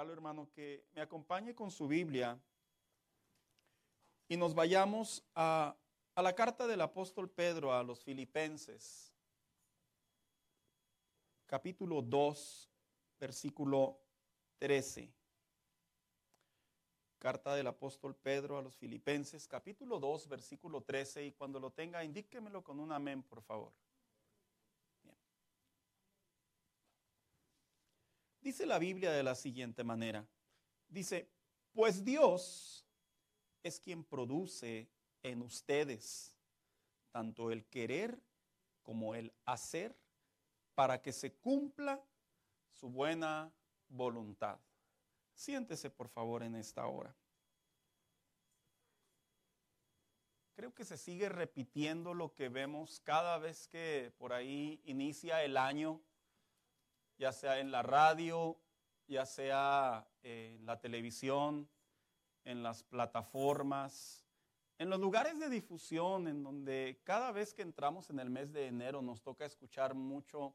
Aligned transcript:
hermano, 0.00 0.48
que 0.54 0.86
me 0.94 1.02
acompañe 1.02 1.54
con 1.54 1.70
su 1.70 1.86
Biblia 1.86 2.40
y 4.26 4.36
nos 4.38 4.54
vayamos 4.54 5.22
a, 5.34 5.76
a 6.14 6.22
la 6.22 6.34
carta 6.34 6.66
del 6.66 6.80
apóstol 6.80 7.28
Pedro 7.28 7.74
a 7.74 7.82
los 7.82 8.02
filipenses, 8.02 9.12
capítulo 11.46 12.00
2, 12.00 12.70
versículo 13.20 14.00
13. 14.58 15.12
Carta 17.18 17.54
del 17.54 17.66
apóstol 17.66 18.16
Pedro 18.16 18.58
a 18.58 18.62
los 18.62 18.74
filipenses, 18.74 19.46
capítulo 19.46 20.00
2, 20.00 20.26
versículo 20.28 20.80
13, 20.80 21.26
y 21.26 21.32
cuando 21.32 21.60
lo 21.60 21.70
tenga, 21.70 22.02
indíquemelo 22.02 22.64
con 22.64 22.80
un 22.80 22.92
amén, 22.92 23.22
por 23.22 23.42
favor. 23.42 23.72
Dice 28.42 28.66
la 28.66 28.80
Biblia 28.80 29.12
de 29.12 29.22
la 29.22 29.36
siguiente 29.36 29.84
manera. 29.84 30.26
Dice, 30.88 31.30
pues 31.72 32.04
Dios 32.04 32.84
es 33.62 33.78
quien 33.78 34.02
produce 34.02 34.90
en 35.22 35.42
ustedes 35.42 36.36
tanto 37.12 37.52
el 37.52 37.64
querer 37.66 38.20
como 38.82 39.14
el 39.14 39.32
hacer 39.44 39.96
para 40.74 41.00
que 41.00 41.12
se 41.12 41.32
cumpla 41.34 42.04
su 42.72 42.90
buena 42.90 43.52
voluntad. 43.88 44.58
Siéntese 45.34 45.88
por 45.88 46.08
favor 46.08 46.42
en 46.42 46.56
esta 46.56 46.86
hora. 46.86 47.14
Creo 50.56 50.74
que 50.74 50.84
se 50.84 50.98
sigue 50.98 51.28
repitiendo 51.28 52.12
lo 52.12 52.34
que 52.34 52.48
vemos 52.48 53.00
cada 53.00 53.38
vez 53.38 53.68
que 53.68 54.12
por 54.18 54.32
ahí 54.32 54.80
inicia 54.84 55.44
el 55.44 55.56
año 55.56 56.02
ya 57.22 57.30
sea 57.30 57.60
en 57.60 57.70
la 57.70 57.84
radio, 57.84 58.58
ya 59.06 59.24
sea 59.26 60.08
en 60.24 60.66
la 60.66 60.80
televisión, 60.80 61.68
en 62.42 62.64
las 62.64 62.82
plataformas, 62.82 64.26
en 64.76 64.90
los 64.90 64.98
lugares 64.98 65.38
de 65.38 65.48
difusión, 65.48 66.26
en 66.26 66.42
donde 66.42 67.00
cada 67.04 67.30
vez 67.30 67.54
que 67.54 67.62
entramos 67.62 68.10
en 68.10 68.18
el 68.18 68.28
mes 68.28 68.52
de 68.52 68.66
enero 68.66 69.02
nos 69.02 69.22
toca 69.22 69.44
escuchar 69.44 69.94
mucho 69.94 70.52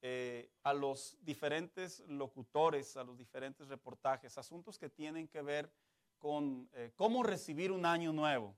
eh, 0.00 0.48
a 0.62 0.72
los 0.72 1.18
diferentes 1.22 1.98
locutores, 2.06 2.96
a 2.96 3.02
los 3.02 3.18
diferentes 3.18 3.66
reportajes, 3.66 4.38
asuntos 4.38 4.78
que 4.78 4.88
tienen 4.88 5.26
que 5.26 5.42
ver 5.42 5.72
con 6.20 6.70
eh, 6.74 6.92
cómo 6.94 7.24
recibir 7.24 7.72
un 7.72 7.84
año 7.84 8.12
nuevo. 8.12 8.54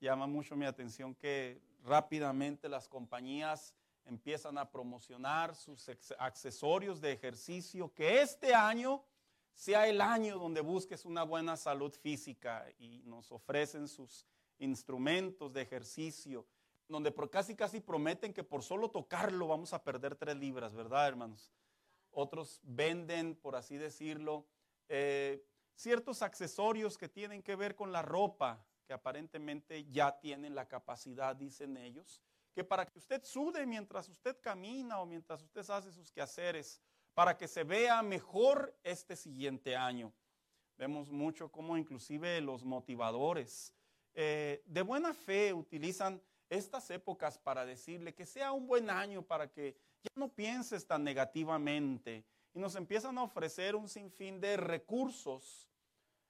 Llama 0.00 0.26
mucho 0.26 0.54
mi 0.54 0.66
atención 0.66 1.14
que 1.14 1.62
rápidamente 1.82 2.68
las 2.68 2.90
compañías 2.90 3.74
empiezan 4.04 4.58
a 4.58 4.70
promocionar 4.70 5.54
sus 5.54 5.88
accesorios 6.18 7.00
de 7.00 7.12
ejercicio, 7.12 7.92
que 7.94 8.20
este 8.20 8.54
año 8.54 9.04
sea 9.54 9.86
el 9.86 10.00
año 10.00 10.38
donde 10.38 10.60
busques 10.60 11.04
una 11.04 11.22
buena 11.22 11.56
salud 11.56 11.92
física 11.92 12.66
y 12.78 13.02
nos 13.04 13.30
ofrecen 13.32 13.88
sus 13.88 14.26
instrumentos 14.58 15.52
de 15.52 15.62
ejercicio, 15.62 16.46
donde 16.88 17.12
casi 17.30 17.54
casi 17.54 17.80
prometen 17.80 18.32
que 18.32 18.44
por 18.44 18.62
solo 18.62 18.90
tocarlo 18.90 19.46
vamos 19.48 19.72
a 19.72 19.82
perder 19.82 20.16
tres 20.16 20.36
libras, 20.36 20.74
¿verdad, 20.74 21.08
hermanos? 21.08 21.52
Otros 22.10 22.60
venden, 22.62 23.34
por 23.34 23.56
así 23.56 23.76
decirlo, 23.76 24.46
eh, 24.88 25.44
ciertos 25.74 26.22
accesorios 26.22 26.98
que 26.98 27.08
tienen 27.08 27.42
que 27.42 27.56
ver 27.56 27.74
con 27.74 27.92
la 27.92 28.02
ropa, 28.02 28.64
que 28.86 28.92
aparentemente 28.92 29.84
ya 29.90 30.18
tienen 30.20 30.54
la 30.54 30.68
capacidad, 30.68 31.34
dicen 31.34 31.76
ellos, 31.76 32.20
que 32.54 32.64
para 32.64 32.86
que 32.86 32.98
usted 32.98 33.22
sude 33.24 33.66
mientras 33.66 34.08
usted 34.08 34.36
camina 34.40 35.00
o 35.00 35.06
mientras 35.06 35.42
usted 35.42 35.68
hace 35.70 35.92
sus 35.92 36.10
quehaceres, 36.10 36.80
para 37.14 37.36
que 37.36 37.48
se 37.48 37.64
vea 37.64 38.02
mejor 38.02 38.74
este 38.82 39.16
siguiente 39.16 39.76
año. 39.76 40.12
Vemos 40.78 41.10
mucho 41.10 41.50
cómo 41.50 41.76
inclusive 41.76 42.40
los 42.40 42.64
motivadores 42.64 43.74
eh, 44.14 44.62
de 44.66 44.82
buena 44.82 45.14
fe 45.14 45.52
utilizan 45.52 46.22
estas 46.50 46.90
épocas 46.90 47.38
para 47.38 47.64
decirle 47.64 48.14
que 48.14 48.26
sea 48.26 48.52
un 48.52 48.66
buen 48.66 48.90
año 48.90 49.22
para 49.22 49.50
que 49.50 49.76
ya 50.02 50.10
no 50.16 50.28
pienses 50.28 50.86
tan 50.86 51.02
negativamente 51.02 52.24
y 52.52 52.58
nos 52.58 52.74
empiezan 52.74 53.16
a 53.16 53.22
ofrecer 53.22 53.74
un 53.74 53.88
sinfín 53.88 54.40
de 54.40 54.58
recursos, 54.58 55.70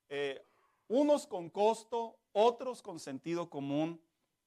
eh, 0.09 0.45
unos 0.87 1.27
con 1.27 1.51
costo, 1.51 2.21
otros 2.33 2.83
con 2.83 3.01
sentido 3.01 3.51
común, 3.51 4.01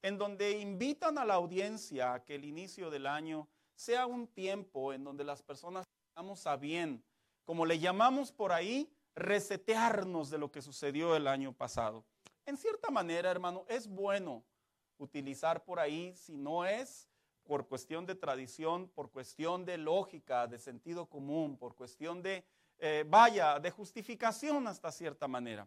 en 0.06 0.18
donde 0.18 0.52
invitan 0.60 1.18
a 1.18 1.24
la 1.24 1.34
audiencia 1.34 2.14
a 2.14 2.24
que 2.24 2.36
el 2.36 2.44
inicio 2.44 2.90
del 2.90 3.08
año 3.08 3.48
sea 3.74 4.06
un 4.06 4.28
tiempo 4.28 4.92
en 4.92 5.02
donde 5.02 5.24
las 5.24 5.42
personas 5.42 5.84
estamos 6.10 6.46
a 6.46 6.54
bien, 6.56 7.02
como 7.44 7.66
le 7.66 7.80
llamamos 7.80 8.30
por 8.30 8.52
ahí, 8.52 8.88
resetearnos 9.16 10.30
de 10.30 10.38
lo 10.38 10.52
que 10.52 10.62
sucedió 10.62 11.16
el 11.16 11.26
año 11.26 11.52
pasado. 11.52 12.04
En 12.44 12.56
cierta 12.56 12.88
manera, 12.88 13.32
hermano, 13.32 13.64
es 13.68 13.88
bueno 13.88 14.44
utilizar 14.98 15.64
por 15.64 15.80
ahí, 15.80 16.14
si 16.14 16.36
no 16.36 16.64
es 16.64 17.08
por 17.42 17.66
cuestión 17.66 18.06
de 18.06 18.14
tradición, 18.14 18.88
por 18.88 19.10
cuestión 19.10 19.64
de 19.64 19.76
lógica, 19.76 20.46
de 20.46 20.60
sentido 20.60 21.06
común, 21.06 21.58
por 21.58 21.74
cuestión 21.74 22.22
de, 22.22 22.44
eh, 22.78 23.04
vaya, 23.08 23.58
de 23.58 23.72
justificación 23.72 24.68
hasta 24.68 24.92
cierta 24.92 25.26
manera. 25.26 25.66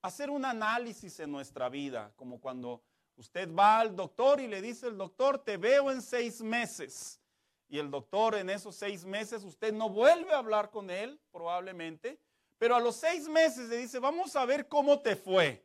Hacer 0.00 0.30
un 0.30 0.44
análisis 0.44 1.18
en 1.18 1.32
nuestra 1.32 1.68
vida, 1.68 2.12
como 2.14 2.40
cuando 2.40 2.84
Usted 3.20 3.54
va 3.54 3.80
al 3.80 3.94
doctor 3.94 4.40
y 4.40 4.46
le 4.46 4.62
dice 4.62 4.86
el 4.86 4.96
doctor, 4.96 5.38
te 5.40 5.58
veo 5.58 5.90
en 5.90 6.00
seis 6.00 6.40
meses. 6.40 7.20
Y 7.68 7.78
el 7.78 7.90
doctor 7.90 8.34
en 8.34 8.48
esos 8.48 8.74
seis 8.74 9.04
meses, 9.04 9.44
usted 9.44 9.74
no 9.74 9.90
vuelve 9.90 10.32
a 10.32 10.38
hablar 10.38 10.70
con 10.70 10.88
él, 10.88 11.20
probablemente, 11.30 12.18
pero 12.56 12.74
a 12.74 12.80
los 12.80 12.96
seis 12.96 13.28
meses 13.28 13.68
le 13.68 13.76
dice, 13.76 13.98
vamos 13.98 14.34
a 14.36 14.46
ver 14.46 14.68
cómo 14.68 15.00
te 15.00 15.16
fue. 15.16 15.62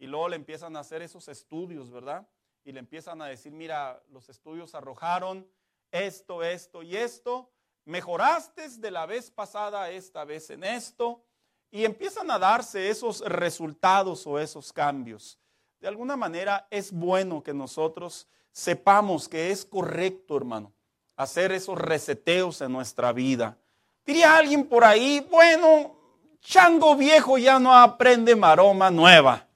Y 0.00 0.08
luego 0.08 0.30
le 0.30 0.34
empiezan 0.34 0.74
a 0.74 0.80
hacer 0.80 1.00
esos 1.00 1.28
estudios, 1.28 1.92
¿verdad? 1.92 2.26
Y 2.64 2.72
le 2.72 2.80
empiezan 2.80 3.22
a 3.22 3.26
decir, 3.26 3.52
mira, 3.52 4.02
los 4.10 4.28
estudios 4.28 4.74
arrojaron 4.74 5.48
esto, 5.92 6.42
esto 6.42 6.82
y 6.82 6.96
esto. 6.96 7.52
Mejoraste 7.84 8.68
de 8.68 8.90
la 8.90 9.06
vez 9.06 9.30
pasada 9.30 9.90
esta 9.90 10.24
vez 10.24 10.50
en 10.50 10.64
esto. 10.64 11.22
Y 11.70 11.84
empiezan 11.84 12.28
a 12.32 12.38
darse 12.40 12.90
esos 12.90 13.20
resultados 13.20 14.26
o 14.26 14.40
esos 14.40 14.72
cambios 14.72 15.38
de 15.80 15.88
alguna 15.88 16.14
manera 16.16 16.66
es 16.70 16.92
bueno 16.92 17.42
que 17.42 17.54
nosotros 17.54 18.28
sepamos 18.52 19.28
que 19.28 19.50
es 19.50 19.64
correcto, 19.64 20.36
hermano, 20.36 20.72
hacer 21.16 21.52
esos 21.52 21.78
reseteos 21.78 22.60
en 22.60 22.72
nuestra 22.72 23.12
vida. 23.12 23.56
Diría 24.04 24.36
alguien 24.36 24.66
por 24.66 24.84
ahí, 24.84 25.26
bueno, 25.30 25.96
chango 26.42 26.96
viejo 26.96 27.38
ya 27.38 27.58
no 27.58 27.74
aprende 27.74 28.36
maroma 28.36 28.90
nueva. 28.90 29.46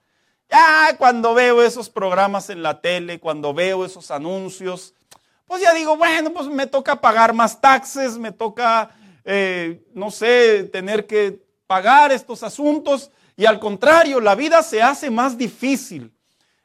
Ya 0.51 0.97
cuando 0.97 1.35
veo 1.35 1.63
esos 1.63 1.91
programas 1.91 2.49
en 2.49 2.63
la 2.63 2.81
tele, 2.81 3.21
cuando 3.21 3.53
veo 3.53 3.85
esos 3.85 4.11
anuncios, 4.11 4.95
pues 5.47 5.61
ya 5.61 5.75
digo, 5.75 5.97
bueno, 5.97 6.33
pues 6.33 6.47
me 6.47 6.67
toca 6.67 7.01
pagar 7.01 7.35
más 7.35 7.61
taxes, 7.61 8.17
me 8.17 8.33
toca, 8.33 8.91
eh, 9.25 9.85
no 9.93 10.11
sé, 10.11 10.65
tener 10.65 11.07
que 11.07 11.45
pagar 11.67 12.13
estos 12.13 12.43
asuntos. 12.43 13.11
Y 13.37 13.45
al 13.45 13.59
contrario, 13.59 14.21
la 14.21 14.35
vida 14.35 14.63
se 14.63 14.81
hace 14.81 15.11
más 15.11 15.37
difícil. 15.37 16.14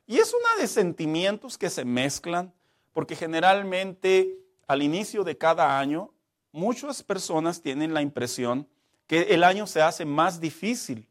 Y 0.10 0.18
es 0.18 0.34
una 0.34 0.60
de 0.60 0.68
sentimientos 0.68 1.56
que 1.56 1.70
se 1.70 1.86
mezclan, 1.86 2.52
porque 2.94 3.16
generalmente 3.16 4.40
al 4.66 4.82
inicio 4.82 5.24
de 5.24 5.38
cada 5.38 5.78
año, 5.78 6.12
muchas 6.52 7.04
personas 7.04 7.62
tienen 7.62 7.94
la 7.94 8.02
impresión 8.02 8.68
que 9.06 9.22
el 9.36 9.44
año 9.44 9.68
se 9.68 9.84
hace 9.84 10.06
más 10.06 10.40
difícil. 10.40 11.08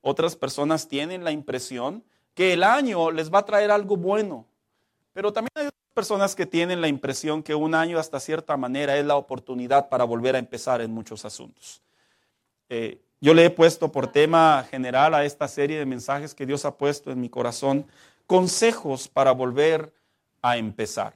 Otras 0.00 0.34
personas 0.34 0.88
tienen 0.88 1.24
la 1.24 1.30
impresión 1.30 2.04
que 2.32 2.54
el 2.54 2.64
año 2.64 3.10
les 3.10 3.30
va 3.30 3.40
a 3.40 3.44
traer 3.44 3.70
algo 3.70 3.98
bueno. 3.98 4.46
Pero 5.12 5.30
también 5.30 5.52
hay 5.54 5.66
otras 5.66 5.92
personas 5.92 6.34
que 6.34 6.46
tienen 6.46 6.80
la 6.80 6.88
impresión 6.88 7.42
que 7.42 7.54
un 7.54 7.74
año 7.74 7.98
hasta 7.98 8.18
cierta 8.18 8.56
manera 8.56 8.96
es 8.96 9.04
la 9.04 9.16
oportunidad 9.16 9.90
para 9.90 10.04
volver 10.04 10.36
a 10.36 10.38
empezar 10.38 10.80
en 10.80 10.90
muchos 10.90 11.26
asuntos. 11.26 11.82
Eh, 12.70 12.98
yo 13.20 13.34
le 13.34 13.44
he 13.44 13.50
puesto 13.50 13.92
por 13.92 14.10
tema 14.10 14.66
general 14.70 15.14
a 15.14 15.24
esta 15.24 15.46
serie 15.48 15.78
de 15.78 15.84
mensajes 15.84 16.34
que 16.34 16.46
Dios 16.46 16.64
ha 16.64 16.78
puesto 16.78 17.12
en 17.12 17.20
mi 17.20 17.28
corazón 17.28 17.86
consejos 18.26 19.08
para 19.08 19.32
volver 19.32 19.92
a 20.40 20.56
empezar. 20.56 21.14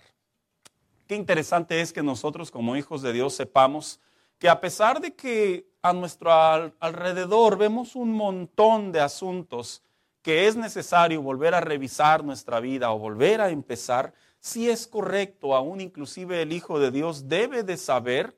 Qué 1.06 1.14
interesante 1.14 1.81
es 1.81 1.93
que 1.93 2.03
nosotros 2.03 2.50
como 2.50 2.76
hijos 2.76 3.03
de 3.03 3.12
Dios 3.12 3.35
sepamos 3.35 4.00
que 4.38 4.49
a 4.49 4.61
pesar 4.61 5.00
de 5.00 5.14
que 5.14 5.67
a 5.82 5.93
nuestro 5.93 6.32
alrededor 6.32 7.56
vemos 7.56 7.94
un 7.94 8.12
montón 8.12 8.93
de 8.93 9.00
asuntos 9.00 9.82
que 10.23 10.49
es 10.49 10.56
necesario 10.56 11.23
volver 11.23 11.55
a 11.55 11.61
revisar 11.61 12.25
nuestra 12.25 12.58
vida 12.58 12.91
o 12.91 12.99
volver 12.99 13.41
a 13.41 13.50
empezar, 13.50 14.12
si 14.41 14.69
es 14.69 14.87
correcto, 14.87 15.55
aún 15.55 15.81
inclusive 15.81 16.43
el 16.43 16.52
Hijo 16.52 16.81
de 16.81 16.91
Dios 16.91 17.29
debe 17.29 17.62
de 17.62 17.76
saber 17.76 18.37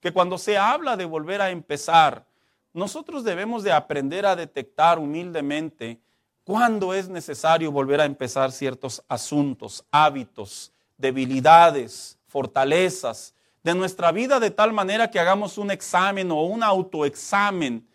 que 0.00 0.12
cuando 0.12 0.38
se 0.38 0.56
habla 0.56 0.96
de 0.96 1.04
volver 1.04 1.42
a 1.42 1.50
empezar, 1.50 2.26
nosotros 2.72 3.24
debemos 3.24 3.62
de 3.62 3.72
aprender 3.72 4.24
a 4.24 4.36
detectar 4.36 4.98
humildemente 4.98 6.00
cuándo 6.48 6.94
es 6.94 7.10
necesario 7.10 7.70
volver 7.70 8.00
a 8.00 8.06
empezar 8.06 8.52
ciertos 8.52 9.04
asuntos, 9.06 9.84
hábitos, 9.90 10.72
debilidades, 10.96 12.18
fortalezas, 12.26 13.34
de 13.62 13.74
nuestra 13.74 14.12
vida 14.12 14.40
de 14.40 14.50
tal 14.50 14.72
manera 14.72 15.10
que 15.10 15.20
hagamos 15.20 15.58
un 15.58 15.70
examen 15.70 16.30
o 16.30 16.44
un 16.44 16.62
autoexamen. 16.62 17.86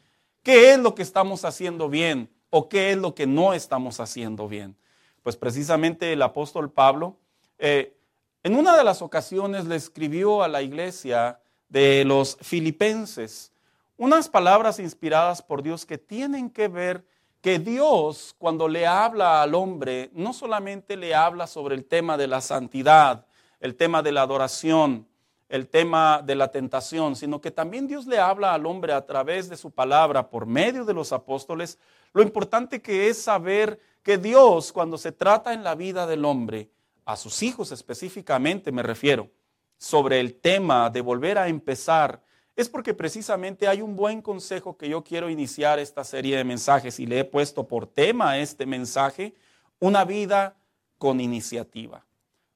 ¿Qué 0.43 0.71
es 0.71 0.77
lo 0.77 0.93
que 0.93 1.01
estamos 1.01 1.45
haciendo 1.45 1.89
bien 1.89 2.29
o 2.51 2.69
qué 2.69 2.91
es 2.91 2.97
lo 2.99 3.15
que 3.15 3.25
no 3.25 3.55
estamos 3.55 3.99
haciendo 3.99 4.47
bien? 4.47 4.77
Pues 5.23 5.35
precisamente 5.35 6.13
el 6.13 6.21
apóstol 6.21 6.71
Pablo 6.71 7.17
eh, 7.57 7.97
en 8.43 8.55
una 8.55 8.77
de 8.77 8.83
las 8.83 9.01
ocasiones 9.01 9.65
le 9.65 9.77
escribió 9.77 10.43
a 10.43 10.47
la 10.47 10.61
iglesia 10.61 11.39
de 11.69 12.05
los 12.05 12.37
filipenses 12.39 13.51
unas 13.97 14.29
palabras 14.29 14.77
inspiradas 14.77 15.41
por 15.41 15.63
Dios 15.63 15.87
que 15.87 15.97
tienen 15.97 16.51
que 16.51 16.67
ver 16.67 17.03
que 17.43 17.59
Dios 17.59 18.33
cuando 18.37 18.69
le 18.69 18.87
habla 18.87 19.41
al 19.41 19.53
hombre 19.53 20.09
no 20.13 20.31
solamente 20.31 20.95
le 20.95 21.13
habla 21.13 21.45
sobre 21.45 21.75
el 21.75 21.83
tema 21.83 22.15
de 22.15 22.27
la 22.27 22.39
santidad, 22.39 23.27
el 23.59 23.75
tema 23.75 24.01
de 24.01 24.13
la 24.13 24.21
adoración, 24.21 25.09
el 25.49 25.67
tema 25.67 26.21
de 26.25 26.35
la 26.35 26.51
tentación, 26.51 27.17
sino 27.17 27.41
que 27.41 27.51
también 27.51 27.85
Dios 27.85 28.07
le 28.07 28.17
habla 28.17 28.53
al 28.53 28.65
hombre 28.65 28.93
a 28.93 29.05
través 29.05 29.49
de 29.49 29.57
su 29.57 29.71
palabra 29.71 30.29
por 30.29 30.45
medio 30.45 30.85
de 30.85 30.93
los 30.93 31.11
apóstoles. 31.11 31.77
Lo 32.13 32.23
importante 32.23 32.81
que 32.81 33.09
es 33.09 33.21
saber 33.21 33.77
que 34.03 34.17
Dios 34.17 34.71
cuando 34.71 34.97
se 34.97 35.11
trata 35.11 35.53
en 35.53 35.65
la 35.65 35.75
vida 35.75 36.07
del 36.07 36.23
hombre, 36.23 36.69
a 37.03 37.17
sus 37.17 37.43
hijos 37.43 37.73
específicamente 37.73 38.71
me 38.71 38.83
refiero, 38.83 39.29
sobre 39.77 40.21
el 40.21 40.35
tema 40.35 40.89
de 40.89 41.01
volver 41.01 41.37
a 41.37 41.49
empezar, 41.49 42.22
es 42.55 42.69
porque 42.69 42.93
precisamente 42.93 43.67
hay 43.67 43.81
un 43.81 43.95
buen 43.95 44.21
consejo 44.21 44.77
que 44.77 44.89
yo 44.89 45.03
quiero 45.03 45.29
iniciar 45.29 45.79
esta 45.79 46.03
serie 46.03 46.37
de 46.37 46.43
mensajes 46.43 46.99
y 46.99 47.05
le 47.05 47.19
he 47.19 47.25
puesto 47.25 47.67
por 47.67 47.87
tema 47.87 48.37
este 48.37 48.65
mensaje, 48.65 49.33
una 49.79 50.05
vida 50.05 50.55
con 50.97 51.19
iniciativa. 51.19 52.05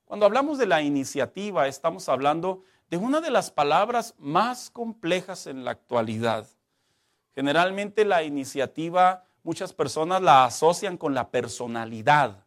Cuando 0.05 0.25
hablamos 0.25 0.57
de 0.57 0.67
la 0.67 0.81
iniciativa, 0.81 1.67
estamos 1.67 2.07
hablando 2.09 2.63
de 2.89 2.97
una 2.97 3.21
de 3.21 3.31
las 3.31 3.51
palabras 3.51 4.13
más 4.17 4.69
complejas 4.69 5.47
en 5.47 5.65
la 5.65 5.71
actualidad. 5.71 6.47
Generalmente 7.35 8.05
la 8.05 8.23
iniciativa 8.23 9.23
muchas 9.47 9.71
personas 9.71 10.21
la 10.21 10.43
asocian 10.43 10.97
con 10.97 11.13
la 11.13 11.29
personalidad. 11.29 12.43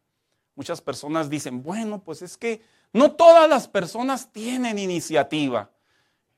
Muchas 0.54 0.82
personas 0.82 1.30
dicen, 1.30 1.62
bueno, 1.62 2.02
pues 2.04 2.20
es 2.20 2.36
que 2.36 2.62
no 2.92 3.12
todas 3.12 3.48
las 3.48 3.68
personas 3.68 4.30
tienen 4.30 4.78
iniciativa. 4.78 5.70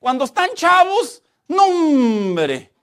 Cuando 0.03 0.25
están 0.25 0.49
chavos, 0.53 1.23
no 1.47 1.63
hombre. 1.63 2.73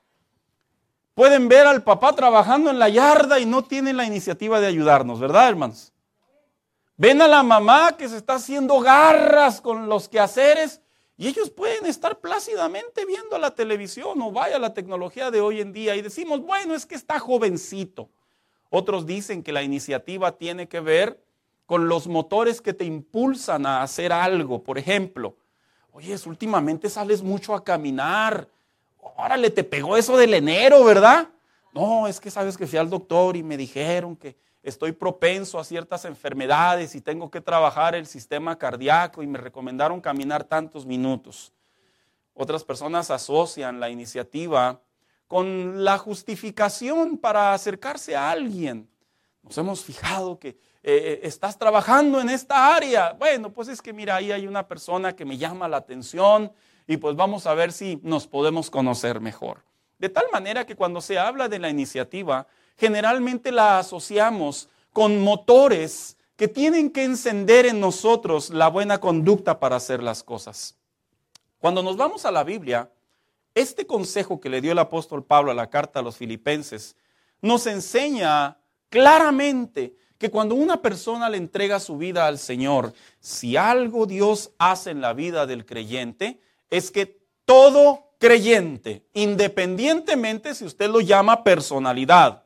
Pueden 1.12 1.48
ver 1.48 1.66
al 1.66 1.82
papá 1.82 2.14
trabajando 2.14 2.70
en 2.70 2.78
la 2.78 2.88
yarda 2.88 3.38
y 3.38 3.44
no 3.44 3.62
tienen 3.62 3.98
la 3.98 4.06
iniciativa 4.06 4.58
de 4.58 4.66
ayudarnos, 4.66 5.20
¿verdad, 5.20 5.50
hermanos? 5.50 5.92
Ven 6.96 7.20
a 7.20 7.28
la 7.28 7.42
mamá 7.42 7.94
que 7.98 8.08
se 8.08 8.16
está 8.16 8.36
haciendo 8.36 8.80
garras 8.80 9.60
con 9.60 9.86
los 9.86 10.08
quehaceres 10.08 10.80
y 11.18 11.28
ellos 11.28 11.50
pueden 11.50 11.84
estar 11.84 12.20
plácidamente 12.20 13.04
viendo 13.04 13.36
la 13.36 13.54
televisión 13.54 14.18
o 14.22 14.32
vaya 14.32 14.58
la 14.58 14.72
tecnología 14.72 15.30
de 15.30 15.42
hoy 15.42 15.60
en 15.60 15.74
día 15.74 15.96
y 15.96 16.00
decimos, 16.00 16.40
bueno, 16.40 16.74
es 16.74 16.86
que 16.86 16.94
está 16.94 17.18
jovencito. 17.18 18.08
Otros 18.70 19.04
dicen 19.04 19.42
que 19.42 19.52
la 19.52 19.62
iniciativa 19.62 20.38
tiene 20.38 20.68
que 20.68 20.80
ver 20.80 21.22
con 21.66 21.86
los 21.86 22.06
motores 22.06 22.62
que 22.62 22.72
te 22.72 22.86
impulsan 22.86 23.66
a 23.66 23.82
hacer 23.82 24.10
algo. 24.10 24.62
Por 24.62 24.78
ejemplo, 24.78 25.36
oye, 25.92 26.16
últimamente 26.26 26.88
sales 26.88 27.22
mucho 27.22 27.54
a 27.54 27.64
caminar. 27.64 28.48
Órale, 29.16 29.50
te 29.50 29.64
pegó 29.64 29.96
eso 29.96 30.16
del 30.16 30.34
enero, 30.34 30.84
¿verdad? 30.84 31.28
No, 31.72 32.06
es 32.06 32.20
que 32.20 32.30
sabes 32.30 32.56
que 32.56 32.66
fui 32.66 32.78
al 32.78 32.90
doctor 32.90 33.36
y 33.36 33.42
me 33.42 33.56
dijeron 33.56 34.16
que 34.16 34.36
estoy 34.62 34.92
propenso 34.92 35.58
a 35.58 35.64
ciertas 35.64 36.04
enfermedades 36.04 36.94
y 36.94 37.00
tengo 37.00 37.30
que 37.30 37.40
trabajar 37.40 37.94
el 37.94 38.06
sistema 38.06 38.58
cardíaco 38.58 39.22
y 39.22 39.26
me 39.26 39.38
recomendaron 39.38 40.00
caminar 40.00 40.44
tantos 40.44 40.84
minutos. 40.84 41.52
Otras 42.34 42.64
personas 42.64 43.10
asocian 43.10 43.80
la 43.80 43.90
iniciativa 43.90 44.80
con 45.28 45.84
la 45.84 45.96
justificación 45.98 47.18
para 47.18 47.54
acercarse 47.54 48.16
a 48.16 48.30
alguien. 48.30 48.88
Nos 49.42 49.56
hemos 49.58 49.84
fijado 49.84 50.38
que 50.38 50.58
eh, 50.82 50.94
eh, 50.94 51.20
estás 51.24 51.58
trabajando 51.58 52.20
en 52.20 52.30
esta 52.30 52.74
área. 52.74 53.12
Bueno, 53.12 53.52
pues 53.52 53.68
es 53.68 53.82
que 53.82 53.92
mira, 53.92 54.16
ahí 54.16 54.32
hay 54.32 54.46
una 54.46 54.66
persona 54.66 55.14
que 55.14 55.24
me 55.24 55.36
llama 55.36 55.68
la 55.68 55.76
atención 55.76 56.52
y 56.86 56.96
pues 56.96 57.16
vamos 57.16 57.46
a 57.46 57.54
ver 57.54 57.72
si 57.72 58.00
nos 58.02 58.26
podemos 58.26 58.70
conocer 58.70 59.20
mejor. 59.20 59.62
De 59.98 60.08
tal 60.08 60.24
manera 60.32 60.64
que 60.64 60.76
cuando 60.76 61.00
se 61.00 61.18
habla 61.18 61.48
de 61.48 61.58
la 61.58 61.68
iniciativa, 61.68 62.46
generalmente 62.78 63.52
la 63.52 63.78
asociamos 63.78 64.68
con 64.92 65.20
motores 65.20 66.16
que 66.36 66.48
tienen 66.48 66.90
que 66.90 67.04
encender 67.04 67.66
en 67.66 67.80
nosotros 67.80 68.48
la 68.48 68.68
buena 68.68 68.98
conducta 68.98 69.60
para 69.60 69.76
hacer 69.76 70.02
las 70.02 70.22
cosas. 70.22 70.78
Cuando 71.58 71.82
nos 71.82 71.98
vamos 71.98 72.24
a 72.24 72.30
la 72.30 72.42
Biblia, 72.42 72.90
este 73.54 73.86
consejo 73.86 74.40
que 74.40 74.48
le 74.48 74.62
dio 74.62 74.72
el 74.72 74.78
apóstol 74.78 75.22
Pablo 75.22 75.50
a 75.50 75.54
la 75.54 75.68
carta 75.68 76.00
a 76.00 76.02
los 76.02 76.16
filipenses 76.16 76.96
nos 77.42 77.66
enseña 77.66 78.58
claramente 78.88 79.94
que 80.20 80.30
cuando 80.30 80.54
una 80.54 80.82
persona 80.82 81.30
le 81.30 81.38
entrega 81.38 81.80
su 81.80 81.96
vida 81.96 82.26
al 82.26 82.38
Señor, 82.38 82.92
si 83.20 83.56
algo 83.56 84.04
Dios 84.04 84.50
hace 84.58 84.90
en 84.90 85.00
la 85.00 85.14
vida 85.14 85.46
del 85.46 85.64
creyente, 85.64 86.42
es 86.68 86.90
que 86.90 87.22
todo 87.46 88.10
creyente, 88.18 89.02
independientemente 89.14 90.54
si 90.54 90.66
usted 90.66 90.90
lo 90.90 91.00
llama 91.00 91.42
personalidad, 91.42 92.44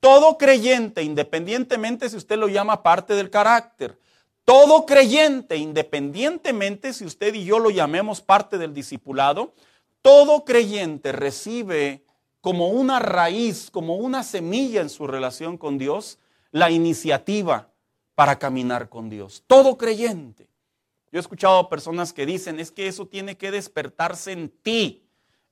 todo 0.00 0.38
creyente, 0.38 1.02
independientemente 1.02 2.08
si 2.08 2.16
usted 2.16 2.38
lo 2.38 2.48
llama 2.48 2.82
parte 2.82 3.12
del 3.12 3.28
carácter, 3.28 3.98
todo 4.46 4.86
creyente, 4.86 5.58
independientemente 5.58 6.94
si 6.94 7.04
usted 7.04 7.34
y 7.34 7.44
yo 7.44 7.58
lo 7.58 7.68
llamemos 7.68 8.22
parte 8.22 8.56
del 8.56 8.72
discipulado, 8.72 9.52
todo 10.00 10.46
creyente 10.46 11.12
recibe 11.12 12.02
como 12.40 12.68
una 12.68 12.98
raíz, 12.98 13.70
como 13.70 13.96
una 13.96 14.22
semilla 14.22 14.80
en 14.80 14.88
su 14.88 15.06
relación 15.06 15.58
con 15.58 15.76
Dios, 15.76 16.18
la 16.52 16.70
iniciativa 16.70 17.70
para 18.14 18.38
caminar 18.38 18.88
con 18.88 19.08
Dios. 19.08 19.44
Todo 19.46 19.76
creyente. 19.76 20.48
Yo 21.12 21.18
he 21.18 21.20
escuchado 21.20 21.68
personas 21.68 22.12
que 22.12 22.26
dicen, 22.26 22.60
es 22.60 22.70
que 22.70 22.86
eso 22.86 23.06
tiene 23.06 23.36
que 23.36 23.50
despertarse 23.50 24.32
en 24.32 24.48
ti. 24.48 25.08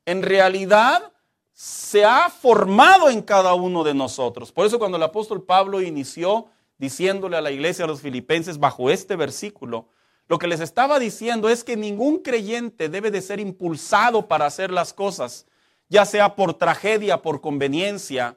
En 0.06 0.23
realidad, 0.23 1.12
se 1.53 2.05
ha 2.05 2.31
formado 2.31 3.11
en 3.11 3.21
cada 3.21 3.55
uno 3.55 3.83
de 3.83 3.93
nosotros. 3.93 4.53
Por 4.53 4.67
eso 4.67 4.79
cuando 4.79 4.97
el 4.97 5.03
apóstol 5.03 5.43
Pablo 5.43 5.83
inició 5.83 6.47
diciéndole 6.79 7.37
a 7.37 7.41
la 7.41 7.51
iglesia, 7.51 7.85
a 7.85 7.89
los 7.89 8.01
filipenses, 8.01 8.59
bajo 8.61 8.91
este 8.91 9.17
versículo, 9.17 9.89
lo 10.29 10.39
que 10.39 10.47
les 10.47 10.61
estaba 10.61 11.01
diciendo 11.01 11.49
es 11.49 11.65
que 11.65 11.77
ningún 11.77 12.19
creyente 12.19 12.89
debe 12.89 13.11
de 13.11 13.23
ser 13.23 13.41
impulsado 13.41 14.29
para 14.29 14.47
hacer 14.47 14.71
las 14.71 14.93
cosas, 14.93 15.47
ya 15.89 16.05
sea 16.05 16.37
por 16.37 16.55
tragedia, 16.55 17.23
por 17.23 17.41
conveniencia 17.41 18.37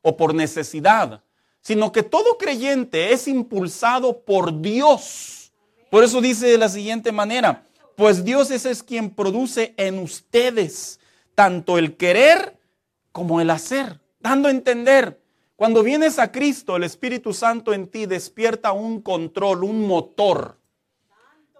o 0.00 0.16
por 0.16 0.34
necesidad, 0.34 1.22
sino 1.62 1.92
que 1.92 2.02
todo 2.02 2.36
creyente 2.36 3.12
es 3.12 3.26
impulsado 3.28 4.20
por 4.20 4.60
Dios. 4.60 5.52
Por 5.90 6.04
eso 6.04 6.20
dice 6.20 6.48
de 6.48 6.58
la 6.58 6.68
siguiente 6.68 7.12
manera, 7.12 7.66
pues 7.96 8.24
Dios 8.24 8.50
ese 8.50 8.70
es 8.70 8.82
quien 8.82 9.10
produce 9.10 9.72
en 9.76 9.98
ustedes 9.98 11.00
tanto 11.34 11.78
el 11.78 11.96
querer 11.96 12.58
como 13.12 13.40
el 13.40 13.50
hacer, 13.50 14.00
dando 14.20 14.48
a 14.48 14.50
entender. 14.50 15.20
Cuando 15.56 15.82
vienes 15.82 16.18
a 16.18 16.32
Cristo, 16.32 16.76
el 16.76 16.82
Espíritu 16.82 17.32
Santo 17.32 17.72
en 17.72 17.88
ti 17.88 18.06
despierta 18.06 18.72
un 18.72 19.00
control, 19.00 19.64
un 19.64 19.86
motor, 19.86 20.58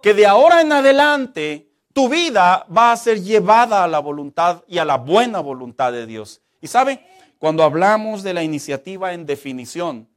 que 0.02 0.14
de 0.14 0.26
ahora 0.26 0.60
en 0.60 0.72
adelante 0.72 1.70
tu 1.92 2.08
vida 2.08 2.66
va 2.76 2.90
a 2.90 2.96
ser 2.96 3.22
llevada 3.22 3.84
a 3.84 3.88
la 3.88 4.00
voluntad 4.00 4.64
y 4.66 4.78
a 4.78 4.84
la 4.84 4.96
buena 4.96 5.40
voluntad 5.40 5.92
de 5.92 6.06
Dios. 6.06 6.40
Y 6.60 6.66
sabe, 6.66 7.06
cuando 7.42 7.64
hablamos 7.64 8.22
de 8.22 8.34
la 8.34 8.44
iniciativa 8.44 9.14
en 9.14 9.26
definición, 9.26 10.08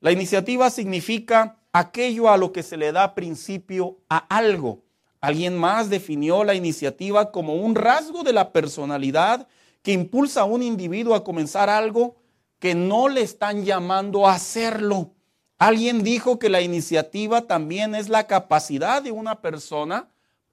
la 0.00 0.10
iniciativa 0.10 0.68
significa 0.68 1.60
aquello 1.72 2.28
a 2.28 2.36
lo 2.36 2.50
que 2.50 2.64
se 2.64 2.76
le 2.76 2.90
da 2.90 3.14
principio 3.14 3.98
a 4.08 4.16
algo. 4.16 4.82
Alguien 5.20 5.56
más 5.56 5.90
definió 5.90 6.42
la 6.42 6.54
iniciativa 6.54 7.30
como 7.30 7.54
un 7.54 7.76
rasgo 7.76 8.24
de 8.24 8.32
la 8.32 8.50
personalidad 8.50 9.46
que 9.82 9.92
impulsa 9.92 10.40
a 10.40 10.44
un 10.44 10.60
individuo 10.60 11.14
a 11.14 11.22
comenzar 11.22 11.70
algo 11.70 12.16
que 12.58 12.74
no 12.74 13.08
le 13.08 13.20
están 13.20 13.64
llamando 13.64 14.26
a 14.26 14.32
hacerlo. 14.32 15.12
Alguien 15.58 16.02
dijo 16.02 16.40
que 16.40 16.48
la 16.48 16.62
iniciativa 16.62 17.42
también 17.42 17.94
es 17.94 18.08
la 18.08 18.26
capacidad 18.26 19.00
de 19.00 19.12
una 19.12 19.40
persona 19.40 20.08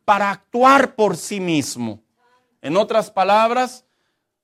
para 0.06 0.30
actuar 0.30 0.94
por 0.94 1.18
sí 1.18 1.40
mismo. 1.40 2.04
En 2.62 2.78
otras 2.78 3.10
palabras, 3.10 3.84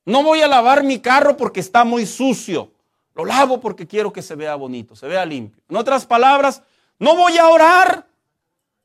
no 0.10 0.24
voy 0.24 0.42
a 0.42 0.48
lavar 0.48 0.84
mi 0.84 1.00
carro 1.00 1.38
porque 1.38 1.60
está 1.60 1.84
muy 1.84 2.06
sucio. 2.06 2.72
Lo 3.14 3.26
lavo 3.26 3.60
porque 3.60 3.86
quiero 3.86 4.12
que 4.12 4.24
se 4.24 4.36
vea 4.36 4.56
bonito, 4.56 4.96
se 4.96 5.08
vea 5.08 5.26
limpio. 5.26 5.62
En 5.70 5.76
otras 5.76 6.06
palabras, 6.06 6.64
no 6.98 7.16
voy 7.16 7.38
a 7.38 7.48
orar 7.48 8.08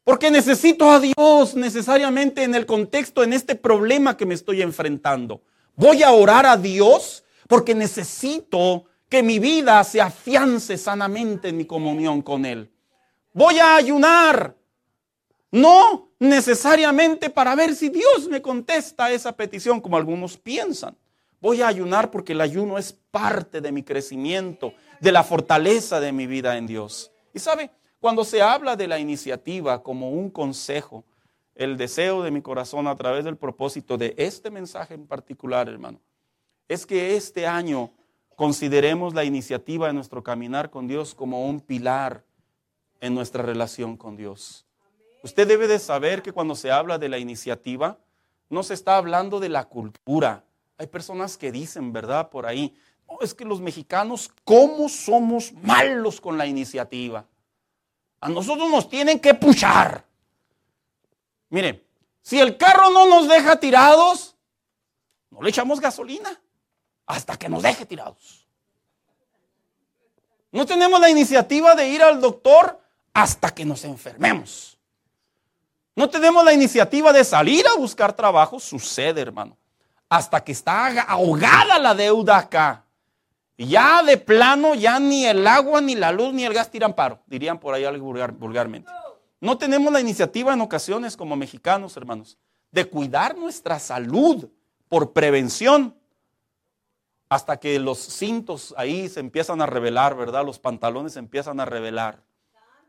porque 0.04 0.30
necesito 0.30 0.90
a 0.90 1.00
Dios 1.00 1.54
necesariamente 1.54 2.42
en 2.42 2.54
el 2.54 2.66
contexto, 2.66 3.22
en 3.22 3.32
este 3.32 3.54
problema 3.54 4.18
que 4.18 4.26
me 4.26 4.34
estoy 4.34 4.60
enfrentando. 4.60 5.40
Voy 5.76 6.02
a 6.02 6.12
orar 6.12 6.44
a 6.44 6.58
Dios 6.58 7.24
porque 7.48 7.74
necesito 7.74 8.84
que 9.08 9.22
mi 9.22 9.38
vida 9.38 9.82
se 9.84 10.02
afiance 10.02 10.76
sanamente 10.76 11.48
en 11.48 11.56
mi 11.56 11.64
comunión 11.64 12.20
con 12.20 12.44
Él. 12.44 12.70
Voy 13.32 13.58
a 13.58 13.76
ayunar. 13.76 14.56
No 15.50 16.10
necesariamente 16.18 17.30
para 17.30 17.54
ver 17.54 17.74
si 17.74 17.88
Dios 17.88 18.28
me 18.28 18.42
contesta 18.42 19.10
esa 19.10 19.32
petición, 19.32 19.80
como 19.80 19.96
algunos 19.96 20.36
piensan. 20.36 20.96
Voy 21.44 21.60
a 21.60 21.68
ayunar 21.68 22.10
porque 22.10 22.32
el 22.32 22.40
ayuno 22.40 22.78
es 22.78 22.94
parte 22.94 23.60
de 23.60 23.70
mi 23.70 23.82
crecimiento, 23.82 24.72
de 24.98 25.12
la 25.12 25.22
fortaleza 25.22 26.00
de 26.00 26.10
mi 26.10 26.26
vida 26.26 26.56
en 26.56 26.66
Dios. 26.66 27.12
Y 27.34 27.38
sabe, 27.38 27.70
cuando 28.00 28.24
se 28.24 28.40
habla 28.40 28.76
de 28.76 28.88
la 28.88 28.98
iniciativa 28.98 29.82
como 29.82 30.08
un 30.08 30.30
consejo, 30.30 31.04
el 31.54 31.76
deseo 31.76 32.22
de 32.22 32.30
mi 32.30 32.40
corazón 32.40 32.86
a 32.86 32.96
través 32.96 33.26
del 33.26 33.36
propósito 33.36 33.98
de 33.98 34.14
este 34.16 34.50
mensaje 34.50 34.94
en 34.94 35.06
particular, 35.06 35.68
hermano, 35.68 36.00
es 36.66 36.86
que 36.86 37.14
este 37.14 37.46
año 37.46 37.90
consideremos 38.36 39.12
la 39.12 39.24
iniciativa 39.24 39.88
de 39.88 39.92
nuestro 39.92 40.22
caminar 40.22 40.70
con 40.70 40.88
Dios 40.88 41.14
como 41.14 41.46
un 41.46 41.60
pilar 41.60 42.24
en 43.02 43.14
nuestra 43.14 43.42
relación 43.42 43.98
con 43.98 44.16
Dios. 44.16 44.64
Usted 45.22 45.46
debe 45.46 45.68
de 45.68 45.78
saber 45.78 46.22
que 46.22 46.32
cuando 46.32 46.54
se 46.54 46.70
habla 46.70 46.96
de 46.96 47.10
la 47.10 47.18
iniciativa, 47.18 47.98
no 48.48 48.62
se 48.62 48.72
está 48.72 48.96
hablando 48.96 49.40
de 49.40 49.50
la 49.50 49.64
cultura. 49.64 50.42
Hay 50.78 50.86
personas 50.86 51.36
que 51.36 51.52
dicen, 51.52 51.92
¿verdad? 51.92 52.30
Por 52.30 52.46
ahí, 52.46 52.74
es 53.20 53.34
que 53.34 53.44
los 53.44 53.60
mexicanos, 53.60 54.30
¿cómo 54.44 54.88
somos 54.88 55.52
malos 55.52 56.20
con 56.20 56.36
la 56.36 56.46
iniciativa? 56.46 57.24
A 58.20 58.28
nosotros 58.28 58.70
nos 58.70 58.88
tienen 58.88 59.20
que 59.20 59.34
puchar. 59.34 60.04
Mire, 61.50 61.86
si 62.22 62.40
el 62.40 62.56
carro 62.56 62.90
no 62.90 63.06
nos 63.06 63.28
deja 63.28 63.60
tirados, 63.60 64.34
no 65.30 65.42
le 65.42 65.50
echamos 65.50 65.80
gasolina 65.80 66.40
hasta 67.06 67.36
que 67.36 67.48
nos 67.48 67.62
deje 67.62 67.86
tirados. 67.86 68.48
No 70.50 70.64
tenemos 70.64 71.00
la 71.00 71.10
iniciativa 71.10 71.74
de 71.74 71.88
ir 71.88 72.02
al 72.02 72.20
doctor 72.20 72.80
hasta 73.12 73.54
que 73.54 73.64
nos 73.64 73.84
enfermemos. 73.84 74.78
No 75.96 76.08
tenemos 76.08 76.44
la 76.44 76.52
iniciativa 76.52 77.12
de 77.12 77.24
salir 77.24 77.66
a 77.66 77.76
buscar 77.76 78.12
trabajo, 78.14 78.58
sucede, 78.58 79.20
hermano, 79.20 79.56
hasta 80.14 80.44
que 80.44 80.52
está 80.52 81.02
ahogada 81.08 81.76
la 81.80 81.92
deuda 81.92 82.38
acá. 82.38 82.84
Ya 83.58 84.00
de 84.04 84.16
plano, 84.16 84.76
ya 84.76 85.00
ni 85.00 85.26
el 85.26 85.44
agua, 85.44 85.80
ni 85.80 85.96
la 85.96 86.12
luz, 86.12 86.32
ni 86.32 86.44
el 86.44 86.54
gas 86.54 86.70
tiran 86.70 86.94
paro, 86.94 87.18
dirían 87.26 87.58
por 87.58 87.74
ahí 87.74 87.84
algo 87.84 88.14
vulgarmente. 88.38 88.92
No 89.40 89.58
tenemos 89.58 89.92
la 89.92 90.00
iniciativa 90.00 90.52
en 90.54 90.60
ocasiones 90.60 91.16
como 91.16 91.34
mexicanos, 91.34 91.96
hermanos, 91.96 92.38
de 92.70 92.84
cuidar 92.84 93.36
nuestra 93.36 93.80
salud 93.80 94.48
por 94.88 95.12
prevención 95.12 95.96
hasta 97.28 97.56
que 97.56 97.80
los 97.80 97.98
cintos 97.98 98.72
ahí 98.76 99.08
se 99.08 99.18
empiezan 99.18 99.60
a 99.62 99.66
revelar, 99.66 100.14
¿verdad? 100.14 100.46
Los 100.46 100.60
pantalones 100.60 101.14
se 101.14 101.18
empiezan 101.18 101.58
a 101.58 101.64
revelar. 101.64 102.22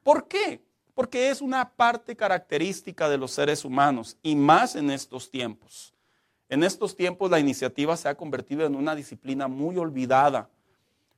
¿Por 0.03 0.27
qué? 0.27 0.63
Porque 0.93 1.31
es 1.31 1.41
una 1.41 1.71
parte 1.71 2.15
característica 2.15 3.09
de 3.09 3.17
los 3.17 3.31
seres 3.31 3.65
humanos 3.65 4.15
y 4.21 4.35
más 4.35 4.75
en 4.75 4.91
estos 4.91 5.31
tiempos. 5.31 5.94
En 6.49 6.63
estos 6.63 6.95
tiempos 6.95 7.31
la 7.31 7.39
iniciativa 7.39 7.97
se 7.97 8.07
ha 8.07 8.15
convertido 8.15 8.65
en 8.65 8.75
una 8.75 8.95
disciplina 8.95 9.47
muy 9.47 9.77
olvidada. 9.77 10.49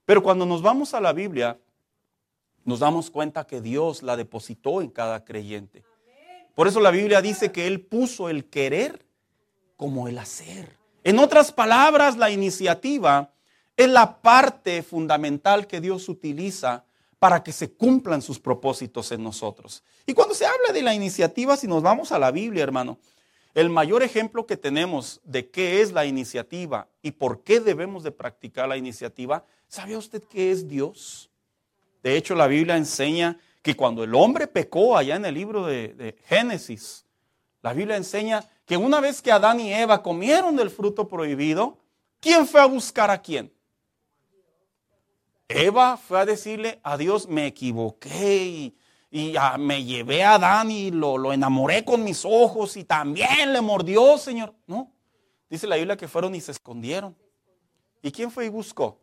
Pero 0.06 0.24
cuando 0.24 0.46
nos 0.46 0.62
vamos 0.62 0.94
a 0.94 1.02
la 1.02 1.12
Biblia, 1.12 1.60
nos 2.64 2.80
damos 2.80 3.10
cuenta 3.10 3.46
que 3.46 3.62
Dios 3.62 4.04
la 4.04 4.16
depositó 4.16 4.82
en 4.82 4.90
cada 4.90 5.24
creyente. 5.26 5.84
Por 6.56 6.68
eso 6.68 6.80
la 6.80 6.92
Biblia 6.92 7.22
dice 7.22 7.52
que 7.52 7.68
Él 7.68 7.82
puso 7.82 8.30
el 8.30 8.46
querer 8.46 9.06
como 9.76 10.08
el 10.08 10.18
hacer. 10.18 10.76
En 11.04 11.20
otras 11.20 11.52
palabras, 11.52 12.18
la 12.18 12.30
iniciativa 12.30 13.32
es 13.76 13.88
la 13.90 14.22
parte 14.22 14.82
fundamental 14.82 15.68
que 15.68 15.80
Dios 15.80 16.10
utiliza 16.10 16.84
para 17.20 17.44
que 17.44 17.52
se 17.52 17.72
cumplan 17.72 18.22
sus 18.22 18.40
propósitos 18.40 19.12
en 19.12 19.24
nosotros. 19.24 19.84
Y 20.06 20.14
cuando 20.14 20.34
se 20.34 20.46
habla 20.46 20.74
de 20.74 20.82
la 20.82 20.94
iniciativa, 20.94 21.58
si 21.58 21.68
nos 21.68 21.84
vamos 21.84 22.12
a 22.12 22.20
la 22.20 22.32
Biblia, 22.32 22.64
hermano, 22.64 22.98
el 23.58 23.72
mayor 23.72 24.04
ejemplo 24.04 24.46
que 24.46 24.56
tenemos 24.56 25.20
de 25.24 25.50
qué 25.50 25.82
es 25.82 25.92
la 25.92 26.06
iniciativa 26.06 26.88
y 27.02 27.10
por 27.10 27.42
qué 27.42 27.60
debemos 27.60 28.04
de 28.04 28.12
practicar 28.12 28.70
la 28.70 28.78
iniciativa, 28.78 29.46
¿sabe 29.68 29.98
usted 29.98 30.22
qué 30.26 30.52
es 30.52 30.68
Dios? 30.68 31.32
De 32.04 32.16
hecho, 32.16 32.36
la 32.36 32.46
Biblia 32.46 32.78
enseña 32.78 33.40
que 33.64 33.76
cuando 33.76 34.04
el 34.04 34.14
hombre 34.14 34.46
pecó 34.46 34.96
allá 34.96 35.16
en 35.16 35.26
el 35.26 35.34
libro 35.34 35.66
de, 35.66 35.88
de 35.96 36.16
Génesis, 36.28 37.04
la 37.64 37.74
Biblia 37.74 37.98
enseña 37.98 38.48
que 38.64 38.78
una 38.78 39.00
vez 39.00 39.24
que 39.24 39.32
Adán 39.32 39.60
y 39.60 39.74
Eva 39.74 40.04
comieron 40.04 40.56
del 40.56 40.70
fruto 40.70 41.08
prohibido, 41.08 41.80
¿quién 42.20 42.46
fue 42.46 42.62
a 42.62 42.68
buscar 42.68 43.10
a 43.10 43.20
quién? 43.24 43.52
Eva 45.48 45.98
fue 45.98 46.20
a 46.20 46.28
decirle 46.28 46.80
a 46.84 46.96
Dios, 46.96 47.28
me 47.28 47.48
equivoqué 47.48 48.76
y, 49.10 49.36
me 49.58 49.84
llevé 49.84 50.24
a 50.24 50.36
Adán 50.36 50.72
y 50.72 50.92
lo, 50.92 51.18
lo 51.18 51.34
enamoré 51.34 51.86
con 51.86 52.04
mis 52.04 52.26
ojos 52.26 52.76
y 52.78 52.84
también 52.84 53.54
le 53.54 53.62
mordió, 53.62 54.18
Señor. 54.18 54.54
No, 54.66 54.92
dice 55.50 55.68
la 55.68 55.78
Biblia 55.78 55.98
que 55.98 56.08
fueron 56.08 56.36
y 56.36 56.42
se 56.42 56.52
escondieron. 56.52 57.16
¿Y 58.02 58.12
quién 58.12 58.32
fue 58.32 58.46
y 58.46 58.50
buscó? 58.50 59.02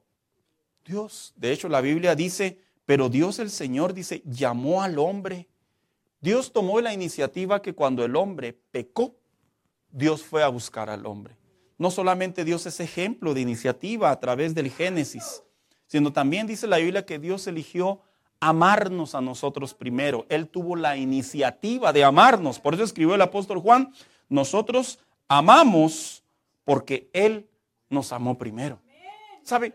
Dios. 0.85 1.33
De 1.37 1.53
hecho, 1.53 1.69
la 1.69 1.81
Biblia 1.81 2.15
dice, 2.15 2.61
pero 2.85 3.09
Dios 3.09 3.39
el 3.39 3.51
Señor 3.51 3.95
dice, 3.95 4.23
llamó 4.25 4.83
al 4.83 4.99
hombre. 4.99 5.49
Dios 6.21 6.53
tomó 6.53 6.81
la 6.81 6.93
iniciativa 6.93 7.63
que 7.63 7.75
cuando 7.75 8.05
el 8.05 8.17
hombre 8.17 8.53
pecó, 8.53 9.17
Dios 9.91 10.23
fue 10.23 10.43
a 10.43 10.49
buscar 10.49 10.91
al 10.91 11.07
hombre. 11.07 11.37
No 11.79 11.91
solamente 11.91 12.45
Dios 12.45 12.67
es 12.67 12.81
ejemplo 12.81 13.35
de 13.35 13.41
iniciativa 13.41 14.11
a 14.11 14.21
través 14.21 14.55
del 14.55 14.71
Génesis, 14.71 15.43
sino 15.87 16.13
también 16.13 16.47
dice 16.47 16.67
la 16.67 16.79
Biblia 16.79 17.05
que 17.05 17.19
Dios 17.19 17.47
eligió 17.47 18.01
amarnos 18.49 19.15
a 19.15 19.23
nosotros 19.23 19.73
primero. 19.73 20.27
Él 20.29 20.49
tuvo 20.49 20.77
la 20.77 20.99
iniciativa 20.99 21.95
de 21.95 22.05
amarnos. 22.05 22.61
Por 22.61 22.75
eso 22.75 22.85
escribió 22.85 23.15
el 23.15 23.23
apóstol 23.23 23.59
Juan, 23.59 23.95
nosotros 24.29 24.99
amamos 25.29 26.23
porque 26.65 27.09
Él 27.15 27.49
nos 27.89 28.13
amó 28.13 28.37
primero. 28.37 28.79
¿Sabe? 29.43 29.75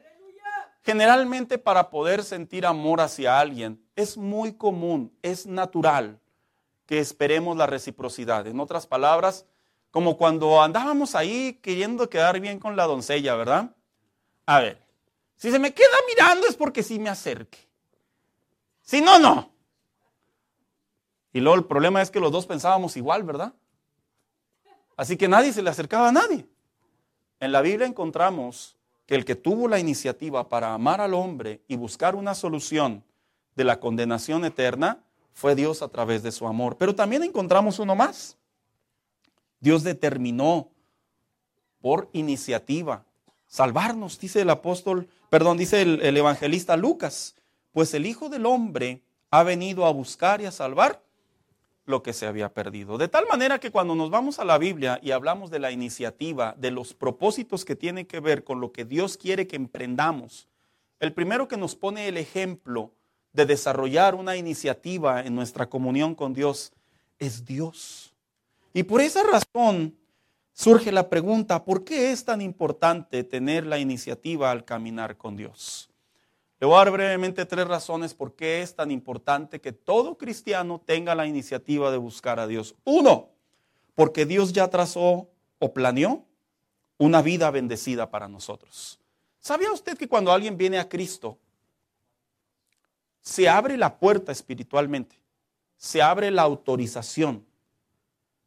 Generalmente 0.83 1.57
para 1.57 1.89
poder 1.89 2.23
sentir 2.23 2.65
amor 2.65 3.01
hacia 3.01 3.39
alguien 3.39 3.83
es 3.95 4.17
muy 4.17 4.53
común, 4.53 5.11
es 5.23 5.47
natural 5.47 6.19
que 6.85 6.99
esperemos 6.99 7.57
la 7.57 7.65
reciprocidad. 7.65 8.45
En 8.47 8.59
otras 8.59 8.85
palabras, 8.85 9.45
como 9.89 10.15
cuando 10.15 10.61
andábamos 10.61 11.15
ahí 11.15 11.59
queriendo 11.61 12.09
quedar 12.09 12.39
bien 12.39 12.59
con 12.59 12.75
la 12.75 12.85
doncella, 12.85 13.35
¿verdad? 13.35 13.75
A 14.45 14.59
ver, 14.59 14.81
si 15.35 15.49
se 15.51 15.59
me 15.59 15.73
queda 15.73 15.87
mirando 16.07 16.47
es 16.47 16.55
porque 16.55 16.83
sí 16.83 16.99
me 16.99 17.09
acerque. 17.09 17.68
Si 18.89 19.01
no, 19.01 19.19
no. 19.19 19.51
Y 21.31 21.41
luego 21.41 21.59
el 21.59 21.65
problema 21.65 22.01
es 22.01 22.09
que 22.09 22.19
los 22.19 22.31
dos 22.31 22.47
pensábamos 22.47 22.97
igual, 22.97 23.21
¿verdad? 23.21 23.53
Así 24.97 25.15
que 25.15 25.27
nadie 25.27 25.53
se 25.53 25.61
le 25.61 25.69
acercaba 25.69 26.09
a 26.09 26.11
nadie. 26.11 26.47
En 27.39 27.51
la 27.51 27.61
Biblia 27.61 27.85
encontramos 27.85 28.77
que 29.05 29.13
el 29.13 29.25
que 29.25 29.35
tuvo 29.35 29.67
la 29.67 29.77
iniciativa 29.77 30.49
para 30.49 30.73
amar 30.73 31.01
al 31.01 31.13
hombre 31.13 31.61
y 31.67 31.75
buscar 31.75 32.15
una 32.15 32.33
solución 32.33 33.03
de 33.55 33.63
la 33.63 33.79
condenación 33.79 34.43
eterna 34.43 35.03
fue 35.33 35.53
Dios 35.53 35.83
a 35.83 35.89
través 35.89 36.23
de 36.23 36.31
su 36.31 36.47
amor. 36.47 36.75
Pero 36.77 36.95
también 36.95 37.21
encontramos 37.21 37.77
uno 37.77 37.93
más. 37.93 38.39
Dios 39.59 39.83
determinó 39.83 40.71
por 41.79 42.09
iniciativa 42.11 43.05
salvarnos, 43.45 44.19
dice 44.19 44.41
el 44.41 44.49
apóstol, 44.49 45.09
perdón, 45.29 45.59
dice 45.59 45.83
el, 45.83 46.17
evangelista 46.17 46.75
Lucas, 46.75 47.35
pues 47.71 47.93
el 47.93 48.05
Hijo 48.05 48.29
del 48.29 48.45
Hombre 48.45 49.03
ha 49.31 49.43
venido 49.43 49.85
a 49.85 49.91
buscar 49.91 50.41
y 50.41 50.45
a 50.45 50.51
salvar 50.51 51.03
lo 51.85 52.03
que 52.03 52.13
se 52.13 52.27
había 52.27 52.53
perdido. 52.53 52.97
De 52.97 53.07
tal 53.07 53.25
manera 53.27 53.59
que 53.59 53.71
cuando 53.71 53.95
nos 53.95 54.09
vamos 54.11 54.37
a 54.39 54.45
la 54.45 54.57
Biblia 54.57 54.99
y 55.01 55.11
hablamos 55.11 55.49
de 55.49 55.59
la 55.59 55.71
iniciativa, 55.71 56.55
de 56.57 56.71
los 56.71 56.93
propósitos 56.93 57.65
que 57.65 57.75
tienen 57.75 58.05
que 58.05 58.19
ver 58.19 58.43
con 58.43 58.61
lo 58.61 58.71
que 58.71 58.85
Dios 58.85 59.17
quiere 59.17 59.47
que 59.47 59.55
emprendamos, 59.55 60.47
el 60.99 61.13
primero 61.13 61.47
que 61.47 61.57
nos 61.57 61.75
pone 61.75 62.07
el 62.07 62.17
ejemplo 62.17 62.93
de 63.33 63.45
desarrollar 63.45 64.15
una 64.15 64.35
iniciativa 64.35 65.21
en 65.21 65.33
nuestra 65.35 65.69
comunión 65.69 66.13
con 66.13 66.33
Dios 66.33 66.73
es 67.17 67.45
Dios. 67.45 68.13
Y 68.73 68.83
por 68.83 69.01
esa 69.01 69.23
razón 69.23 69.97
surge 70.53 70.91
la 70.91 71.09
pregunta, 71.09 71.63
¿por 71.63 71.83
qué 71.83 72.11
es 72.11 72.23
tan 72.23 72.41
importante 72.41 73.23
tener 73.23 73.65
la 73.65 73.79
iniciativa 73.79 74.51
al 74.51 74.63
caminar 74.63 75.17
con 75.17 75.35
Dios? 75.35 75.88
Le 76.59 76.67
voy 76.67 76.75
a 76.75 76.79
dar 76.79 76.91
brevemente 76.91 77.45
tres 77.45 77.67
razones 77.67 78.13
por 78.13 78.35
qué 78.35 78.61
es 78.61 78.75
tan 78.75 78.91
importante 78.91 79.61
que 79.61 79.71
todo 79.71 80.17
cristiano 80.17 80.81
tenga 80.85 81.15
la 81.15 81.25
iniciativa 81.25 81.91
de 81.91 81.97
buscar 81.97 82.39
a 82.39 82.47
Dios. 82.47 82.75
Uno, 82.83 83.29
porque 83.95 84.25
Dios 84.25 84.51
ya 84.51 84.69
trazó 84.69 85.29
o 85.59 85.73
planeó 85.73 86.25
una 86.97 87.21
vida 87.21 87.49
bendecida 87.49 88.09
para 88.09 88.27
nosotros. 88.27 88.99
¿Sabía 89.39 89.71
usted 89.71 89.97
que 89.97 90.09
cuando 90.09 90.31
alguien 90.31 90.57
viene 90.57 90.79
a 90.79 90.89
Cristo, 90.89 91.37
se 93.21 93.47
abre 93.47 93.77
la 93.77 93.97
puerta 93.97 94.31
espiritualmente, 94.31 95.15
se 95.77 96.01
abre 96.01 96.29
la 96.29 96.41
autorización 96.41 97.45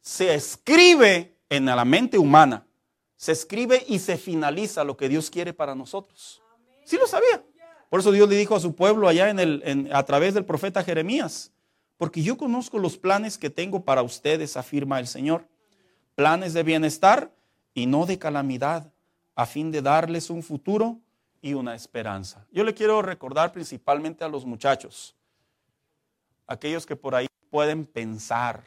se 0.03 0.35
escribe 0.35 1.37
en 1.49 1.65
la 1.65 1.85
mente 1.85 2.17
humana, 2.17 2.67
se 3.15 3.31
escribe 3.31 3.85
y 3.87 3.99
se 3.99 4.17
finaliza 4.17 4.83
lo 4.83 4.97
que 4.97 5.07
Dios 5.07 5.29
quiere 5.29 5.53
para 5.53 5.73
nosotros. 5.73 6.41
Sí 6.83 6.97
lo 6.97 7.07
sabía. 7.07 7.41
Por 7.93 7.99
eso 7.99 8.11
Dios 8.11 8.27
le 8.27 8.37
dijo 8.37 8.55
a 8.55 8.59
su 8.59 8.73
pueblo 8.73 9.07
allá 9.07 9.29
en 9.29 9.37
el, 9.37 9.87
a 9.93 10.01
través 10.03 10.33
del 10.33 10.45
profeta 10.45 10.83
Jeremías, 10.83 11.51
porque 11.95 12.23
yo 12.23 12.37
conozco 12.37 12.79
los 12.79 12.97
planes 12.97 13.37
que 13.37 13.51
tengo 13.51 13.85
para 13.85 14.01
ustedes, 14.01 14.57
afirma 14.57 14.99
el 14.99 15.05
Señor. 15.05 15.47
Planes 16.15 16.55
de 16.55 16.63
bienestar 16.63 17.31
y 17.75 17.85
no 17.85 18.07
de 18.07 18.17
calamidad, 18.17 18.91
a 19.35 19.45
fin 19.45 19.69
de 19.69 19.83
darles 19.83 20.31
un 20.31 20.41
futuro 20.41 21.01
y 21.39 21.53
una 21.53 21.75
esperanza. 21.75 22.47
Yo 22.51 22.63
le 22.63 22.73
quiero 22.73 22.99
recordar 23.03 23.51
principalmente 23.51 24.23
a 24.23 24.27
los 24.27 24.43
muchachos, 24.43 25.15
aquellos 26.47 26.87
que 26.87 26.95
por 26.95 27.13
ahí 27.13 27.27
pueden 27.51 27.85
pensar, 27.85 28.63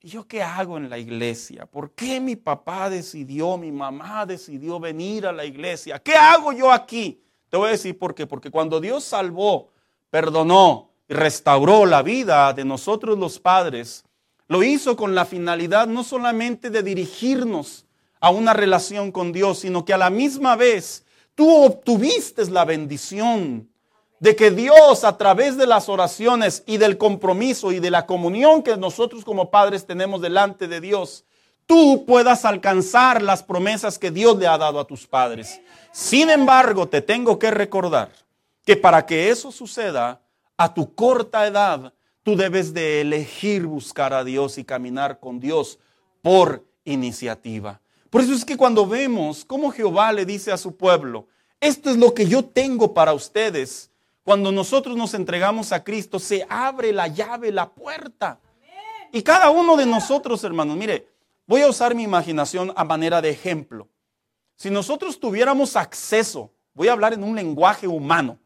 ¿y 0.00 0.08
yo 0.08 0.28
qué 0.28 0.40
hago 0.40 0.76
en 0.76 0.88
la 0.88 0.98
iglesia? 0.98 1.66
¿Por 1.66 1.90
qué 1.90 2.20
mi 2.20 2.36
papá 2.36 2.88
decidió, 2.88 3.58
mi 3.58 3.72
mamá 3.72 4.24
decidió 4.24 4.78
venir 4.78 5.26
a 5.26 5.32
la 5.32 5.44
iglesia? 5.44 5.98
¿Qué 5.98 6.14
hago 6.14 6.52
yo 6.52 6.70
aquí? 6.70 7.18
Te 7.52 7.58
voy 7.58 7.68
a 7.68 7.72
decir 7.72 7.98
por 7.98 8.14
qué. 8.14 8.26
Porque 8.26 8.50
cuando 8.50 8.80
Dios 8.80 9.04
salvó, 9.04 9.68
perdonó 10.08 10.88
y 11.06 11.12
restauró 11.12 11.84
la 11.84 12.00
vida 12.00 12.50
de 12.54 12.64
nosotros 12.64 13.18
los 13.18 13.38
padres, 13.38 14.06
lo 14.48 14.62
hizo 14.62 14.96
con 14.96 15.14
la 15.14 15.26
finalidad 15.26 15.86
no 15.86 16.02
solamente 16.02 16.70
de 16.70 16.82
dirigirnos 16.82 17.84
a 18.20 18.30
una 18.30 18.54
relación 18.54 19.12
con 19.12 19.32
Dios, 19.32 19.58
sino 19.58 19.84
que 19.84 19.92
a 19.92 19.98
la 19.98 20.08
misma 20.08 20.56
vez 20.56 21.04
tú 21.34 21.64
obtuviste 21.64 22.50
la 22.50 22.64
bendición 22.64 23.68
de 24.18 24.34
que 24.34 24.50
Dios 24.50 25.04
a 25.04 25.18
través 25.18 25.58
de 25.58 25.66
las 25.66 25.90
oraciones 25.90 26.62
y 26.64 26.78
del 26.78 26.96
compromiso 26.96 27.70
y 27.70 27.80
de 27.80 27.90
la 27.90 28.06
comunión 28.06 28.62
que 28.62 28.78
nosotros 28.78 29.26
como 29.26 29.50
padres 29.50 29.84
tenemos 29.84 30.22
delante 30.22 30.68
de 30.68 30.80
Dios, 30.80 31.26
tú 31.66 32.04
puedas 32.06 32.44
alcanzar 32.44 33.22
las 33.22 33.42
promesas 33.42 33.98
que 33.98 34.10
Dios 34.10 34.38
le 34.38 34.46
ha 34.46 34.58
dado 34.58 34.80
a 34.80 34.86
tus 34.86 35.06
padres. 35.06 35.60
Sin 35.92 36.30
embargo, 36.30 36.88
te 36.88 37.02
tengo 37.02 37.38
que 37.38 37.50
recordar 37.50 38.10
que 38.64 38.76
para 38.76 39.06
que 39.06 39.30
eso 39.30 39.50
suceda 39.52 40.20
a 40.56 40.72
tu 40.72 40.94
corta 40.94 41.46
edad, 41.46 41.92
tú 42.22 42.36
debes 42.36 42.72
de 42.72 43.00
elegir 43.00 43.66
buscar 43.66 44.14
a 44.14 44.24
Dios 44.24 44.58
y 44.58 44.64
caminar 44.64 45.18
con 45.18 45.40
Dios 45.40 45.78
por 46.22 46.64
iniciativa. 46.84 47.80
Por 48.10 48.20
eso 48.20 48.32
es 48.32 48.44
que 48.44 48.56
cuando 48.56 48.86
vemos 48.86 49.44
cómo 49.44 49.70
Jehová 49.70 50.12
le 50.12 50.26
dice 50.26 50.52
a 50.52 50.56
su 50.56 50.76
pueblo, 50.76 51.26
esto 51.60 51.90
es 51.90 51.96
lo 51.96 52.12
que 52.14 52.26
yo 52.26 52.44
tengo 52.44 52.92
para 52.92 53.12
ustedes, 53.12 53.90
cuando 54.24 54.52
nosotros 54.52 54.96
nos 54.96 55.14
entregamos 55.14 55.72
a 55.72 55.82
Cristo, 55.82 56.18
se 56.18 56.46
abre 56.48 56.92
la 56.92 57.08
llave, 57.08 57.50
la 57.50 57.70
puerta. 57.70 58.38
Y 59.12 59.22
cada 59.22 59.50
uno 59.50 59.76
de 59.76 59.86
nosotros, 59.86 60.42
hermanos, 60.44 60.76
mire, 60.76 61.08
voy 61.46 61.62
a 61.62 61.68
usar 61.68 61.94
mi 61.94 62.02
imaginación 62.02 62.72
a 62.76 62.84
manera 62.84 63.20
de 63.20 63.30
ejemplo. 63.30 63.88
Si 64.56 64.70
nosotros 64.70 65.18
tuviéramos 65.18 65.76
acceso, 65.76 66.52
voy 66.74 66.88
a 66.88 66.92
hablar 66.92 67.12
en 67.12 67.24
un 67.24 67.34
lenguaje 67.34 67.86
humano, 67.86 68.38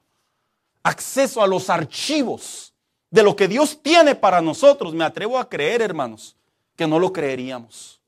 acceso 0.82 1.42
a 1.42 1.46
los 1.46 1.68
archivos 1.68 2.74
de 3.10 3.22
lo 3.22 3.36
que 3.36 3.48
Dios 3.48 3.80
tiene 3.82 4.14
para 4.14 4.40
nosotros, 4.40 4.94
me 4.94 5.04
atrevo 5.04 5.38
a 5.38 5.48
creer, 5.48 5.82
hermanos, 5.82 6.36
que 6.74 6.86
no 6.86 6.98
lo 6.98 7.12
creeríamos. 7.12 8.00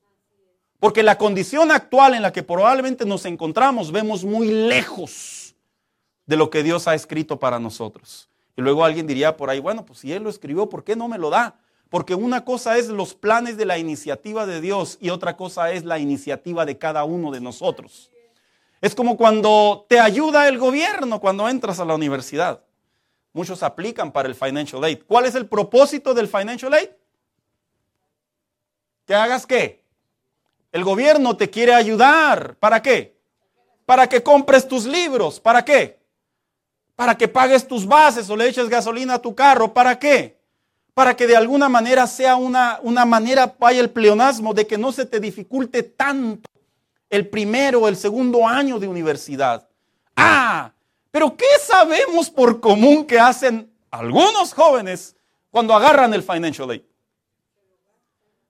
Porque 0.79 1.03
la 1.03 1.17
condición 1.17 1.71
actual 1.71 2.13
en 2.13 2.21
la 2.21 2.31
que 2.31 2.43
probablemente 2.43 3.05
nos 3.05 3.25
encontramos, 3.25 3.91
vemos 3.91 4.23
muy 4.23 4.47
lejos 4.49 5.55
de 6.25 6.37
lo 6.37 6.49
que 6.49 6.63
Dios 6.63 6.87
ha 6.87 6.95
escrito 6.95 7.39
para 7.39 7.59
nosotros. 7.59 8.29
Y 8.55 8.61
luego 8.61 8.85
alguien 8.85 9.07
diría 9.07 9.35
por 9.35 9.49
ahí, 9.49 9.59
bueno, 9.59 9.85
pues 9.85 9.99
si 9.99 10.13
Él 10.13 10.23
lo 10.23 10.29
escribió, 10.29 10.69
¿por 10.69 10.83
qué 10.83 10.95
no 10.95 11.07
me 11.07 11.17
lo 11.17 11.29
da? 11.29 11.59
Porque 11.89 12.15
una 12.15 12.45
cosa 12.45 12.77
es 12.77 12.87
los 12.87 13.15
planes 13.15 13.57
de 13.57 13.65
la 13.65 13.77
iniciativa 13.77 14.45
de 14.45 14.61
Dios 14.61 14.97
y 15.01 15.09
otra 15.09 15.35
cosa 15.35 15.71
es 15.71 15.85
la 15.85 15.97
iniciativa 15.99 16.65
de 16.65 16.77
cada 16.77 17.03
uno 17.03 17.31
de 17.31 17.41
nosotros. 17.41 18.11
Es 18.81 18.95
como 18.95 19.17
cuando 19.17 19.85
te 19.89 19.99
ayuda 19.99 20.47
el 20.47 20.57
gobierno 20.57 21.19
cuando 21.19 21.49
entras 21.49 21.79
a 21.79 21.85
la 21.85 21.95
universidad. 21.95 22.63
Muchos 23.33 23.63
aplican 23.63 24.11
para 24.11 24.27
el 24.27 24.35
financial 24.35 24.83
aid. 24.83 24.99
¿Cuál 25.07 25.25
es 25.25 25.35
el 25.35 25.47
propósito 25.47 26.13
del 26.13 26.27
financial 26.27 26.73
aid? 26.73 26.89
Que 29.05 29.15
hagas 29.15 29.45
qué? 29.45 29.83
El 30.71 30.83
gobierno 30.83 31.35
te 31.35 31.49
quiere 31.49 31.73
ayudar. 31.73 32.55
¿Para 32.55 32.81
qué? 32.81 33.17
Para 33.85 34.07
que 34.07 34.21
compres 34.21 34.67
tus 34.67 34.85
libros. 34.85 35.39
¿Para 35.39 35.65
qué? 35.65 35.99
para 36.99 37.15
que 37.15 37.29
pagues 37.29 37.65
tus 37.65 37.87
bases 37.87 38.29
o 38.29 38.35
le 38.35 38.49
eches 38.49 38.67
gasolina 38.67 39.13
a 39.13 39.21
tu 39.21 39.33
carro. 39.33 39.73
¿Para 39.73 39.97
qué? 39.97 40.37
Para 40.99 41.15
que 41.15 41.27
de 41.27 41.37
alguna 41.37 41.69
manera 41.69 42.05
sea 42.07 42.35
una, 42.35 42.77
una 42.83 43.05
manera, 43.05 43.55
vaya 43.57 43.79
el 43.79 43.89
pleonasmo, 43.89 44.53
de 44.53 44.67
que 44.67 44.77
no 44.77 44.91
se 44.91 45.05
te 45.05 45.21
dificulte 45.21 45.81
tanto 45.81 46.49
el 47.09 47.29
primero 47.29 47.79
o 47.79 47.87
el 47.87 47.95
segundo 47.95 48.45
año 48.45 48.79
de 48.79 48.87
universidad. 48.89 49.65
Ah, 50.17 50.73
pero 51.09 51.37
¿qué 51.37 51.45
sabemos 51.63 52.29
por 52.29 52.59
común 52.59 53.05
que 53.05 53.17
hacen 53.17 53.73
algunos 53.89 54.53
jóvenes 54.53 55.15
cuando 55.49 55.73
agarran 55.73 56.13
el 56.13 56.21
financial 56.21 56.69
aid? 56.69 56.81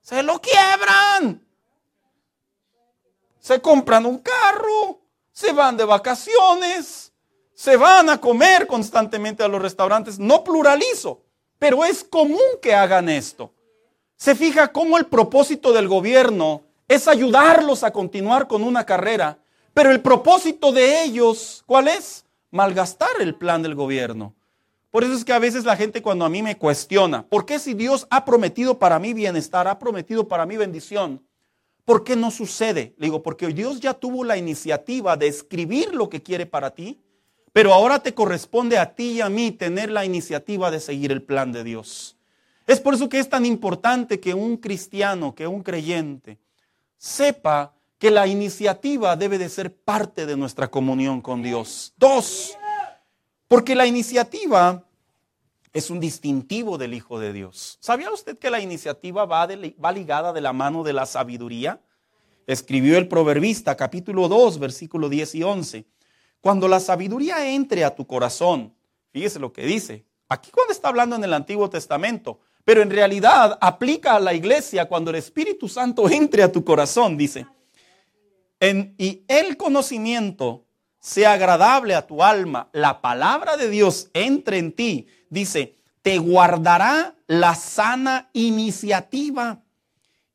Se 0.02 0.24
lo 0.24 0.42
quiebran. 0.42 1.46
Se 3.38 3.62
compran 3.62 4.08
un 4.08 4.18
carro, 4.18 5.02
se 5.32 5.52
van 5.54 5.78
de 5.78 5.86
vacaciones, 5.86 7.14
se 7.54 7.78
van 7.78 8.10
a 8.10 8.20
comer 8.20 8.66
constantemente 8.66 9.44
a 9.44 9.48
los 9.48 9.62
restaurantes. 9.62 10.18
No 10.18 10.44
pluralizo, 10.44 11.29
pero 11.60 11.84
es 11.84 12.04
común 12.04 12.40
que 12.62 12.74
hagan 12.74 13.10
esto. 13.10 13.52
Se 14.16 14.34
fija 14.34 14.72
cómo 14.72 14.98
el 14.98 15.06
propósito 15.06 15.72
del 15.74 15.88
gobierno 15.88 16.64
es 16.88 17.08
ayudarlos 17.08 17.84
a 17.84 17.92
continuar 17.92 18.48
con 18.48 18.64
una 18.64 18.86
carrera, 18.86 19.38
pero 19.74 19.92
el 19.92 20.02
propósito 20.02 20.72
de 20.72 21.04
ellos, 21.04 21.64
¿cuál 21.66 21.88
es? 21.90 22.26
Malgastar 22.52 23.10
el 23.20 23.36
plan 23.36 23.62
del 23.62 23.76
gobierno. 23.76 24.34
Por 24.90 25.04
eso 25.04 25.14
es 25.14 25.24
que 25.24 25.34
a 25.34 25.40
veces 25.40 25.66
la 25.66 25.78
gente 25.78 26.02
cuando 26.02 26.26
a 26.26 26.30
mí 26.30 26.42
me 26.42 26.58
cuestiona, 26.58 27.24
¿por 27.28 27.46
qué 27.46 27.60
si 27.60 27.76
Dios 27.76 28.08
ha 28.10 28.26
prometido 28.26 28.80
para 28.80 28.98
mí 28.98 29.14
bienestar, 29.14 29.68
ha 29.68 29.78
prometido 29.78 30.28
para 30.28 30.48
mí 30.48 30.58
bendición? 30.58 31.24
¿Por 31.86 32.04
qué 32.04 32.16
no 32.16 32.32
sucede? 32.32 32.96
Le 32.98 33.08
digo, 33.08 33.22
porque 33.22 33.48
Dios 33.48 33.80
ya 33.80 33.94
tuvo 33.94 34.24
la 34.24 34.38
iniciativa 34.38 35.16
de 35.16 35.28
escribir 35.28 35.94
lo 35.94 36.10
que 36.10 36.24
quiere 36.24 36.46
para 36.46 36.72
ti 36.72 37.00
pero 37.54 37.74
ahora 37.74 38.00
te 38.00 38.14
corresponde 38.14 38.78
a 38.78 38.94
ti 38.94 39.14
y 39.14 39.22
a 39.22 39.30
mí 39.30 39.52
tener 39.52 39.90
la 39.90 40.06
iniciativa 40.06 40.72
de 40.72 40.80
seguir 40.80 41.12
el 41.12 41.24
plan 41.24 41.52
de 41.52 41.64
Dios. 41.64 42.18
Es 42.68 42.80
por 42.80 42.94
eso 42.94 43.10
que 43.10 43.20
es 43.20 43.30
tan 43.30 43.46
importante 43.46 44.20
que 44.20 44.34
un 44.34 44.58
cristiano, 44.58 45.34
que 45.34 45.48
un 45.48 45.64
creyente, 45.64 46.38
sepa 46.98 47.74
que 47.98 48.12
la 48.12 48.28
iniciativa 48.28 49.16
debe 49.16 49.38
de 49.38 49.50
ser 49.50 49.76
parte 49.76 50.26
de 50.26 50.38
nuestra 50.38 50.70
comunión 50.70 51.22
con 51.22 51.42
Dios. 51.42 51.94
Dos, 51.98 52.58
porque 53.48 53.76
la 53.76 53.88
iniciativa 53.88 54.86
es 55.74 55.90
un 55.90 56.00
distintivo 56.00 56.78
del 56.78 56.94
Hijo 56.94 57.20
de 57.20 57.34
Dios. 57.34 57.78
¿Sabía 57.82 58.12
usted 58.12 58.38
que 58.38 58.50
la 58.50 58.60
iniciativa 58.60 59.26
va, 59.26 59.48
va 59.48 59.92
ligada 59.92 60.34
de 60.34 60.42
la 60.42 60.54
mano 60.54 60.84
de 60.84 60.94
la 60.94 61.06
sabiduría? 61.06 61.82
Escribió 62.48 62.98
el 62.98 63.08
proverbista 63.08 63.76
capítulo 63.76 64.28
2, 64.28 64.60
versículo 64.60 65.10
10 65.10 65.36
y 65.36 65.44
11. 65.44 65.86
Cuando 66.42 66.68
la 66.68 66.80
sabiduría 66.80 67.52
entre 67.52 67.84
a 67.84 67.96
tu 67.96 68.08
corazón, 68.08 68.74
fíjese 69.12 69.40
lo 69.40 69.52
que 69.52 69.66
dice. 69.66 70.06
Aquí 70.30 70.52
cuando 70.52 70.74
está 70.74 70.90
hablando 70.90 71.16
en 71.16 71.24
el 71.24 71.34
Antiguo 71.34 71.70
Testamento, 71.70 72.40
pero 72.64 72.82
en 72.82 72.90
realidad 72.90 73.58
aplica 73.62 74.16
a 74.16 74.20
la 74.20 74.34
iglesia 74.34 74.86
cuando 74.86 75.10
el 75.10 75.18
Espíritu 75.18 75.68
Santo 75.68 76.08
entre 76.10 76.44
a 76.44 76.52
tu 76.52 76.64
corazón, 76.64 77.18
dice. 77.18 77.46
y 78.62 79.24
el 79.28 79.58
conocimiento 79.58 80.66
sea 81.00 81.34
agradable 81.34 81.96
a 81.96 82.06
tu 82.06 82.22
alma, 82.22 82.70
la 82.74 83.02
palabra 83.02 83.58
de 83.58 83.70
Dios 83.70 84.10
entre 84.14 84.58
en 84.58 84.74
ti, 84.74 85.08
dice, 85.30 85.76
te 86.02 86.18
guardará 86.18 87.16
la 87.28 87.56
sana 87.56 88.30
iniciativa 88.34 89.62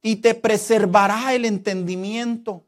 y 0.02 0.16
te 0.16 0.34
preservará 0.34 1.34
el 1.34 1.44
entendimiento, 1.44 2.64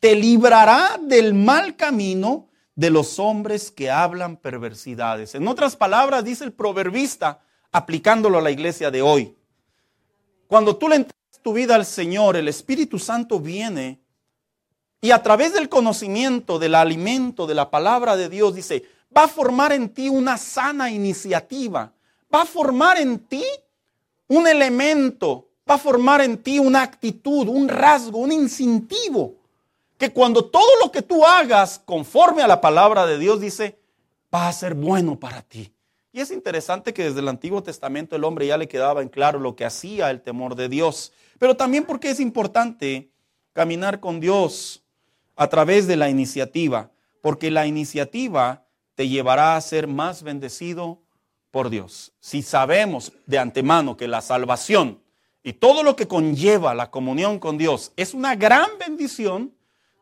te 0.00 0.14
librará 0.14 0.98
del 1.02 1.34
mal 1.34 1.76
camino 1.76 2.47
de 2.78 2.90
los 2.90 3.18
hombres 3.18 3.72
que 3.72 3.90
hablan 3.90 4.36
perversidades. 4.36 5.34
En 5.34 5.48
otras 5.48 5.74
palabras, 5.74 6.22
dice 6.22 6.44
el 6.44 6.52
proverbista, 6.52 7.40
aplicándolo 7.72 8.38
a 8.38 8.40
la 8.40 8.52
iglesia 8.52 8.92
de 8.92 9.02
hoy. 9.02 9.36
Cuando 10.46 10.76
tú 10.76 10.88
le 10.88 10.94
entregas 10.94 11.42
tu 11.42 11.52
vida 11.52 11.74
al 11.74 11.84
Señor, 11.84 12.36
el 12.36 12.46
Espíritu 12.46 13.00
Santo 13.00 13.40
viene 13.40 13.98
y 15.00 15.10
a 15.10 15.20
través 15.24 15.54
del 15.54 15.68
conocimiento, 15.68 16.60
del 16.60 16.76
alimento, 16.76 17.48
de 17.48 17.56
la 17.56 17.68
palabra 17.68 18.16
de 18.16 18.28
Dios, 18.28 18.54
dice, 18.54 18.84
va 19.14 19.24
a 19.24 19.28
formar 19.28 19.72
en 19.72 19.88
ti 19.88 20.08
una 20.08 20.38
sana 20.38 20.88
iniciativa, 20.88 21.92
va 22.32 22.42
a 22.42 22.46
formar 22.46 22.96
en 22.98 23.18
ti 23.18 23.44
un 24.28 24.46
elemento, 24.46 25.48
va 25.68 25.74
a 25.74 25.78
formar 25.78 26.20
en 26.20 26.38
ti 26.38 26.60
una 26.60 26.82
actitud, 26.82 27.48
un 27.48 27.68
rasgo, 27.68 28.18
un 28.18 28.30
incentivo 28.30 29.37
que 29.98 30.12
cuando 30.12 30.44
todo 30.46 30.68
lo 30.82 30.90
que 30.90 31.02
tú 31.02 31.24
hagas 31.24 31.80
conforme 31.84 32.42
a 32.42 32.46
la 32.46 32.60
palabra 32.60 33.04
de 33.06 33.18
Dios 33.18 33.40
dice, 33.40 33.78
va 34.34 34.48
a 34.48 34.52
ser 34.52 34.74
bueno 34.74 35.18
para 35.18 35.42
ti. 35.42 35.74
Y 36.12 36.20
es 36.20 36.30
interesante 36.30 36.94
que 36.94 37.04
desde 37.04 37.20
el 37.20 37.28
Antiguo 37.28 37.62
Testamento 37.62 38.16
el 38.16 38.24
hombre 38.24 38.46
ya 38.46 38.56
le 38.56 38.68
quedaba 38.68 39.02
en 39.02 39.08
claro 39.08 39.38
lo 39.38 39.56
que 39.56 39.64
hacía 39.64 40.10
el 40.10 40.22
temor 40.22 40.54
de 40.54 40.68
Dios, 40.68 41.12
pero 41.38 41.56
también 41.56 41.84
porque 41.84 42.10
es 42.10 42.20
importante 42.20 43.10
caminar 43.52 44.00
con 44.00 44.20
Dios 44.20 44.82
a 45.36 45.48
través 45.48 45.86
de 45.86 45.96
la 45.96 46.08
iniciativa, 46.08 46.90
porque 47.20 47.50
la 47.50 47.66
iniciativa 47.66 48.64
te 48.94 49.08
llevará 49.08 49.56
a 49.56 49.60
ser 49.60 49.86
más 49.86 50.22
bendecido, 50.22 51.02
por 51.50 51.70
Dios, 51.70 52.12
si 52.20 52.42
sabemos 52.42 53.12
de 53.26 53.38
antemano 53.38 53.96
que 53.96 54.06
la 54.06 54.20
salvación 54.20 55.02
y 55.42 55.54
todo 55.54 55.82
lo 55.82 55.96
que 55.96 56.06
conlleva 56.06 56.74
la 56.74 56.90
comunión 56.90 57.38
con 57.38 57.56
Dios 57.56 57.92
es 57.96 58.12
una 58.12 58.36
gran 58.36 58.68
bendición, 58.78 59.54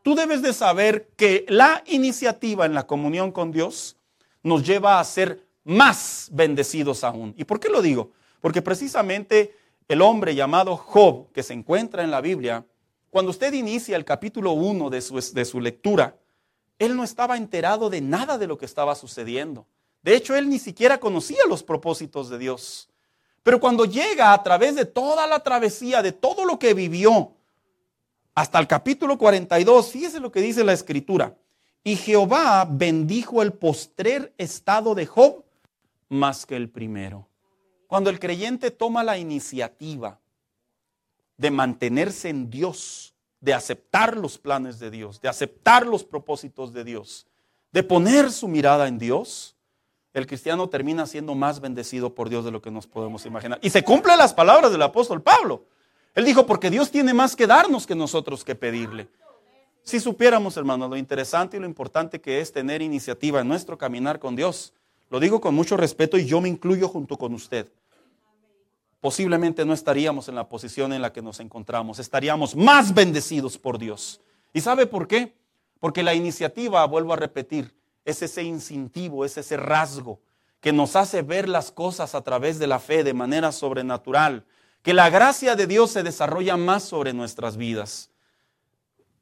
tú 0.07 0.15
debes 0.15 0.41
de 0.41 0.53
saber 0.53 1.09
que 1.17 1.45
la 1.49 1.83
iniciativa 1.85 2.65
en 2.65 2.75
la 2.75 2.87
comunión 2.87 3.33
con 3.33 3.51
Dios 3.51 3.97
nos 4.45 4.65
lleva 4.65 5.01
a 5.01 5.05
ser 5.05 5.45
más 5.65 6.29
bendecidos 6.31 7.03
aún. 7.03 7.35
¿Y 7.37 7.43
por 7.43 7.59
qué 7.59 7.69
lo 7.69 7.83
digo? 7.83 8.13
Porque 8.41 8.63
precisamente 8.63 9.57
el 9.89 10.01
hombre 10.03 10.37
llamado 10.37 10.77
Job, 10.77 11.33
que 11.33 11.43
se 11.43 11.55
encuentra 11.55 12.05
en 12.05 12.13
la 12.13 12.21
Biblia, 12.21 12.65
cuando 13.11 13.33
usted 13.33 13.53
inicia 13.53 13.97
el 13.97 14.05
capítulo 14.05 14.53
1 14.53 14.91
de 14.91 15.01
su, 15.01 15.17
de 15.17 15.45
su 15.45 15.61
lectura, 15.61 16.17
él 16.79 16.95
no 16.95 17.03
estaba 17.03 17.37
enterado 17.37 17.91
de 17.91 18.01
nada 18.01 18.39
de 18.39 18.47
lo 18.47 18.57
que 18.59 18.67
estaba 18.67 18.95
sucediendo. 18.95 19.67
De 20.03 20.15
hecho, 20.15 20.37
él 20.37 20.49
ni 20.49 20.61
siquiera 20.61 21.01
conocía 21.01 21.41
los 21.49 21.65
propósitos 21.65 22.31
de 22.31 22.39
Dios. 22.39 22.89
Pero 23.43 23.59
cuando 23.59 23.87
llega 23.87 24.33
a 24.33 24.41
través 24.45 24.77
de 24.77 24.85
toda 24.85 25.27
la 25.27 25.41
travesía, 25.41 26.01
de 26.01 26.13
todo 26.13 26.45
lo 26.45 26.61
que 26.61 26.75
vivió, 26.75 27.33
hasta 28.37 28.59
el 28.59 28.67
capítulo 28.67 29.17
42, 29.17 29.91
fíjese 29.91 30.21
lo 30.21 30.31
que 30.31 30.43
dice 30.43 30.63
la 30.63 30.75
escritura. 30.75 31.35
Y 31.83 31.97
Jehová 31.97 32.69
bendijo 32.71 33.43
el 33.43 33.55
postrer 33.55 34.35
estado 34.37 34.95
de 34.95 35.07
Job 35.07 35.43
más 36.11 36.45
que 36.45 36.55
el 36.55 36.69
primero. 36.69 37.27
Cuando 37.87 38.11
el 38.11 38.21
creyente 38.21 38.71
toma 38.71 39.03
la 39.03 39.17
iniciativa 39.17 40.21
de 41.39 41.51
mantenerse 41.51 42.29
en 42.29 42.51
Dios, 42.51 43.15
de 43.41 43.55
aceptar 43.55 44.19
los 44.19 44.37
planes 44.37 44.79
de 44.79 44.91
Dios, 44.91 45.19
de 45.23 45.31
aceptar 45.31 45.87
los 45.87 46.05
propósitos 46.05 46.75
de 46.75 46.85
Dios, 46.85 47.27
de 47.73 47.83
poner 47.83 48.31
su 48.31 48.49
mirada 48.49 48.87
en 48.87 48.99
Dios, 48.99 49.57
el 50.13 50.27
cristiano 50.27 50.69
termina 50.69 51.07
siendo 51.07 51.35
más 51.35 51.61
bendecido 51.61 52.15
por 52.15 52.29
Dios 52.29 52.45
de 52.45 52.51
lo 52.51 52.61
que 52.61 52.71
nos 52.71 52.87
podemos 52.87 53.25
imaginar. 53.25 53.59
Y 53.63 53.71
se 53.71 53.83
cumplen 53.83 54.19
las 54.19 54.35
palabras 54.35 54.73
del 54.73 54.83
apóstol 54.83 55.23
Pablo. 55.23 55.65
Él 56.17 56.25
dijo, 56.25 56.47
porque 56.47 56.69
Dios 56.69 56.91
tiene 56.91 57.15
más 57.15 57.37
que 57.37 57.47
darnos 57.47 57.87
que 57.87 57.95
nosotros 57.95 58.43
que 58.43 58.57
pedirle. 58.57 59.07
Si 59.85 60.01
supiéramos, 60.01 60.57
hermanos, 60.57 60.91
lo 60.91 60.97
interesante 60.97 61.57
y 61.57 61.61
lo 61.61 61.67
importante 61.67 62.21
que 62.21 62.41
es 62.41 62.53
tener 62.53 62.83
iniciativa 62.83 63.41
en 63.41 63.47
nuestro 63.47 63.79
caminar 63.79 64.19
con 64.19 64.35
Dios, 64.35 64.73
lo 65.11 65.21
digo 65.21 65.41
con 65.41 65.55
mucho 65.55 65.77
respeto 65.77 66.19
y 66.19 66.27
yo 66.27 66.41
me 66.41 66.49
incluyo 66.49 66.89
junto 66.89 67.17
con 67.17 67.33
usted 67.33 67.69
posiblemente 69.07 69.65
no 69.65 69.73
estaríamos 69.73 70.29
en 70.29 70.35
la 70.35 70.49
posición 70.49 70.93
en 70.93 71.01
la 71.01 71.13
que 71.13 71.23
nos 71.23 71.39
encontramos, 71.39 72.01
estaríamos 72.01 72.57
más 72.57 72.93
bendecidos 72.93 73.57
por 73.57 73.79
Dios. 73.79 74.21
¿Y 74.53 74.61
sabe 74.61 74.87
por 74.87 75.07
qué? 75.07 75.33
Porque 75.79 76.03
la 76.03 76.13
iniciativa, 76.13 76.85
vuelvo 76.87 77.13
a 77.13 77.17
repetir, 77.17 77.73
es 78.05 78.21
ese 78.23 78.43
instintivo, 78.43 79.25
es 79.25 79.37
ese 79.37 79.57
rasgo 79.57 80.19
que 80.61 80.73
nos 80.73 80.97
hace 80.97 81.23
ver 81.23 81.49
las 81.49 81.71
cosas 81.71 82.17
a 82.17 82.23
través 82.23 82.59
de 82.59 82.67
la 82.67 82.81
fe 82.81 83.05
de 83.05 83.15
manera 83.15 83.53
sobrenatural, 83.53 84.45
que 84.87 84.95
la 84.95 85.11
gracia 85.11 85.57
de 85.57 85.67
Dios 85.67 85.91
se 85.91 86.05
desarrolla 86.05 86.57
más 86.57 86.85
sobre 86.85 87.13
nuestras 87.13 87.57
vidas. 87.57 88.09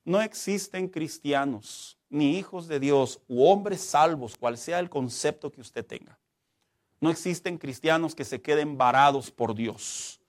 No 0.05 0.21
existen 0.21 0.89
cristianos, 0.89 1.97
ni 2.11 2.37
hijos 2.37 2.69
de 2.69 2.79
Dios, 2.79 3.23
u 3.29 3.47
hombres 3.47 3.81
salvos, 3.81 4.37
cual 4.37 4.59
sea 4.59 4.79
el 4.79 4.91
concepto 4.91 5.51
que 5.51 5.63
usted 5.63 5.83
tenga, 5.83 6.19
no 7.01 7.11
existen 7.11 7.57
cristianos 7.57 8.15
que 8.15 8.27
se 8.27 8.43
queden 8.43 8.77
varados 8.77 9.31
por 9.31 9.55
Dios. 9.55 10.21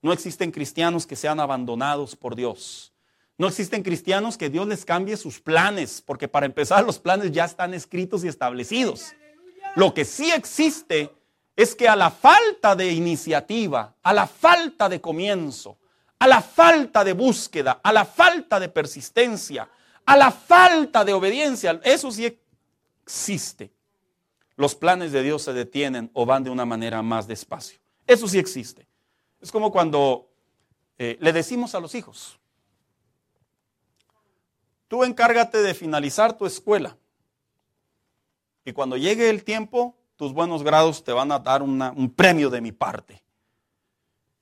No 0.00 0.10
existen 0.10 0.50
cristianos 0.50 1.06
que 1.06 1.16
sean 1.16 1.38
abandonados 1.38 2.16
por 2.16 2.34
Dios. 2.34 2.94
No 3.36 3.46
existen 3.46 3.82
cristianos 3.82 4.38
que 4.38 4.48
Dios 4.48 4.66
les 4.66 4.86
cambie 4.86 5.18
sus 5.18 5.38
planes, 5.38 6.00
porque 6.00 6.28
para 6.28 6.46
empezar 6.46 6.82
los 6.86 6.98
planes 6.98 7.30
ya 7.30 7.44
están 7.44 7.74
escritos 7.74 8.24
y 8.24 8.28
establecidos. 8.28 9.12
Lo 9.76 9.92
que 9.92 10.06
sí 10.06 10.30
existe 10.30 11.12
es 11.58 11.74
que 11.74 11.88
a 11.88 11.96
la 11.96 12.12
falta 12.12 12.76
de 12.76 12.92
iniciativa, 12.92 13.92
a 14.00 14.12
la 14.12 14.28
falta 14.28 14.88
de 14.88 15.00
comienzo, 15.00 15.76
a 16.20 16.28
la 16.28 16.40
falta 16.40 17.02
de 17.02 17.14
búsqueda, 17.14 17.80
a 17.82 17.92
la 17.92 18.04
falta 18.04 18.60
de 18.60 18.68
persistencia, 18.68 19.68
a 20.06 20.16
la 20.16 20.30
falta 20.30 21.04
de 21.04 21.12
obediencia, 21.12 21.80
eso 21.82 22.12
sí 22.12 22.38
existe 23.04 23.72
los 24.54 24.76
planes 24.76 25.10
de 25.10 25.24
Dios 25.24 25.42
se 25.42 25.52
detienen 25.52 26.12
o 26.14 26.24
van 26.26 26.44
de 26.44 26.50
una 26.50 26.64
manera 26.64 27.02
más 27.02 27.26
despacio. 27.26 27.80
Eso 28.06 28.28
sí 28.28 28.38
existe. 28.38 28.86
Es 29.40 29.50
como 29.50 29.72
cuando 29.72 30.30
eh, 30.96 31.18
le 31.20 31.32
decimos 31.32 31.74
a 31.74 31.80
los 31.80 31.96
hijos, 31.96 32.38
tú 34.86 35.02
encárgate 35.02 35.58
de 35.58 35.74
finalizar 35.74 36.38
tu 36.38 36.46
escuela 36.46 36.96
y 38.64 38.72
cuando 38.72 38.96
llegue 38.96 39.28
el 39.28 39.42
tiempo, 39.42 39.97
tus 40.18 40.32
buenos 40.32 40.64
grados 40.64 41.04
te 41.04 41.12
van 41.12 41.30
a 41.30 41.38
dar 41.38 41.62
un 41.62 42.12
premio 42.14 42.50
de 42.50 42.60
mi 42.60 42.72
parte. 42.72 43.22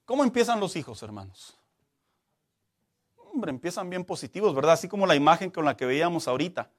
¿Cómo 0.07 0.25
empiezan 0.25 0.59
los 0.59 0.75
hijos, 0.75 1.03
hermanos? 1.03 1.59
Hombre, 3.17 3.51
empiezan 3.51 3.91
bien 3.91 4.03
positivos, 4.03 4.55
¿verdad? 4.55 4.73
Así 4.73 4.89
como 4.89 5.07
la 5.07 5.15
imagen 5.15 5.51
con 5.51 5.67
la 5.67 5.77
que 5.77 5.85
veíamos 5.85 6.29
ahorita. 6.29 6.71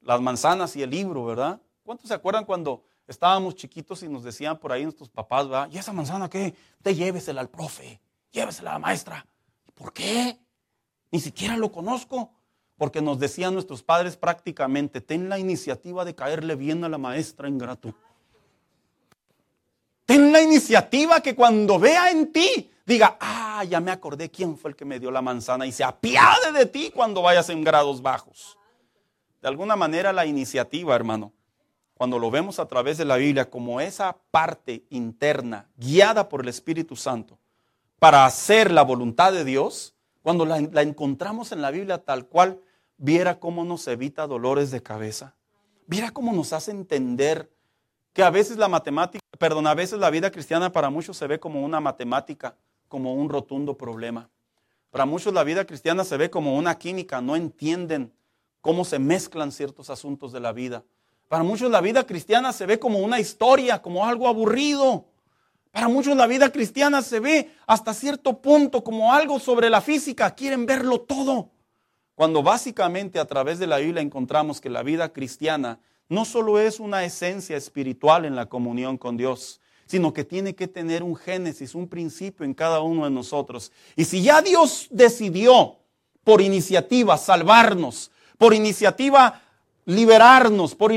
Las 0.00 0.20
manzanas 0.20 0.74
y 0.74 0.82
el 0.82 0.90
libro, 0.90 1.24
¿verdad? 1.24 1.62
¿Cuántos 1.84 2.08
se 2.08 2.14
acuerdan 2.14 2.44
cuando 2.44 2.82
estábamos 3.06 3.54
chiquitos 3.54 4.02
y 4.02 4.08
nos 4.08 4.24
decían 4.24 4.58
por 4.58 4.72
ahí 4.72 4.82
nuestros 4.82 5.08
papás, 5.08 5.46
¿verdad? 5.46 5.68
¿Y 5.70 5.78
esa 5.78 5.92
manzana 5.92 6.28
qué? 6.28 6.56
Usted 6.78 6.96
llévesela 6.96 7.40
al 7.40 7.50
profe, 7.50 8.00
llévesela 8.32 8.70
a 8.70 8.72
la 8.74 8.78
maestra. 8.80 9.24
¿Por 9.74 9.92
qué? 9.92 10.40
Ni 11.12 11.20
siquiera 11.20 11.56
lo 11.56 11.70
conozco. 11.70 12.32
Porque 12.82 13.00
nos 13.00 13.20
decían 13.20 13.54
nuestros 13.54 13.80
padres 13.80 14.16
prácticamente, 14.16 15.00
ten 15.00 15.28
la 15.28 15.38
iniciativa 15.38 16.04
de 16.04 16.16
caerle 16.16 16.56
bien 16.56 16.82
a 16.82 16.88
la 16.88 16.98
maestra 16.98 17.48
ingrato. 17.48 17.94
Ten 20.04 20.32
la 20.32 20.42
iniciativa 20.42 21.20
que 21.20 21.36
cuando 21.36 21.78
vea 21.78 22.10
en 22.10 22.32
ti, 22.32 22.72
diga, 22.84 23.16
ah, 23.20 23.62
ya 23.62 23.78
me 23.78 23.92
acordé 23.92 24.32
quién 24.32 24.58
fue 24.58 24.72
el 24.72 24.76
que 24.76 24.84
me 24.84 24.98
dio 24.98 25.12
la 25.12 25.22
manzana 25.22 25.64
y 25.64 25.70
se 25.70 25.84
apiade 25.84 26.50
de 26.50 26.66
ti 26.66 26.90
cuando 26.92 27.22
vayas 27.22 27.50
en 27.50 27.62
grados 27.62 28.02
bajos. 28.02 28.58
De 29.40 29.46
alguna 29.46 29.76
manera 29.76 30.12
la 30.12 30.26
iniciativa, 30.26 30.96
hermano, 30.96 31.32
cuando 31.94 32.18
lo 32.18 32.32
vemos 32.32 32.58
a 32.58 32.66
través 32.66 32.98
de 32.98 33.04
la 33.04 33.14
Biblia 33.14 33.48
como 33.48 33.80
esa 33.80 34.16
parte 34.32 34.86
interna 34.90 35.68
guiada 35.76 36.28
por 36.28 36.40
el 36.40 36.48
Espíritu 36.48 36.96
Santo 36.96 37.38
para 38.00 38.26
hacer 38.26 38.72
la 38.72 38.82
voluntad 38.82 39.32
de 39.32 39.44
Dios, 39.44 39.94
cuando 40.20 40.44
la, 40.44 40.58
encontramos 40.82 41.52
en 41.52 41.62
la 41.62 41.70
Biblia 41.70 41.98
tal 41.98 42.26
cual, 42.26 42.58
viera 43.02 43.40
cómo 43.40 43.64
nos 43.64 43.88
evita 43.88 44.28
dolores 44.28 44.70
de 44.70 44.80
cabeza, 44.80 45.34
viera 45.88 46.12
cómo 46.12 46.32
nos 46.32 46.52
hace 46.52 46.70
entender 46.70 47.50
que 48.12 48.22
a 48.22 48.30
veces 48.30 48.58
la 48.58 48.68
matemática, 48.68 49.24
perdón, 49.40 49.66
a 49.66 49.74
veces 49.74 49.98
la 49.98 50.08
vida 50.08 50.30
cristiana 50.30 50.70
para 50.70 50.88
muchos 50.88 51.16
se 51.16 51.26
ve 51.26 51.40
como 51.40 51.64
una 51.64 51.80
matemática, 51.80 52.56
como 52.86 53.14
un 53.14 53.28
rotundo 53.28 53.76
problema. 53.76 54.30
Para 54.92 55.04
muchos 55.04 55.34
la 55.34 55.42
vida 55.42 55.64
cristiana 55.64 56.04
se 56.04 56.16
ve 56.16 56.30
como 56.30 56.56
una 56.56 56.78
química, 56.78 57.20
no 57.20 57.34
entienden 57.34 58.12
cómo 58.60 58.84
se 58.84 59.00
mezclan 59.00 59.50
ciertos 59.50 59.90
asuntos 59.90 60.30
de 60.30 60.38
la 60.38 60.52
vida. 60.52 60.84
Para 61.26 61.42
muchos 61.42 61.72
la 61.72 61.80
vida 61.80 62.06
cristiana 62.06 62.52
se 62.52 62.66
ve 62.66 62.78
como 62.78 63.00
una 63.00 63.18
historia, 63.18 63.82
como 63.82 64.06
algo 64.06 64.28
aburrido. 64.28 65.06
Para 65.72 65.88
muchos 65.88 66.16
la 66.16 66.28
vida 66.28 66.52
cristiana 66.52 67.02
se 67.02 67.18
ve 67.18 67.50
hasta 67.66 67.94
cierto 67.94 68.40
punto 68.40 68.84
como 68.84 69.12
algo 69.12 69.40
sobre 69.40 69.70
la 69.70 69.80
física. 69.80 70.32
Quieren 70.36 70.66
verlo 70.66 71.00
todo. 71.00 71.51
Cuando 72.22 72.44
básicamente 72.44 73.18
a 73.18 73.24
través 73.24 73.58
de 73.58 73.66
la 73.66 73.78
Biblia 73.78 74.00
encontramos 74.00 74.60
que 74.60 74.70
la 74.70 74.84
vida 74.84 75.12
cristiana 75.12 75.80
no 76.08 76.24
solo 76.24 76.60
es 76.60 76.78
una 76.78 77.04
esencia 77.04 77.56
espiritual 77.56 78.24
en 78.24 78.36
la 78.36 78.46
comunión 78.46 78.96
con 78.96 79.16
Dios, 79.16 79.60
sino 79.86 80.12
que 80.12 80.22
tiene 80.22 80.54
que 80.54 80.68
tener 80.68 81.02
un 81.02 81.16
génesis, 81.16 81.74
un 81.74 81.88
principio 81.88 82.46
en 82.46 82.54
cada 82.54 82.80
uno 82.80 83.06
de 83.06 83.10
nosotros. 83.10 83.72
Y 83.96 84.04
si 84.04 84.22
ya 84.22 84.40
Dios 84.40 84.86
decidió 84.92 85.78
por 86.22 86.40
iniciativa 86.40 87.18
salvarnos, 87.18 88.12
por 88.38 88.54
iniciativa 88.54 89.42
liberarnos, 89.84 90.76
por, 90.76 90.92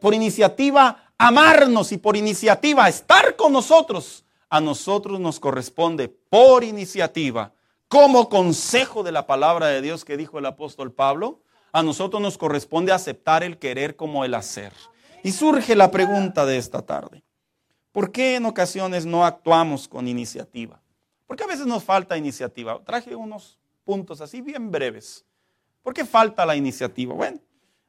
por 0.00 0.14
iniciativa 0.14 1.12
amarnos 1.18 1.92
y 1.92 1.98
por 1.98 2.16
iniciativa 2.16 2.88
estar 2.88 3.36
con 3.36 3.52
nosotros, 3.52 4.24
a 4.48 4.62
nosotros 4.62 5.20
nos 5.20 5.40
corresponde 5.40 6.08
por 6.08 6.64
iniciativa, 6.64 7.52
como 7.90 8.28
consejo 8.28 9.02
de 9.02 9.10
la 9.10 9.26
palabra 9.26 9.66
de 9.66 9.82
Dios 9.82 10.04
que 10.04 10.16
dijo 10.16 10.38
el 10.38 10.46
apóstol 10.46 10.92
Pablo, 10.92 11.42
a 11.72 11.82
nosotros 11.82 12.22
nos 12.22 12.38
corresponde 12.38 12.92
aceptar 12.92 13.42
el 13.42 13.58
querer 13.58 13.96
como 13.96 14.24
el 14.24 14.34
hacer. 14.34 14.72
Y 15.24 15.32
surge 15.32 15.74
la 15.74 15.90
pregunta 15.90 16.46
de 16.46 16.56
esta 16.56 16.82
tarde. 16.82 17.24
¿Por 17.90 18.12
qué 18.12 18.36
en 18.36 18.46
ocasiones 18.46 19.06
no 19.06 19.26
actuamos 19.26 19.88
con 19.88 20.06
iniciativa? 20.06 20.80
Porque 21.26 21.42
a 21.42 21.48
veces 21.48 21.66
nos 21.66 21.82
falta 21.82 22.16
iniciativa. 22.16 22.80
Traje 22.84 23.16
unos 23.16 23.58
puntos 23.84 24.20
así 24.20 24.40
bien 24.40 24.70
breves. 24.70 25.24
¿Por 25.82 25.92
qué 25.92 26.04
falta 26.04 26.46
la 26.46 26.54
iniciativa? 26.54 27.12
Bueno, 27.12 27.40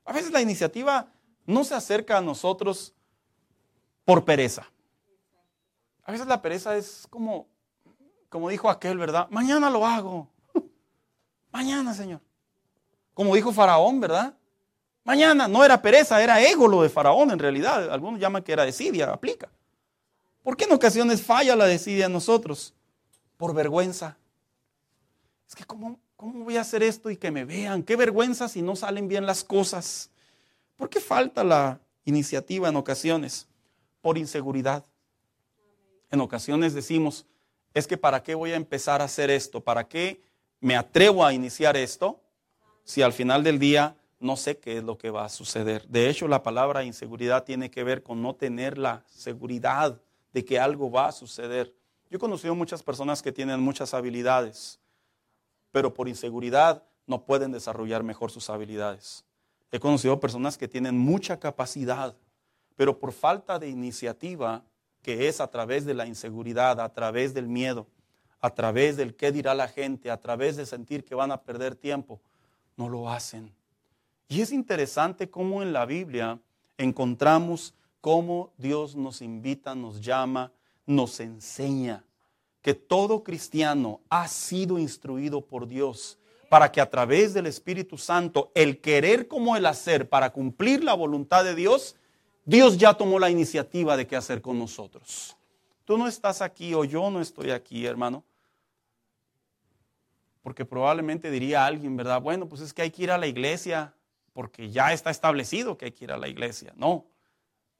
a 0.03 0.13
veces 0.13 0.31
la 0.31 0.41
iniciativa 0.41 1.13
no 1.45 1.63
se 1.63 1.75
acerca 1.75 2.17
a 2.17 2.21
nosotros 2.21 2.95
por 4.03 4.25
pereza. 4.25 4.65
A 6.01 6.11
veces 6.11 6.25
la 6.25 6.41
pereza 6.41 6.75
es 6.75 7.05
como, 7.07 7.50
como 8.31 8.47
dijo 8.47 8.69
aquel, 8.69 8.97
¿verdad? 8.97 9.27
Mañana 9.29 9.69
lo 9.69 9.85
hago. 9.85 10.29
Mañana, 11.51 11.93
Señor. 11.93 12.21
Como 13.13 13.35
dijo 13.35 13.51
Faraón, 13.51 13.99
¿verdad? 13.99 14.33
Mañana 15.03 15.49
no 15.49 15.65
era 15.65 15.81
pereza, 15.81 16.23
era 16.23 16.41
ego 16.41 16.65
lo 16.69 16.81
de 16.81 16.87
Faraón 16.87 17.31
en 17.31 17.39
realidad. 17.39 17.91
Algunos 17.91 18.21
llaman 18.21 18.41
que 18.41 18.53
era 18.53 18.63
desidia, 18.63 19.11
aplica. 19.11 19.49
¿Por 20.43 20.55
qué 20.55 20.63
en 20.63 20.71
ocasiones 20.71 21.21
falla 21.21 21.57
la 21.57 21.65
desidia 21.65 22.05
en 22.05 22.13
nosotros? 22.13 22.73
Por 23.35 23.53
vergüenza. 23.53 24.17
Es 25.45 25.53
que 25.53 25.65
¿cómo, 25.65 25.99
¿cómo 26.15 26.45
voy 26.45 26.55
a 26.55 26.61
hacer 26.61 26.83
esto 26.83 27.09
y 27.09 27.17
que 27.17 27.31
me 27.31 27.43
vean? 27.43 27.83
Qué 27.83 27.97
vergüenza 27.97 28.47
si 28.47 28.61
no 28.61 28.77
salen 28.77 29.09
bien 29.09 29.25
las 29.25 29.43
cosas. 29.43 30.09
¿Por 30.77 30.89
qué 30.89 31.01
falta 31.01 31.43
la 31.43 31.81
iniciativa 32.05 32.69
en 32.69 32.77
ocasiones? 32.77 33.49
Por 33.99 34.17
inseguridad. 34.17 34.85
En 36.09 36.21
ocasiones 36.21 36.73
decimos, 36.73 37.25
es 37.73 37.87
que 37.87 37.97
¿para 37.97 38.23
qué 38.23 38.35
voy 38.35 38.51
a 38.51 38.55
empezar 38.55 39.01
a 39.01 39.05
hacer 39.05 39.29
esto? 39.29 39.61
¿Para 39.61 39.87
qué 39.87 40.21
me 40.59 40.75
atrevo 40.75 41.25
a 41.25 41.33
iniciar 41.33 41.77
esto 41.77 42.21
si 42.83 43.01
al 43.01 43.13
final 43.13 43.43
del 43.43 43.59
día 43.59 43.95
no 44.19 44.35
sé 44.35 44.57
qué 44.57 44.77
es 44.77 44.83
lo 44.83 44.97
que 44.97 45.09
va 45.09 45.25
a 45.25 45.29
suceder? 45.29 45.87
De 45.87 46.09
hecho, 46.09 46.27
la 46.27 46.43
palabra 46.43 46.83
inseguridad 46.83 47.43
tiene 47.43 47.71
que 47.71 47.83
ver 47.83 48.03
con 48.03 48.21
no 48.21 48.35
tener 48.35 48.77
la 48.77 49.03
seguridad 49.07 50.01
de 50.33 50.45
que 50.45 50.59
algo 50.59 50.91
va 50.91 51.07
a 51.07 51.11
suceder. 51.11 51.73
Yo 52.09 52.17
he 52.17 52.19
conocido 52.19 52.55
muchas 52.55 52.83
personas 52.83 53.21
que 53.21 53.31
tienen 53.31 53.61
muchas 53.61 53.93
habilidades, 53.93 54.79
pero 55.71 55.93
por 55.93 56.09
inseguridad 56.09 56.83
no 57.07 57.25
pueden 57.25 57.51
desarrollar 57.51 58.03
mejor 58.03 58.31
sus 58.31 58.49
habilidades. 58.49 59.25
He 59.71 59.79
conocido 59.79 60.19
personas 60.19 60.57
que 60.57 60.67
tienen 60.67 60.97
mucha 60.97 61.39
capacidad, 61.39 62.15
pero 62.75 62.99
por 62.99 63.13
falta 63.13 63.57
de 63.57 63.69
iniciativa 63.69 64.65
que 65.01 65.27
es 65.27 65.41
a 65.41 65.47
través 65.47 65.85
de 65.85 65.93
la 65.93 66.05
inseguridad, 66.05 66.79
a 66.79 66.89
través 66.93 67.33
del 67.33 67.47
miedo, 67.47 67.87
a 68.39 68.49
través 68.53 68.97
del 68.97 69.15
qué 69.15 69.31
dirá 69.31 69.53
la 69.53 69.67
gente, 69.67 70.09
a 70.09 70.17
través 70.17 70.55
de 70.57 70.65
sentir 70.65 71.05
que 71.05 71.15
van 71.15 71.31
a 71.31 71.41
perder 71.41 71.75
tiempo, 71.75 72.21
no 72.77 72.89
lo 72.89 73.09
hacen. 73.09 73.53
Y 74.27 74.41
es 74.41 74.51
interesante 74.51 75.29
cómo 75.29 75.61
en 75.61 75.73
la 75.73 75.85
Biblia 75.85 76.39
encontramos 76.77 77.73
cómo 77.99 78.51
Dios 78.57 78.95
nos 78.95 79.21
invita, 79.21 79.75
nos 79.75 80.01
llama, 80.01 80.51
nos 80.85 81.19
enseña 81.19 82.03
que 82.61 82.73
todo 82.73 83.23
cristiano 83.23 84.01
ha 84.09 84.27
sido 84.27 84.79
instruido 84.79 85.41
por 85.41 85.67
Dios 85.67 86.17
para 86.49 86.71
que 86.71 86.81
a 86.81 86.89
través 86.89 87.33
del 87.33 87.47
Espíritu 87.47 87.97
Santo, 87.97 88.51
el 88.55 88.81
querer 88.81 89.27
como 89.27 89.55
el 89.55 89.65
hacer 89.65 90.09
para 90.09 90.31
cumplir 90.31 90.83
la 90.83 90.93
voluntad 90.93 91.43
de 91.45 91.55
Dios, 91.55 91.95
Dios 92.45 92.77
ya 92.77 92.93
tomó 92.93 93.19
la 93.19 93.29
iniciativa 93.29 93.95
de 93.95 94.07
qué 94.07 94.15
hacer 94.15 94.41
con 94.41 94.57
nosotros. 94.57 95.35
Tú 95.85 95.97
no 95.97 96.07
estás 96.07 96.41
aquí 96.41 96.73
o 96.73 96.83
yo 96.83 97.09
no 97.09 97.21
estoy 97.21 97.51
aquí, 97.51 97.85
hermano. 97.85 98.23
Porque 100.41 100.65
probablemente 100.65 101.29
diría 101.29 101.65
alguien, 101.65 101.95
¿verdad? 101.95 102.21
Bueno, 102.21 102.47
pues 102.47 102.61
es 102.61 102.73
que 102.73 102.81
hay 102.81 102.91
que 102.91 103.03
ir 103.03 103.11
a 103.11 103.17
la 103.17 103.27
iglesia 103.27 103.93
porque 104.33 104.71
ya 104.71 104.93
está 104.93 105.11
establecido 105.11 105.77
que 105.77 105.85
hay 105.85 105.91
que 105.91 106.05
ir 106.05 106.11
a 106.11 106.17
la 106.17 106.27
iglesia. 106.27 106.73
No, 106.75 107.05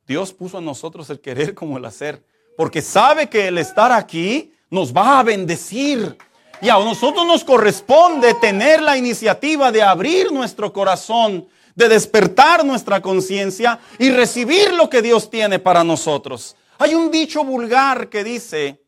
Dios 0.06 0.34
puso 0.34 0.58
a 0.58 0.62
nosotros 0.62 1.10
el 1.10 1.22
querer 1.22 1.54
como 1.56 1.78
el 1.78 1.86
hacer. 1.86 2.24
Porque 2.58 2.82
sabe 2.82 3.30
que 3.30 3.48
el 3.48 3.58
estar 3.58 3.92
aquí 3.92 4.54
nos 4.70 4.96
va 4.96 5.20
a 5.20 5.24
bendecir. 5.24 6.18
Y 6.62 6.70
a 6.70 6.74
nosotros 6.76 7.26
nos 7.26 7.44
corresponde 7.44 8.36
tener 8.36 8.82
la 8.82 8.98
iniciativa 8.98 9.72
de 9.72 9.82
abrir 9.82 10.32
nuestro 10.32 10.72
corazón 10.72 11.48
de 11.76 11.90
despertar 11.90 12.66
nuestra 12.66 13.02
conciencia 13.02 13.80
y 13.98 14.12
recibir 14.12 14.74
lo 14.74 14.90
que 14.90 15.02
Dios 15.02 15.30
tiene 15.30 15.60
para 15.60 15.84
nosotros. 15.84 16.56
Hay 16.78 16.94
un 16.96 17.12
dicho 17.12 17.44
vulgar 17.44 18.10
que 18.10 18.24
dice, 18.24 18.84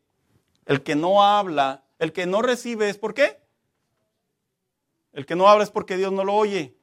el 0.66 0.82
que 0.82 0.94
no 0.94 1.22
habla, 1.22 1.84
el 1.98 2.12
que 2.12 2.26
no 2.26 2.42
recibe 2.42 2.88
es 2.88 2.98
¿por 2.98 3.14
qué? 3.14 3.38
El 5.12 5.26
que 5.26 5.36
no 5.36 5.48
habla 5.48 5.64
es 5.64 5.70
porque 5.70 5.96
Dios 5.96 6.12
no 6.12 6.24
lo 6.24 6.34
oye. 6.34 6.76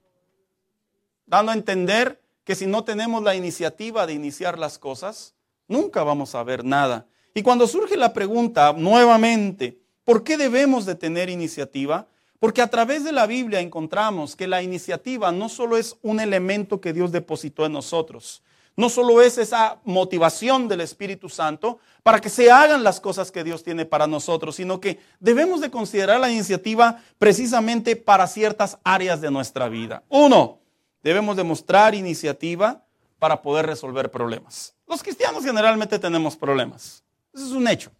Dando 1.25 1.51
a 1.51 1.55
entender 1.55 2.21
que 2.43 2.55
si 2.55 2.65
no 2.65 2.83
tenemos 2.83 3.21
la 3.23 3.35
iniciativa 3.35 4.07
de 4.07 4.13
iniciar 4.13 4.57
las 4.57 4.79
cosas, 4.79 5.35
nunca 5.67 6.03
vamos 6.03 6.33
a 6.35 6.43
ver 6.43 6.63
nada. 6.63 7.07
Y 7.33 7.43
cuando 7.43 7.67
surge 7.67 7.97
la 7.97 8.13
pregunta 8.13 8.73
nuevamente, 8.73 9.79
¿por 10.03 10.23
qué 10.23 10.37
debemos 10.37 10.85
de 10.85 10.95
tener 10.95 11.29
iniciativa? 11.29 12.07
Porque 12.41 12.63
a 12.63 12.71
través 12.71 13.03
de 13.03 13.11
la 13.11 13.27
Biblia 13.27 13.59
encontramos 13.59 14.35
que 14.35 14.47
la 14.47 14.63
iniciativa 14.63 15.31
no 15.31 15.47
solo 15.47 15.77
es 15.77 15.95
un 16.01 16.19
elemento 16.19 16.81
que 16.81 16.91
Dios 16.91 17.11
depositó 17.11 17.67
en 17.67 17.73
nosotros, 17.73 18.41
no 18.75 18.89
solo 18.89 19.21
es 19.21 19.37
esa 19.37 19.79
motivación 19.83 20.67
del 20.67 20.81
Espíritu 20.81 21.29
Santo 21.29 21.77
para 22.01 22.19
que 22.19 22.29
se 22.29 22.49
hagan 22.49 22.83
las 22.83 22.99
cosas 22.99 23.31
que 23.31 23.43
Dios 23.43 23.63
tiene 23.63 23.85
para 23.85 24.07
nosotros, 24.07 24.55
sino 24.55 24.79
que 24.79 24.99
debemos 25.19 25.61
de 25.61 25.69
considerar 25.69 26.19
la 26.19 26.31
iniciativa 26.31 27.03
precisamente 27.19 27.95
para 27.95 28.25
ciertas 28.25 28.79
áreas 28.83 29.21
de 29.21 29.29
nuestra 29.29 29.69
vida. 29.69 30.01
Uno, 30.09 30.57
debemos 31.03 31.37
demostrar 31.37 31.93
iniciativa 31.93 32.83
para 33.19 33.43
poder 33.43 33.67
resolver 33.67 34.09
problemas. 34.09 34.73
Los 34.87 35.03
cristianos 35.03 35.43
generalmente 35.43 35.99
tenemos 35.99 36.35
problemas. 36.35 37.03
Eso 37.35 37.45
es 37.45 37.51
un 37.51 37.67
hecho. 37.67 37.91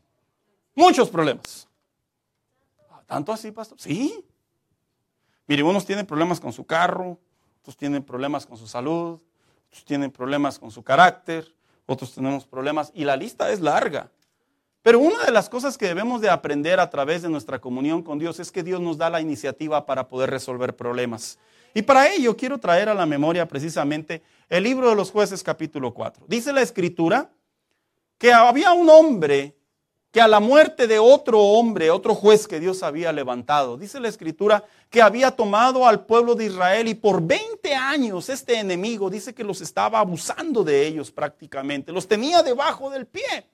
Muchos 0.73 1.11
problemas. 1.11 1.67
¿Tanto 3.05 3.31
así, 3.31 3.51
pastor? 3.51 3.79
Sí. 3.79 4.25
Mire, 5.51 5.63
unos 5.63 5.85
tienen 5.85 6.05
problemas 6.05 6.39
con 6.39 6.53
su 6.53 6.65
carro, 6.65 7.19
otros 7.59 7.75
tienen 7.75 8.03
problemas 8.03 8.45
con 8.45 8.57
su 8.57 8.67
salud, 8.67 9.19
otros 9.67 9.83
tienen 9.83 10.09
problemas 10.09 10.57
con 10.57 10.71
su 10.71 10.81
carácter, 10.81 11.53
otros 11.85 12.15
tenemos 12.15 12.45
problemas 12.45 12.89
y 12.95 13.03
la 13.03 13.17
lista 13.17 13.51
es 13.51 13.59
larga. 13.59 14.09
Pero 14.81 14.99
una 14.99 15.25
de 15.25 15.31
las 15.31 15.49
cosas 15.49 15.77
que 15.77 15.87
debemos 15.87 16.21
de 16.21 16.29
aprender 16.29 16.79
a 16.79 16.89
través 16.89 17.21
de 17.21 17.27
nuestra 17.27 17.59
comunión 17.59 18.01
con 18.01 18.17
Dios 18.17 18.39
es 18.39 18.49
que 18.49 18.63
Dios 18.63 18.79
nos 18.79 18.97
da 18.97 19.09
la 19.09 19.19
iniciativa 19.19 19.85
para 19.85 20.07
poder 20.07 20.29
resolver 20.29 20.73
problemas. 20.73 21.37
Y 21.73 21.81
para 21.81 22.07
ello 22.07 22.37
quiero 22.37 22.57
traer 22.57 22.87
a 22.87 22.93
la 22.93 23.05
memoria 23.05 23.45
precisamente 23.45 24.23
el 24.47 24.63
libro 24.63 24.89
de 24.89 24.95
los 24.95 25.11
jueces 25.11 25.43
capítulo 25.43 25.93
4. 25.93 26.27
Dice 26.29 26.53
la 26.53 26.61
escritura 26.61 27.29
que 28.17 28.31
había 28.31 28.71
un 28.71 28.89
hombre 28.89 29.57
que 30.11 30.19
a 30.19 30.27
la 30.27 30.41
muerte 30.41 30.87
de 30.87 30.99
otro 30.99 31.39
hombre, 31.39 31.89
otro 31.89 32.13
juez 32.13 32.45
que 32.45 32.59
Dios 32.59 32.83
había 32.83 33.13
levantado, 33.13 33.77
dice 33.77 33.99
la 33.99 34.09
escritura 34.09 34.65
que 34.89 35.01
había 35.01 35.31
tomado 35.31 35.87
al 35.87 36.05
pueblo 36.05 36.35
de 36.35 36.45
Israel 36.45 36.89
y 36.89 36.95
por 36.95 37.21
20 37.21 37.73
años 37.73 38.27
este 38.27 38.59
enemigo 38.59 39.09
dice 39.09 39.33
que 39.33 39.45
los 39.45 39.61
estaba 39.61 39.99
abusando 39.99 40.65
de 40.65 40.85
ellos 40.85 41.11
prácticamente, 41.11 41.93
los 41.93 42.09
tenía 42.09 42.43
debajo 42.43 42.89
del 42.89 43.05
pie. 43.05 43.45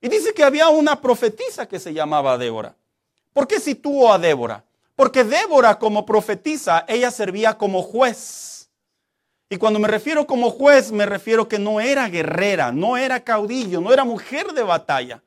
Y 0.00 0.08
dice 0.08 0.32
que 0.32 0.44
había 0.44 0.70
una 0.70 1.00
profetisa 1.00 1.66
que 1.66 1.78
se 1.78 1.92
llamaba 1.92 2.38
Débora. 2.38 2.74
¿Por 3.34 3.46
qué 3.46 3.60
situó 3.60 4.12
a 4.12 4.18
Débora? 4.18 4.64
Porque 4.94 5.24
Débora 5.24 5.78
como 5.78 6.06
profetisa, 6.06 6.86
ella 6.88 7.10
servía 7.10 7.58
como 7.58 7.82
juez. 7.82 8.70
Y 9.50 9.58
cuando 9.58 9.78
me 9.78 9.88
refiero 9.88 10.26
como 10.26 10.50
juez, 10.50 10.90
me 10.90 11.04
refiero 11.04 11.46
que 11.48 11.58
no 11.58 11.80
era 11.80 12.08
guerrera, 12.08 12.72
no 12.72 12.96
era 12.96 13.20
caudillo, 13.20 13.82
no 13.82 13.92
era 13.92 14.04
mujer 14.04 14.52
de 14.52 14.62
batalla. 14.62 15.22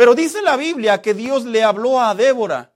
Pero 0.00 0.14
dice 0.14 0.40
la 0.40 0.56
Biblia 0.56 1.02
que 1.02 1.12
Dios 1.12 1.44
le 1.44 1.62
habló 1.62 2.00
a 2.00 2.14
Débora 2.14 2.72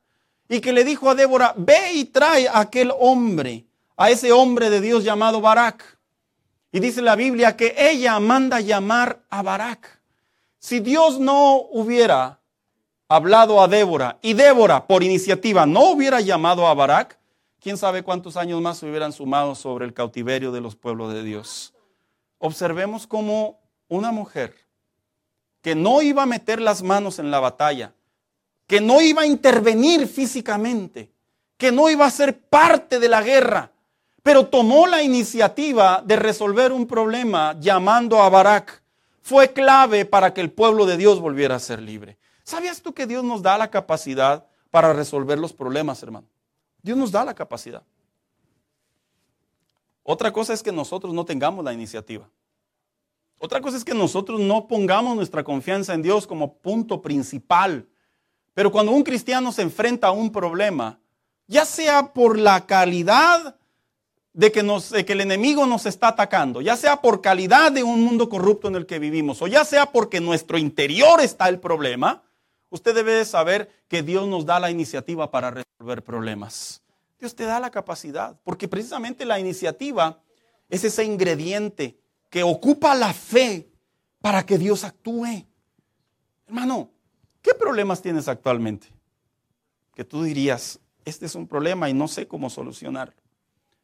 y 0.47 0.61
que 0.61 0.75
le 0.75 0.85
dijo 0.85 1.09
a 1.09 1.15
Débora, 1.15 1.55
ve 1.57 1.95
y 1.95 2.05
trae 2.05 2.47
a 2.47 2.61
aquel 2.61 2.93
hombre, 3.01 3.65
a 3.97 4.11
ese 4.11 4.31
hombre 4.31 4.69
de 4.69 4.83
Dios 4.83 5.05
llamado 5.05 5.41
Barak. 5.41 5.99
Y 6.71 6.81
dice 6.81 7.01
la 7.01 7.17
Biblia 7.17 7.57
que 7.57 7.75
ella 7.79 8.21
manda 8.21 8.61
llamar 8.61 9.23
a 9.31 9.41
Barak. 9.41 10.03
Si 10.59 10.81
Dios 10.81 11.19
no 11.19 11.63
hubiera 11.71 12.41
hablado 13.09 13.63
a 13.63 13.69
Débora 13.69 14.19
y 14.21 14.35
Débora 14.35 14.87
por 14.87 15.03
iniciativa 15.03 15.65
no 15.65 15.93
hubiera 15.93 16.21
llamado 16.21 16.67
a 16.67 16.75
Barak, 16.75 17.19
quién 17.59 17.79
sabe 17.79 18.03
cuántos 18.03 18.37
años 18.37 18.61
más 18.61 18.77
se 18.77 18.87
hubieran 18.87 19.15
sumado 19.15 19.55
sobre 19.55 19.87
el 19.87 19.95
cautiverio 19.95 20.53
de 20.53 20.61
los 20.61 20.77
pueblos 20.77 21.15
de 21.15 21.23
Dios. 21.23 21.73
Observemos 22.37 23.07
cómo 23.07 23.63
una 23.89 24.13
mujer 24.13 24.64
que 25.65 25.75
no 25.75 26.03
iba 26.03 26.25
a 26.25 26.27
meter 26.27 26.61
las 26.61 26.83
manos 26.83 27.19
en 27.19 27.31
la 27.31 27.41
batalla, 27.41 27.95
que 28.67 28.83
no 28.83 29.01
iba 29.01 29.23
a 29.23 29.27
intervenir 29.27 30.07
físicamente, 30.07 31.11
que 31.57 31.73
no 31.73 31.89
iba 31.89 32.05
a 32.05 32.11
ser 32.11 32.39
parte 32.39 33.01
de 33.01 33.09
la 33.09 33.23
guerra, 33.23 33.73
pero 34.23 34.47
tomó 34.47 34.87
la 34.87 35.03
iniciativa 35.03 36.03
de 36.05 36.17
resolver 36.17 36.71
un 36.71 36.87
problema 36.87 37.57
llamando 37.59 38.21
a 38.21 38.29
Barak. 38.29 38.83
Fue 39.23 39.55
clave 39.55 40.05
para 40.05 40.35
que 40.35 40.43
el 40.43 40.53
pueblo 40.53 40.85
de 40.85 40.99
Dios 40.99 41.19
volviera 41.19 41.55
a 41.55 41.61
ser 41.61 41.81
libre. 41.81 42.19
¿Sabías 42.43 42.83
tú 42.83 42.93
que 42.93 43.07
Dios 43.07 43.25
nos 43.25 43.41
da 43.41 43.57
la 43.57 43.71
capacidad 43.71 44.47
para 44.71 44.93
resolver 44.93 45.39
los 45.39 45.55
problemas, 45.55 46.03
hermano? 46.03 46.27
Dios 46.83 46.99
nos 46.99 47.11
da 47.11 47.25
la 47.25 47.33
capacidad. 47.33 47.83
Otra 50.03 50.31
cosa 50.31 50.53
es 50.53 50.63
que 50.63 50.73
nosotros 50.73 51.15
no 51.15 51.25
tengamos 51.25 51.65
la 51.65 51.73
iniciativa. 51.73 52.29
Otra 53.45 53.61
cosa 53.61 53.77
es 53.77 53.85
que 53.85 53.93
nosotros 53.93 54.41
no 54.41 54.67
pongamos 54.67 55.15
nuestra 55.17 55.45
confianza 55.45 55.93
en 55.93 56.01
Dios 56.01 56.27
como 56.27 56.55
punto 56.55 57.03
principal. 57.03 57.87
Pero 58.55 58.73
cuando 58.73 58.93
un 58.93 59.03
cristiano 59.03 59.53
se 59.53 59.61
enfrenta 59.61 60.07
a 60.07 60.13
un 60.13 60.33
problema, 60.33 60.99
ya 61.47 61.67
sea 61.67 62.15
por 62.15 62.39
la 62.39 62.65
calidad 62.65 63.57
de 64.33 64.51
que, 64.51 64.65
que, 65.05 65.13
el 65.13 65.21
enemigo 65.21 65.67
nos 65.67 65.85
está 65.85 66.09
atacando, 66.09 66.63
ya 66.63 66.75
sea 66.75 67.03
por 67.03 67.21
calidad 67.21 67.71
de 67.71 67.83
un 67.83 68.03
mundo 68.03 68.31
corrupto 68.31 68.69
en 68.69 68.77
el 68.77 68.87
que 68.87 68.99
vivimos, 68.99 69.43
o 69.43 69.47
ya 69.47 69.67
sea 69.67 69.93
porque 69.93 70.17
en 70.17 70.25
nuestro 70.25 70.57
interior 70.57 71.21
está 71.21 71.51
el 71.51 71.61
problema, 71.61 72.23
usted 72.71 72.95
debe 72.95 73.27
saber 73.27 73.69
que 73.89 74.03
Dios 74.03 74.27
nos 74.27 74.47
da 74.47 74.59
la 74.59 74.71
iniciativa 74.71 75.31
para 75.31 75.51
resolver 75.51 76.03
problemas. 76.03 76.81
Dios 77.21 77.35
te 77.35 77.45
da 77.45 77.61
la 77.61 77.71
capacidad, 77.71 78.41
porque 78.43 78.69
precisamente 78.69 79.27
la 79.27 79.39
iniciativa 79.39 80.23
es 80.71 80.83
ese 80.83 81.05
ingrediente 81.05 81.99
que 82.35 82.43
ocupa 82.43 82.97
la 82.97 83.13
fe 83.13 83.71
para 84.21 84.45
que 84.45 84.59
Dios 84.59 84.83
actúe. 84.83 85.47
Hermano, 86.49 86.91
¿qué 87.41 87.55
problemas 87.55 88.03
tienes 88.03 88.27
actualmente? 88.27 88.89
Que 89.95 90.03
tú 90.03 90.25
dirías, 90.25 90.81
este 91.05 91.27
es 91.27 91.37
un 91.37 91.47
problema 91.47 91.89
y 91.89 91.95
no 91.95 92.09
sé 92.09 92.27
cómo 92.27 92.51
solucionarlo. 92.51 93.15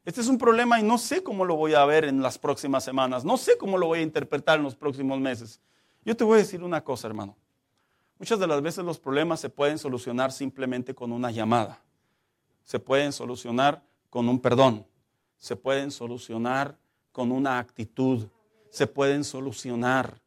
Este 0.03 0.19
es 0.19 0.27
un 0.27 0.37
problema 0.37 0.77
y 0.81 0.83
no 0.83 0.97
sé 0.97 1.23
cómo 1.23 1.45
lo 1.45 1.55
voy 1.55 1.75
a 1.75 1.85
ver 1.85 2.03
en 2.03 2.21
las 2.21 2.37
próximas 2.37 2.83
semanas, 2.83 3.23
no 3.23 3.37
sé 3.37 3.57
cómo 3.57 3.77
lo 3.77 3.87
voy 3.87 3.99
a 3.99 4.01
interpretar 4.01 4.57
en 4.57 4.65
los 4.65 4.75
próximos 4.75 5.17
meses. 5.21 5.61
Yo 6.03 6.17
te 6.17 6.25
voy 6.25 6.35
a 6.35 6.37
decir 6.39 6.61
una 6.61 6.83
cosa, 6.83 7.07
hermano. 7.07 7.37
Muchas 8.19 8.37
de 8.37 8.47
las 8.47 8.61
veces 8.61 8.83
los 8.83 8.99
problemas 8.99 9.39
se 9.39 9.49
pueden 9.49 9.77
solucionar 9.77 10.33
simplemente 10.33 10.93
con 10.93 11.13
una 11.13 11.31
llamada. 11.31 11.81
Se 12.65 12.79
pueden 12.79 13.13
solucionar 13.13 13.81
con 14.09 14.27
un 14.27 14.41
perdón. 14.41 14.85
Se 15.37 15.55
pueden 15.55 15.89
solucionar 15.89 16.77
con 17.13 17.31
una 17.31 17.57
actitud. 17.57 18.27
Se 18.71 18.87
pueden 18.87 19.23
solucionar 19.23 20.21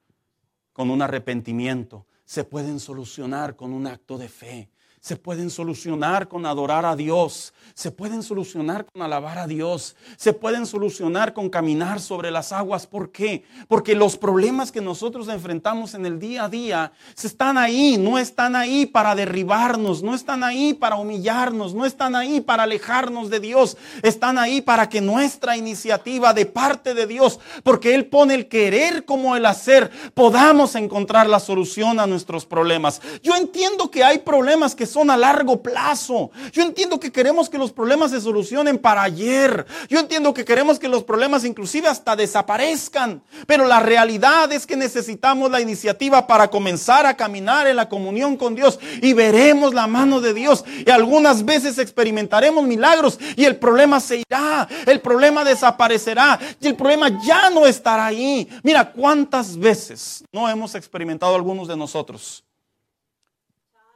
con 0.73 0.91
un 0.91 1.03
arrepentimiento. 1.03 2.07
Se 2.25 2.45
pueden 2.45 2.79
solucionar 2.79 3.57
con 3.57 3.73
un 3.73 3.87
acto 3.87 4.17
de 4.19 4.29
fe 4.29 4.71
se 5.05 5.17
pueden 5.17 5.51
solucionar 5.51 6.29
con 6.29 6.47
adorar 6.47 6.87
a 6.87 6.97
Dios, 6.97 7.53
se 7.75 7.91
pueden 7.91 8.23
solucionar 8.23 8.87
con 8.87 9.03
alabar 9.03 9.37
a 9.37 9.47
Dios, 9.47 9.97
se 10.17 10.33
pueden 10.33 10.65
solucionar 10.65 11.35
con 11.35 11.51
caminar 11.51 12.01
sobre 12.01 12.31
las 12.31 12.53
aguas. 12.53 12.87
¿Por 12.87 13.13
qué? 13.13 13.45
Porque 13.69 13.95
los 13.95 14.17
problemas 14.17 14.73
que 14.73 14.81
nosotros 14.81 15.29
enfrentamos 15.29 15.93
en 15.93 16.07
el 16.07 16.19
día 16.19 16.45
a 16.45 16.49
día 16.49 16.93
están 17.23 17.59
ahí, 17.59 17.99
no 17.99 18.19
están 18.19 18.57
ahí 18.57 18.87
para 18.87 19.15
derribarnos, 19.15 20.03
no 20.03 20.15
están 20.15 20.43
ahí 20.43 20.73
para 20.73 20.97
humillarnos, 20.97 21.75
no 21.75 21.85
están 21.85 22.17
ahí 22.17 22.41
para 22.41 22.63
alejarnos 22.63 23.29
de 23.29 23.41
Dios, 23.41 23.77
están 24.03 24.39
ahí 24.39 24.63
para 24.63 24.89
que 24.89 25.03
nuestra 25.03 25.59
iniciativa 25.59 26.33
de 26.33 26.47
parte 26.47 26.95
de 26.95 27.07
Dios, 27.07 27.41
porque 27.63 27.95
Él 27.95 28.07
pone 28.07 28.33
el 28.33 28.49
querer 28.49 29.05
como 29.05 29.37
el 29.37 29.45
hacer, 29.45 29.91
podamos 30.15 30.75
encontrar 30.77 31.29
la 31.29 31.41
solución 31.41 32.01
a 32.01 32.07
nuestros 32.07 32.47
problemas. 32.47 33.03
Yo 33.23 33.37
entiendo 33.37 33.91
que 33.91 34.03
hay 34.03 34.21
problemas 34.21 34.75
que 34.75 34.94
son 34.95 35.11
a 35.11 35.17
largo 35.17 35.61
plazo. 35.61 36.31
Yo 36.53 36.63
entiendo 36.63 37.01
que 37.01 37.11
queremos 37.11 37.51
que 37.51 37.59
los 37.59 37.73
problemas 37.73 38.13
se 38.13 38.21
solucionen 38.21 38.79
para 38.79 39.03
ayer. 39.03 39.67
Yo 39.89 39.99
entiendo 39.99 40.33
que 40.33 40.45
queremos 40.45 40.79
que 40.79 40.89
los 40.89 41.03
problemas 41.03 41.45
inclusive 41.45 41.89
hasta 41.89 42.15
desaparezcan. 42.15 43.23
Pero 43.47 43.67
la 43.67 43.81
realidad 43.81 44.53
es 44.53 44.67
que 44.67 44.77
necesitamos 44.77 45.51
la 45.51 45.61
iniciativa 45.61 46.27
para 46.27 46.49
comenzar 46.49 47.07
a 47.07 47.17
caminar 47.17 47.67
en 47.67 47.77
la 47.77 47.89
comunión 47.89 48.37
con 48.37 48.55
Dios 48.55 48.79
y 49.03 49.13
veremos 49.13 49.75
la 49.75 49.89
mano 49.89 50.21
de 50.21 50.33
Dios. 50.33 50.65
Y 50.87 50.91
algunas 50.91 51.45
veces 51.45 51.79
experimentaremos 51.79 52.65
milagros 52.65 53.19
y 53.37 53.45
el 53.45 53.57
problema 53.57 53.99
se 53.99 54.23
irá, 54.29 54.69
el 54.87 55.01
problema 55.01 55.45
desaparecerá 55.45 56.39
y 56.61 56.69
el 56.69 56.77
problema 56.77 57.21
ya 57.27 57.51
no 57.51 57.67
estará 57.67 58.07
ahí. 58.07 58.49
Mira 58.63 58.93
cuántas 58.93 59.59
veces 59.59 60.23
no 60.33 60.49
hemos 60.49 60.77
experimentado 60.77 61.35
algunos 61.35 61.67
de 61.67 61.77
nosotros 61.77 62.45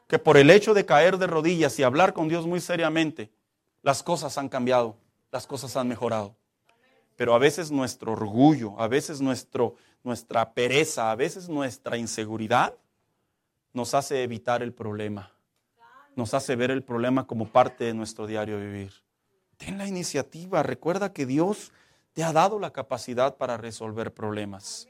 que 0.09 0.19
por 0.19 0.39
el 0.39 0.51
hecho 0.51 0.75
de 0.75 0.87
caer 0.87 1.19
de 1.19 1.27
rodillas 1.27 1.79
y 1.79 1.83
hablar 1.85 2.15
con 2.15 2.29
Dios 2.29 2.47
muy 2.47 2.61
seriamente, 2.61 3.31
las 3.83 4.03
cosas 4.03 4.39
han 4.39 4.49
cambiado, 4.49 4.97
las 5.31 5.47
cosas 5.47 5.77
han 5.77 5.87
mejorado. 5.87 6.35
Pero 7.15 7.35
a 7.35 7.39
veces 7.39 7.71
nuestro 7.71 8.13
orgullo, 8.13 8.81
a 8.81 8.89
veces 8.89 9.21
nuestro, 9.21 9.77
nuestra 10.03 10.53
pereza, 10.53 11.11
a 11.11 11.15
veces 11.15 11.49
nuestra 11.49 11.99
inseguridad 11.99 12.75
nos 13.75 13.93
hace 13.93 14.23
evitar 14.23 14.63
el 14.63 14.73
problema. 14.73 15.31
Nos 16.17 16.33
hace 16.33 16.57
ver 16.57 16.71
el 16.71 16.83
problema 16.83 17.27
como 17.27 17.47
parte 17.47 17.85
de 17.85 17.95
nuestro 17.95 18.27
diario 18.27 18.59
vivir. 18.59 18.93
Ten 19.59 19.77
la 19.77 19.87
iniciativa, 19.87 20.63
recuerda 20.63 21.13
que 21.13 21.27
Dios 21.27 21.73
te 22.15 22.25
ha 22.25 22.33
dado 22.33 22.59
la 22.59 22.73
capacidad 22.73 23.37
para 23.37 23.57
resolver 23.59 24.15
problemas. 24.15 24.89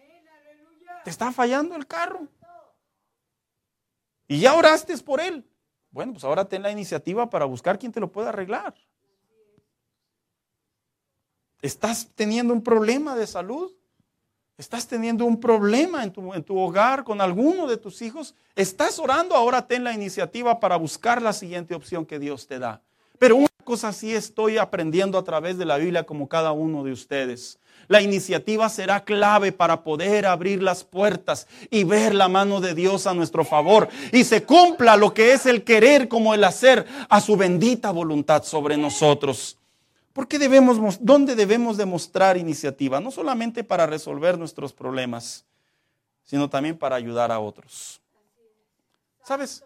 Te 1.02 1.11
está 1.11 1.33
fallando 1.33 1.74
el 1.74 1.87
carro. 1.87 2.28
Y 4.29 4.41
ya 4.41 4.55
oraste 4.55 4.97
por 4.99 5.21
él. 5.21 5.45
Bueno, 5.91 6.12
pues 6.12 6.23
ahora 6.23 6.45
ten 6.45 6.62
la 6.62 6.71
iniciativa 6.71 7.29
para 7.31 7.47
buscar 7.47 7.79
quien 7.79 7.91
te 7.91 7.99
lo 7.99 8.12
pueda 8.12 8.29
arreglar. 8.29 8.75
Estás 11.62 12.11
teniendo 12.14 12.53
un 12.53 12.62
problema 12.62 13.17
de 13.17 13.27
salud. 13.27 13.73
Estás 14.59 14.87
teniendo 14.87 15.25
un 15.25 15.41
problema 15.41 16.05
en 16.05 16.12
tu, 16.12 16.35
en 16.35 16.43
tu, 16.43 16.59
hogar 16.59 17.05
con 17.05 17.21
alguno 17.21 17.67
de 17.67 17.77
tus 17.77 18.03
hijos. 18.03 18.35
Estás 18.55 18.99
orando, 18.99 19.35
ahora 19.35 19.67
ten 19.67 19.85
la 19.85 19.95
iniciativa 19.95 20.61
para 20.61 20.77
buscar 20.77 21.23
la 21.23 21.33
siguiente 21.33 21.75
opción 21.75 22.05
que 22.05 22.19
Dios 22.19 22.47
te 22.47 22.59
da. 22.59 22.83
Pero 23.19 23.37
cosa 23.68 23.92
sí 23.92 24.14
estoy 24.14 24.57
aprendiendo 24.57 25.18
a 25.18 25.24
través 25.24 25.59
de 25.59 25.66
la 25.66 25.76
Biblia 25.76 26.04
como 26.04 26.26
cada 26.26 26.52
uno 26.52 26.85
de 26.85 26.92
ustedes. 26.92 27.59
La 27.87 28.00
iniciativa 28.00 28.66
será 28.70 29.04
clave 29.04 29.52
para 29.52 29.85
poder 29.85 30.24
abrir 30.24 30.62
las 30.62 30.85
puertas 30.85 31.46
y 31.70 31.85
ver 31.85 32.14
la 32.14 32.28
mano 32.28 32.62
de 32.62 32.74
Dios 32.74 33.07
a 33.07 33.12
nuestro 33.12 33.44
favor 33.44 33.90
y 34.11 34.24
se 34.24 34.44
cumpla 34.44 34.96
lo 34.96 35.12
que 35.12 35.35
es 35.35 35.44
el 35.44 35.64
querer 35.64 36.09
como 36.09 36.33
el 36.33 36.44
hacer 36.44 36.87
a 37.11 37.20
su 37.20 37.37
bendita 37.37 37.90
voluntad 37.90 38.42
sobre 38.42 38.78
nosotros. 38.78 39.59
Porque 40.14 40.38
debemos, 40.38 40.78
¿dónde 41.02 41.37
debemos 41.37 41.76
demostrar 41.76 42.38
iniciativa? 42.38 43.00
No 43.00 43.11
solamente 43.11 43.64
para 43.64 43.87
resolver 43.87 44.38
nuestros 44.38 44.72
problemas, 44.72 45.44
sino 46.24 46.48
también 46.48 46.78
para 46.78 46.96
ayudar 46.96 47.31
a 47.31 47.38
otros. 47.38 48.00
¿Sabes? 49.24 49.62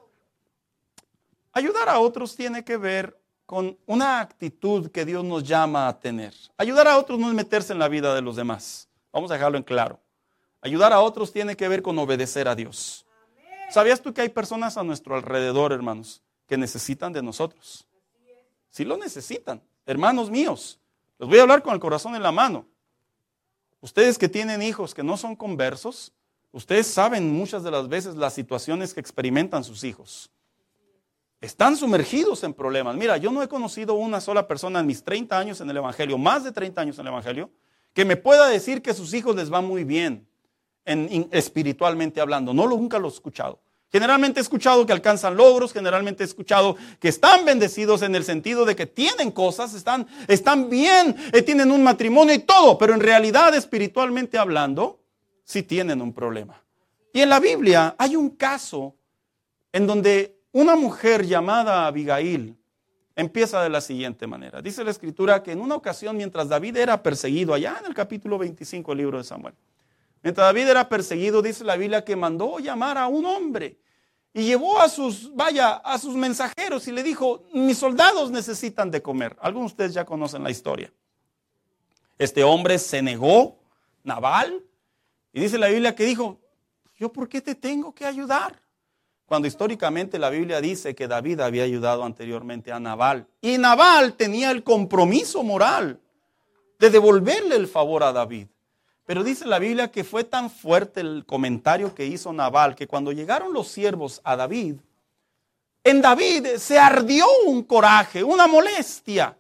Ayudar 1.53 1.89
a 1.89 2.01
otros 2.01 2.35
tiene 2.35 2.65
que 2.65 2.77
ver 2.77 3.22
con 3.47 3.79
una 3.87 4.21
actitud 4.21 4.91
que 4.91 5.05
Dios 5.05 5.25
nos 5.25 5.45
llama 5.45 5.89
a 5.89 5.99
tener. 5.99 6.35
Ayudar 6.57 6.89
a 6.89 6.99
otros 6.99 7.19
no 7.19 7.29
es 7.29 7.35
meterse 7.35 7.73
en 7.73 7.79
la 7.79 7.89
vida 7.89 8.15
de 8.15 8.23
los 8.23 8.37
demás. 8.37 8.89
Vamos 9.13 9.31
a 9.31 9.35
dejarlo 9.35 9.59
en 9.59 9.65
claro. 9.65 10.01
Ayudar 10.61 10.93
a 10.93 11.01
otros 11.01 11.33
tiene 11.33 11.57
que 11.57 11.69
ver 11.69 11.83
con 11.83 11.99
obedecer 11.99 12.49
a 12.49 12.55
Dios. 12.55 13.05
¿Sabías 13.69 14.01
tú 14.01 14.13
que 14.15 14.21
hay 14.21 14.29
personas 14.29 14.77
a 14.77 14.85
nuestro 14.85 15.17
alrededor, 15.17 15.73
hermanos, 15.73 16.23
que 16.47 16.57
necesitan 16.57 17.13
de 17.13 17.23
nosotros? 17.23 17.87
Sí 18.71 18.85
lo 18.85 18.97
necesitan. 18.97 19.61
Hermanos 19.85 20.31
míos, 20.31 20.79
les 21.19 21.29
voy 21.29 21.39
a 21.39 21.43
hablar 21.43 21.63
con 21.63 21.75
el 21.75 21.81
corazón 21.81 22.15
en 22.15 22.23
la 22.23 22.33
mano. 22.33 22.67
Ustedes 23.81 24.17
que 24.17 24.29
tienen 24.29 24.63
hijos 24.63 24.95
que 24.95 25.03
no 25.03 25.17
son 25.17 25.35
conversos, 25.35 26.13
ustedes 26.53 26.87
saben 26.87 27.33
muchas 27.33 27.65
de 27.65 27.71
las 27.71 27.89
veces 27.89 28.15
las 28.15 28.33
situaciones 28.33 28.95
que 28.95 29.01
experimentan 29.01 29.65
sus 29.65 29.83
hijos. 29.85 30.31
Están 31.43 31.77
sumergidos 31.77 32.45
en 32.45 32.55
problemas. 32.55 32.95
Mira, 32.95 33.17
yo 33.17 33.33
no 33.33 33.43
he 33.43 33.49
conocido 33.49 33.95
una 33.95 34.21
sola 34.21 34.47
persona 34.47 34.79
en 34.79 34.87
mis 34.87 35.03
30 35.03 35.37
años 35.37 35.61
en 35.61 35.69
el 35.69 35.77
Evangelio, 35.77 36.17
más 36.17 36.45
de 36.45 36.53
30 36.53 36.81
años 36.81 36.99
en 37.01 37.03
el 37.03 37.13
Evangelio, 37.13 37.51
que 37.93 38.05
me 38.05 38.17
pueda 38.17 38.49
decir 38.49 38.81
que 38.81 38.95
sus 38.95 39.13
hijos 39.13 39.35
les 39.35 39.53
va 39.53 39.61
muy 39.61 39.83
bien 39.83 40.25
en, 40.85 41.29
espiritualmente 41.33 42.21
hablando. 42.21 42.55
No, 42.55 42.69
lo, 42.69 42.77
nunca 42.77 43.01
lo 43.01 43.09
he 43.09 43.11
escuchado. 43.11 43.59
Generalmente 43.91 44.39
he 44.39 44.43
escuchado 44.43 44.87
que 44.87 44.93
alcanzan 44.93 45.37
logros, 45.37 45.73
generalmente 45.73 46.23
he 46.23 46.27
escuchado 46.27 46.77
que 47.01 47.09
están 47.09 47.45
bendecidos 47.45 48.03
en 48.03 48.15
el 48.15 48.23
sentido 48.23 48.65
de 48.65 48.77
que 48.77 48.87
tienen 48.87 49.33
cosas, 49.33 49.75
están, 49.75 50.07
están 50.29 50.71
bien, 50.71 51.17
eh, 51.33 51.43
tienen 51.43 51.73
un 51.73 51.83
matrimonio 51.83 52.35
y 52.35 52.39
todo, 52.39 52.79
pero 52.79 52.95
en 52.95 53.01
realidad 53.01 53.53
espiritualmente 53.53 54.39
hablando, 54.39 55.01
sí 55.43 55.65
tienen 55.65 56.01
un 56.03 56.13
problema. 56.13 56.63
Y 57.13 57.21
en 57.21 57.31
la 57.31 57.41
Biblia 57.41 57.97
hay 57.99 58.15
un 58.15 58.31
caso 58.31 58.95
en 59.73 59.89
donde 59.89 60.42
una 60.53 60.77
mujer 60.77 61.27
llamada 61.27 61.87
Abigail 61.87 62.57
empieza 63.17 63.63
de 63.63 63.71
la 63.71 63.81
siguiente 63.81 64.27
manera. 64.27 64.63
Dice 64.63 64.85
la 64.85 64.91
escritura 64.91 65.43
que 65.43 65.53
en 65.53 65.61
una 65.61 65.75
ocasión 65.75 66.17
mientras 66.17 66.49
David 66.49 66.77
era 66.77 67.03
perseguido, 67.03 67.55
allá 67.55 67.79
en 67.81 67.87
el 67.87 67.95
capítulo 67.95 68.39
25 68.39 68.91
del 68.93 68.99
libro 68.99 69.19
de 69.19 69.25
Samuel, 69.25 69.55
mientras 70.23 70.47
David 70.47 70.69
era 70.69 70.89
perseguido, 70.89 71.43
dice 71.43 71.65
la 71.65 71.77
Biblia 71.77 72.05
que 72.05 72.17
mandó 72.17 72.59
llamar 72.59 72.99
a 72.99 73.07
un 73.07 73.25
hombre 73.25 73.79
y 74.35 74.45
llevó 74.45 74.81
a 74.81 74.89
sus, 74.89 75.35
vaya, 75.35 75.75
a 75.75 75.99
sus 75.99 76.15
mensajeros 76.15 76.89
y 76.89 76.93
le 76.93 77.03
dijo, 77.03 77.45
mis 77.53 77.77
soldados 77.77 78.31
necesitan 78.31 78.91
de 78.91 79.03
comer. 79.03 79.37
Algunos 79.41 79.71
de 79.71 79.73
ustedes 79.75 79.95
ya 79.95 80.05
conocen 80.05 80.43
la 80.43 80.51
historia. 80.51 80.93
Este 82.19 82.45
hombre 82.45 82.79
se 82.79 83.03
negó, 83.03 83.59
Naval, 84.05 84.65
y 85.33 85.41
dice 85.41 85.59
la 85.59 85.69
Biblia 85.69 85.95
que 85.95 86.05
dijo, 86.05 86.41
¿yo 86.97 87.13
por 87.13 87.29
qué 87.29 87.41
te 87.41 87.55
tengo 87.55 87.95
que 87.95 88.07
ayudar? 88.07 88.62
Cuando 89.33 89.49
históricamente 89.49 90.19
la 90.19 90.29
Biblia 90.29 90.61
dice 90.61 90.95
que 90.95 91.09
David 91.09 91.41
había 91.41 91.63
ayudado 91.63 92.05
anteriormente 92.05 92.71
a 92.71 92.79
Nabal. 92.79 93.27
Y 93.41 93.57
Nabal 93.57 94.13
tenía 94.13 94.51
el 94.51 94.63
compromiso 94.63 95.43
moral 95.43 95.99
de 96.79 96.91
devolverle 96.91 97.57
el 97.57 97.67
favor 97.67 98.03
a 98.03 98.13
David. 98.13 98.49
Pero 99.07 99.25
dice 99.25 99.47
la 99.47 99.59
Biblia 99.59 99.91
que 99.91 100.05
fue 100.05 100.25
tan 100.25 100.51
fuerte 100.51 101.01
el 101.01 101.25
comentario 101.25 101.95
que 101.95 102.05
hizo 102.05 102.31
Nabal 102.35 102.75
que 102.75 102.87
cuando 102.87 103.11
llegaron 103.11 103.55
los 103.55 103.69
siervos 103.69 104.21
a 104.23 104.37
David, 104.37 104.75
en 105.83 106.03
David 106.03 106.59
se 106.59 106.79
ardió 106.79 107.25
un 107.47 107.63
coraje, 107.63 108.23
una 108.23 108.47
molestia. 108.47 109.35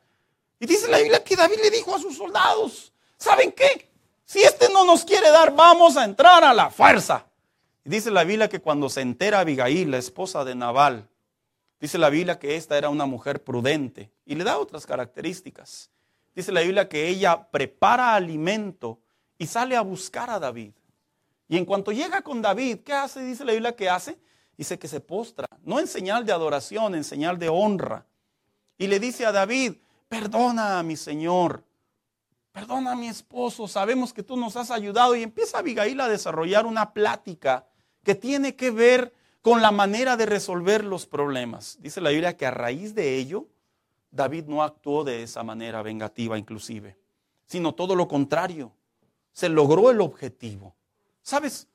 Y 0.59 0.64
dice 0.64 0.88
la 0.88 1.01
Biblia 1.01 1.22
que 1.22 1.36
David 1.36 1.59
le 1.62 1.70
dijo 1.70 1.95
a 1.95 1.99
sus 1.99 2.16
soldados, 2.16 2.95
¿saben 3.18 3.53
qué? 3.53 3.90
Si 4.24 4.43
este 4.43 4.70
no 4.70 4.86
nos 4.86 5.05
quiere 5.05 5.28
dar, 5.28 5.55
vamos 5.55 5.99
a 5.99 6.05
entrar 6.05 6.43
a 6.45 6.55
la 6.55 6.70
fuerza. 6.70 7.26
Dice 7.85 8.11
la 8.12 8.22
Biblia 8.24 8.49
que 8.49 8.61
cuando 8.61 8.89
se 8.89 9.01
entera 9.01 9.41
Abigail, 9.41 9.91
la 9.91 9.99
esposa 9.99 10.45
de 10.45 10.55
Nabal, 10.55 11.09
dice 11.80 11.99
la 11.99 12.11
Biblia 12.11 12.39
que 12.39 12.57
esta 12.57 12.78
era 12.78 12.89
una 12.89 13.07
mujer 13.07 13.43
prudente 13.43 14.12
y 14.24 14.37
le 14.37 14.45
da 14.45 14.59
otras 14.59 14.87
características. 14.87 15.91
Dice 16.35 16.53
la 16.53 16.61
Biblia 16.61 16.89
que 16.89 17.09
ella 17.09 17.51
prepara 17.51 18.14
alimento 18.14 19.01
y 19.37 19.47
sale 19.47 19.76
a 19.76 19.80
buscar 19.80 20.30
a 20.30 20.39
David. 20.39 20.72
Y 21.49 21.57
en 21.57 21.64
cuanto 21.64 21.91
llega 21.91 22.22
con 22.22 22.41
David, 22.41 22.78
¿qué 22.85 22.93
hace? 22.93 23.24
Dice 23.24 23.45
la 23.45 23.53
Biblia 23.53 23.74
que 23.74 23.91
hace. 23.91 24.18
Dice 24.57 24.78
que 24.78 24.87
se 24.87 25.01
postra, 25.01 25.47
no 25.64 25.80
en 25.80 25.89
señal 25.89 26.24
de 26.24 26.33
adoración, 26.33 26.95
en 26.95 27.05
señal 27.05 27.39
de 27.39 27.49
honra. 27.49 28.07
Y 28.78 28.87
le 28.87 29.01
dice 29.01 29.26
a 29.26 29.33
David, 29.33 29.74
perdona 30.09 30.78
a 30.78 30.83
mi 30.83 30.95
Señor, 30.95 31.64
perdona 32.53 32.93
a 32.93 32.97
mi 32.97 33.09
esposo, 33.09 33.66
sabemos 33.66 34.12
que 34.12 34.22
tú 34.22 34.37
nos 34.37 34.57
has 34.57 34.70
ayudado. 34.70 35.16
Y 35.16 35.22
empieza 35.22 35.59
Abigail 35.59 36.01
a 36.01 36.09
desarrollar 36.09 36.66
una 36.66 36.93
plática 36.93 37.66
que 38.05 38.14
tiene 38.14 38.57
que 38.57 38.70
ver 38.70 39.12
con 39.42 39.61
la 39.61 39.72
manera 39.72 40.16
de 40.16 40.26
resolver 40.26 40.84
los 40.84 41.07
problemas. 41.07 41.78
Dice 41.80 42.00
la 42.00 42.11
Biblia 42.11 42.36
que 42.36 42.46
a 42.46 42.50
raíz 42.50 42.94
de 42.94 43.16
ello, 43.16 43.48
David 44.11 44.44
no 44.46 44.62
actuó 44.62 45.05
de 45.05 45.22
esa 45.22 45.42
manera 45.42 45.82
vengativa 45.82 46.38
inclusive, 46.38 46.96
sino 47.46 47.74
todo 47.74 47.96
lo 47.96 48.07
contrario. 48.07 48.72
Se 49.32 49.48
logró 49.48 49.90
el 49.90 50.00
objetivo. 50.00 50.74
¿Sabes? 51.22 51.66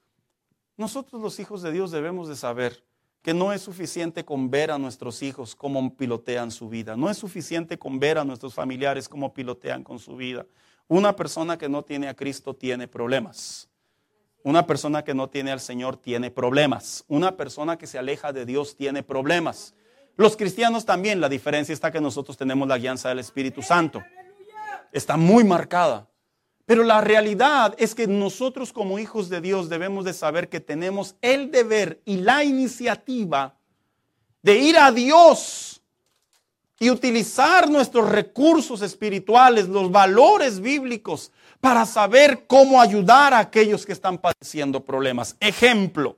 Nosotros 0.77 1.21
los 1.21 1.39
hijos 1.39 1.61
de 1.61 1.71
Dios 1.71 1.91
debemos 1.91 2.27
de 2.29 2.35
saber 2.35 2.83
que 3.21 3.33
no 3.33 3.51
es 3.51 3.61
suficiente 3.61 4.23
con 4.23 4.49
ver 4.49 4.71
a 4.71 4.77
nuestros 4.77 5.21
hijos 5.21 5.55
cómo 5.55 5.95
pilotean 5.95 6.51
su 6.51 6.69
vida. 6.69 6.95
No 6.95 7.09
es 7.09 7.17
suficiente 7.17 7.77
con 7.77 7.99
ver 7.99 8.17
a 8.17 8.23
nuestros 8.23 8.53
familiares 8.53 9.09
cómo 9.09 9.33
pilotean 9.33 9.83
con 9.83 9.99
su 9.99 10.15
vida. 10.15 10.45
Una 10.87 11.15
persona 11.15 11.57
que 11.57 11.67
no 11.67 11.83
tiene 11.83 12.07
a 12.07 12.13
Cristo 12.13 12.53
tiene 12.53 12.87
problemas. 12.87 13.67
Una 14.43 14.65
persona 14.65 15.03
que 15.03 15.13
no 15.13 15.29
tiene 15.29 15.51
al 15.51 15.59
Señor 15.59 15.97
tiene 15.97 16.31
problemas. 16.31 17.03
Una 17.07 17.35
persona 17.35 17.77
que 17.77 17.87
se 17.87 17.97
aleja 17.97 18.31
de 18.31 18.45
Dios 18.45 18.75
tiene 18.75 19.03
problemas. 19.03 19.73
Los 20.15 20.37
cristianos 20.37 20.85
también, 20.85 21.21
la 21.21 21.29
diferencia 21.29 21.73
está 21.73 21.91
que 21.91 22.01
nosotros 22.01 22.37
tenemos 22.37 22.67
la 22.67 22.77
guianza 22.77 23.09
del 23.09 23.19
Espíritu 23.19 23.61
Santo. 23.61 24.01
Está 24.91 25.17
muy 25.17 25.43
marcada. 25.43 26.07
Pero 26.65 26.83
la 26.83 26.99
realidad 27.01 27.75
es 27.77 27.95
que 27.95 28.07
nosotros 28.07 28.73
como 28.73 28.99
hijos 28.99 29.29
de 29.29 29.39
Dios 29.39 29.69
debemos 29.69 30.03
de 30.03 30.13
saber 30.13 30.49
que 30.49 30.59
tenemos 30.59 31.15
el 31.21 31.49
deber 31.49 32.01
y 32.03 32.17
la 32.17 32.43
iniciativa 32.43 33.55
de 34.41 34.57
ir 34.57 34.77
a 34.77 34.91
Dios 34.91 35.81
y 36.79 36.89
utilizar 36.89 37.69
nuestros 37.69 38.09
recursos 38.09 38.81
espirituales, 38.81 39.67
los 39.67 39.91
valores 39.91 40.59
bíblicos, 40.59 41.31
para 41.59 41.85
saber 41.85 42.45
cómo 42.47 42.81
ayudar 42.81 43.33
a 43.33 43.39
aquellos 43.39 43.85
que 43.85 43.93
están 43.93 44.17
padeciendo 44.17 44.83
problemas. 44.83 45.35
Ejemplo, 45.39 46.17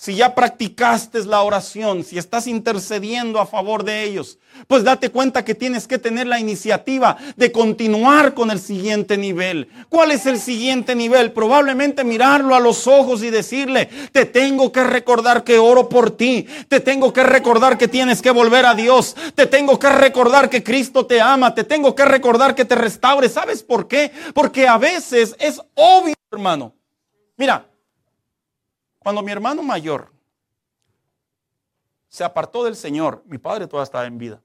si 0.00 0.14
ya 0.14 0.36
practicaste 0.36 1.24
la 1.24 1.42
oración, 1.42 2.04
si 2.04 2.18
estás 2.18 2.46
intercediendo 2.46 3.40
a 3.40 3.46
favor 3.46 3.82
de 3.82 4.04
ellos, 4.04 4.38
pues 4.68 4.84
date 4.84 5.10
cuenta 5.10 5.44
que 5.44 5.56
tienes 5.56 5.88
que 5.88 5.98
tener 5.98 6.28
la 6.28 6.38
iniciativa 6.38 7.16
de 7.34 7.50
continuar 7.50 8.32
con 8.32 8.52
el 8.52 8.60
siguiente 8.60 9.18
nivel. 9.18 9.68
¿Cuál 9.88 10.12
es 10.12 10.24
el 10.26 10.38
siguiente 10.38 10.94
nivel? 10.94 11.32
Probablemente 11.32 12.04
mirarlo 12.04 12.54
a 12.54 12.60
los 12.60 12.86
ojos 12.86 13.24
y 13.24 13.30
decirle, 13.30 13.86
te 14.12 14.24
tengo 14.24 14.70
que 14.70 14.84
recordar 14.84 15.42
que 15.42 15.58
oro 15.58 15.88
por 15.88 16.12
ti, 16.12 16.46
te 16.68 16.78
tengo 16.78 17.12
que 17.12 17.24
recordar 17.24 17.76
que 17.76 17.88
tienes 17.88 18.22
que 18.22 18.30
volver 18.30 18.66
a 18.66 18.76
Dios, 18.76 19.16
te 19.34 19.46
tengo 19.46 19.80
que 19.80 19.90
recordar 19.90 20.48
que 20.48 20.62
Cristo 20.62 21.06
te 21.06 21.20
ama, 21.20 21.56
te 21.56 21.64
tengo 21.64 21.96
que 21.96 22.04
recordar 22.04 22.54
que 22.54 22.64
te 22.64 22.76
restaure. 22.76 23.28
¿Sabes 23.28 23.64
por 23.64 23.88
qué? 23.88 24.12
Porque 24.32 24.68
a 24.68 24.78
veces 24.78 25.34
es 25.40 25.60
obvio, 25.74 26.14
hermano. 26.30 26.72
Mira, 27.36 27.66
cuando 28.98 29.22
mi 29.22 29.32
hermano 29.32 29.62
mayor 29.62 30.12
se 32.08 32.24
apartó 32.24 32.64
del 32.64 32.76
Señor, 32.76 33.22
mi 33.26 33.38
padre 33.38 33.66
todavía 33.66 33.84
estaba 33.84 34.06
en 34.06 34.18
vida. 34.18 34.42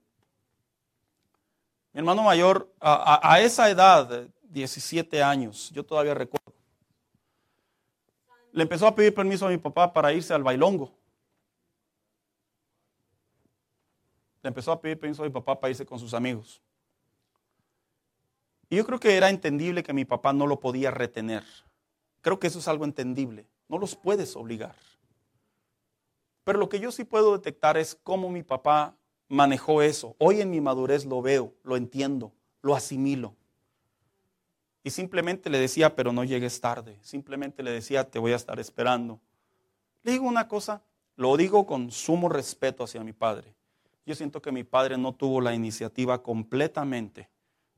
Mi 1.94 2.00
hermano 2.00 2.24
mayor, 2.24 2.72
a, 2.80 3.40
esa 3.40 3.70
edad, 3.70 4.28
17 4.44 5.22
años, 5.22 5.70
yo 5.72 5.86
todavía 5.86 6.14
recuerdo, 6.14 6.54
le 8.52 8.64
empezó 8.64 8.88
a 8.88 8.96
pedir 8.96 9.14
permiso 9.14 9.46
a 9.46 9.50
mi 9.50 9.58
papá 9.58 9.94
para 9.94 10.12
irse 10.12 10.34
al 10.34 10.44
bailongo. 10.44 10.92
Le 14.42 14.48
empezó 14.50 14.72
a 14.72 14.82
pedir 14.82 15.00
permiso 15.00 15.24
a 15.24 15.26
mi 15.26 15.32
papá 15.32 15.60
para 15.60 15.70
irse 15.72 15.86
con 15.86 16.00
sus 16.00 16.14
amigos. 16.14 16.62
Y 18.70 18.76
yo 18.76 18.86
creo 18.86 19.00
que 19.00 19.16
era 19.16 19.30
entendible 19.30 19.84
que 19.84 19.94
mi 19.94 20.04
papá 20.04 20.34
no 20.34 20.48
lo 20.48 20.60
podía 20.60 20.92
retener. 20.92 21.44
Creo 22.22 22.40
que 22.40 22.48
eso 22.48 22.60
es 22.60 22.68
algo 22.68 22.86
entendible. 22.86 23.48
No 23.68 23.78
los 23.78 23.96
puedes 23.96 24.36
obligar. 24.36 24.76
Pero 26.44 26.60
lo 26.60 26.70
que 26.70 26.80
yo 26.80 26.92
sí 26.92 27.04
puedo 27.04 27.34
detectar 27.34 27.78
es 27.78 27.96
cómo 28.04 28.30
mi 28.30 28.44
papá 28.44 28.96
manejó 29.28 29.82
eso. 29.82 30.16
Hoy 30.20 30.42
en 30.42 30.52
mi 30.52 30.62
madurez 30.62 31.06
lo 31.06 31.22
veo, 31.22 31.54
lo 31.64 31.78
entiendo, 31.78 32.34
lo 32.62 32.76
asimilo. 32.76 33.36
Y 34.84 34.90
simplemente 34.90 35.50
le 35.50 35.60
decía, 35.60 35.96
pero 35.96 36.12
no 36.12 36.24
llegues 36.24 36.60
tarde. 36.60 37.00
Simplemente 37.02 37.64
le 37.64 37.72
decía, 37.72 38.10
te 38.10 38.20
voy 38.20 38.34
a 38.34 38.36
estar 38.36 38.60
esperando. 38.60 39.22
Le 40.04 40.12
digo 40.12 40.28
una 40.28 40.50
cosa, 40.50 40.84
lo 41.16 41.38
digo 41.38 41.66
con 41.66 41.90
sumo 41.92 42.28
respeto 42.28 42.84
hacia 42.84 43.04
mi 43.04 43.14
padre. 43.14 43.56
Yo 44.06 44.16
siento 44.16 44.42
que 44.42 44.52
mi 44.52 44.66
padre 44.66 44.98
no 44.98 45.14
tuvo 45.14 45.40
la 45.40 45.54
iniciativa 45.54 46.22
completamente 46.22 47.30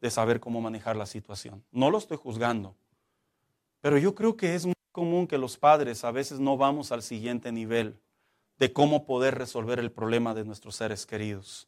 de 0.02 0.10
saber 0.10 0.40
cómo 0.40 0.60
manejar 0.62 0.96
la 0.96 1.06
situación. 1.06 1.64
No 1.72 1.92
lo 1.92 2.00
estoy 2.00 2.18
juzgando, 2.18 2.76
pero 3.82 4.00
yo 4.00 4.16
creo 4.16 4.36
que 4.36 4.56
es 4.56 4.66
común 4.96 5.28
que 5.28 5.38
los 5.38 5.58
padres 5.58 6.06
a 6.06 6.12
veces 6.12 6.40
no 6.40 6.56
vamos 6.56 6.94
al 6.94 7.04
siguiente 7.04 7.52
nivel 7.52 8.00
de 8.58 8.72
cómo 8.72 9.06
poder 9.06 9.36
resolver 9.36 9.78
el 9.78 9.92
problema 9.92 10.34
de 10.34 10.46
nuestros 10.46 10.78
seres 10.78 11.06
queridos. 11.06 11.68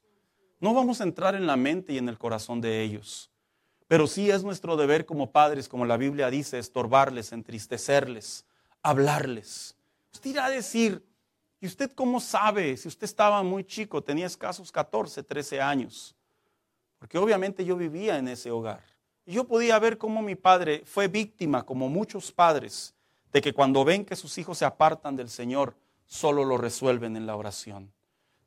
No 0.61 0.73
vamos 0.73 1.01
a 1.01 1.03
entrar 1.03 1.35
en 1.35 1.45
la 1.45 1.57
mente 1.57 1.91
y 1.91 1.97
en 1.97 2.07
el 2.07 2.17
corazón 2.17 2.61
de 2.61 2.81
ellos, 2.81 3.29
pero 3.89 4.07
sí 4.07 4.31
es 4.31 4.45
nuestro 4.45 4.77
deber 4.77 5.05
como 5.05 5.33
padres, 5.33 5.67
como 5.67 5.85
la 5.85 5.97
Biblia 5.97 6.29
dice, 6.29 6.57
estorbarles, 6.57 7.33
entristecerles, 7.33 8.45
hablarles. 8.81 9.75
Usted 10.13 10.29
irá 10.29 10.45
a 10.45 10.49
decir, 10.49 11.05
¿y 11.59 11.67
usted 11.67 11.91
cómo 11.91 12.21
sabe 12.21 12.77
si 12.77 12.87
usted 12.87 13.03
estaba 13.03 13.43
muy 13.43 13.65
chico, 13.65 14.01
tenía 14.01 14.25
escasos 14.25 14.71
14, 14.71 15.21
13 15.21 15.59
años? 15.59 16.15
Porque 16.97 17.17
obviamente 17.17 17.65
yo 17.65 17.75
vivía 17.75 18.17
en 18.17 18.29
ese 18.29 18.51
hogar. 18.51 18.85
Y 19.25 19.33
yo 19.33 19.43
podía 19.43 19.77
ver 19.79 19.97
cómo 19.97 20.21
mi 20.21 20.35
padre 20.35 20.83
fue 20.85 21.09
víctima, 21.09 21.65
como 21.65 21.89
muchos 21.89 22.31
padres, 22.31 22.93
de 23.33 23.41
que 23.41 23.53
cuando 23.53 23.83
ven 23.85 24.05
que 24.05 24.15
sus 24.15 24.37
hijos 24.37 24.57
se 24.57 24.65
apartan 24.65 25.15
del 25.15 25.29
Señor, 25.29 25.75
solo 26.05 26.45
lo 26.45 26.57
resuelven 26.57 27.15
en 27.15 27.27
la 27.27 27.35
oración. 27.35 27.93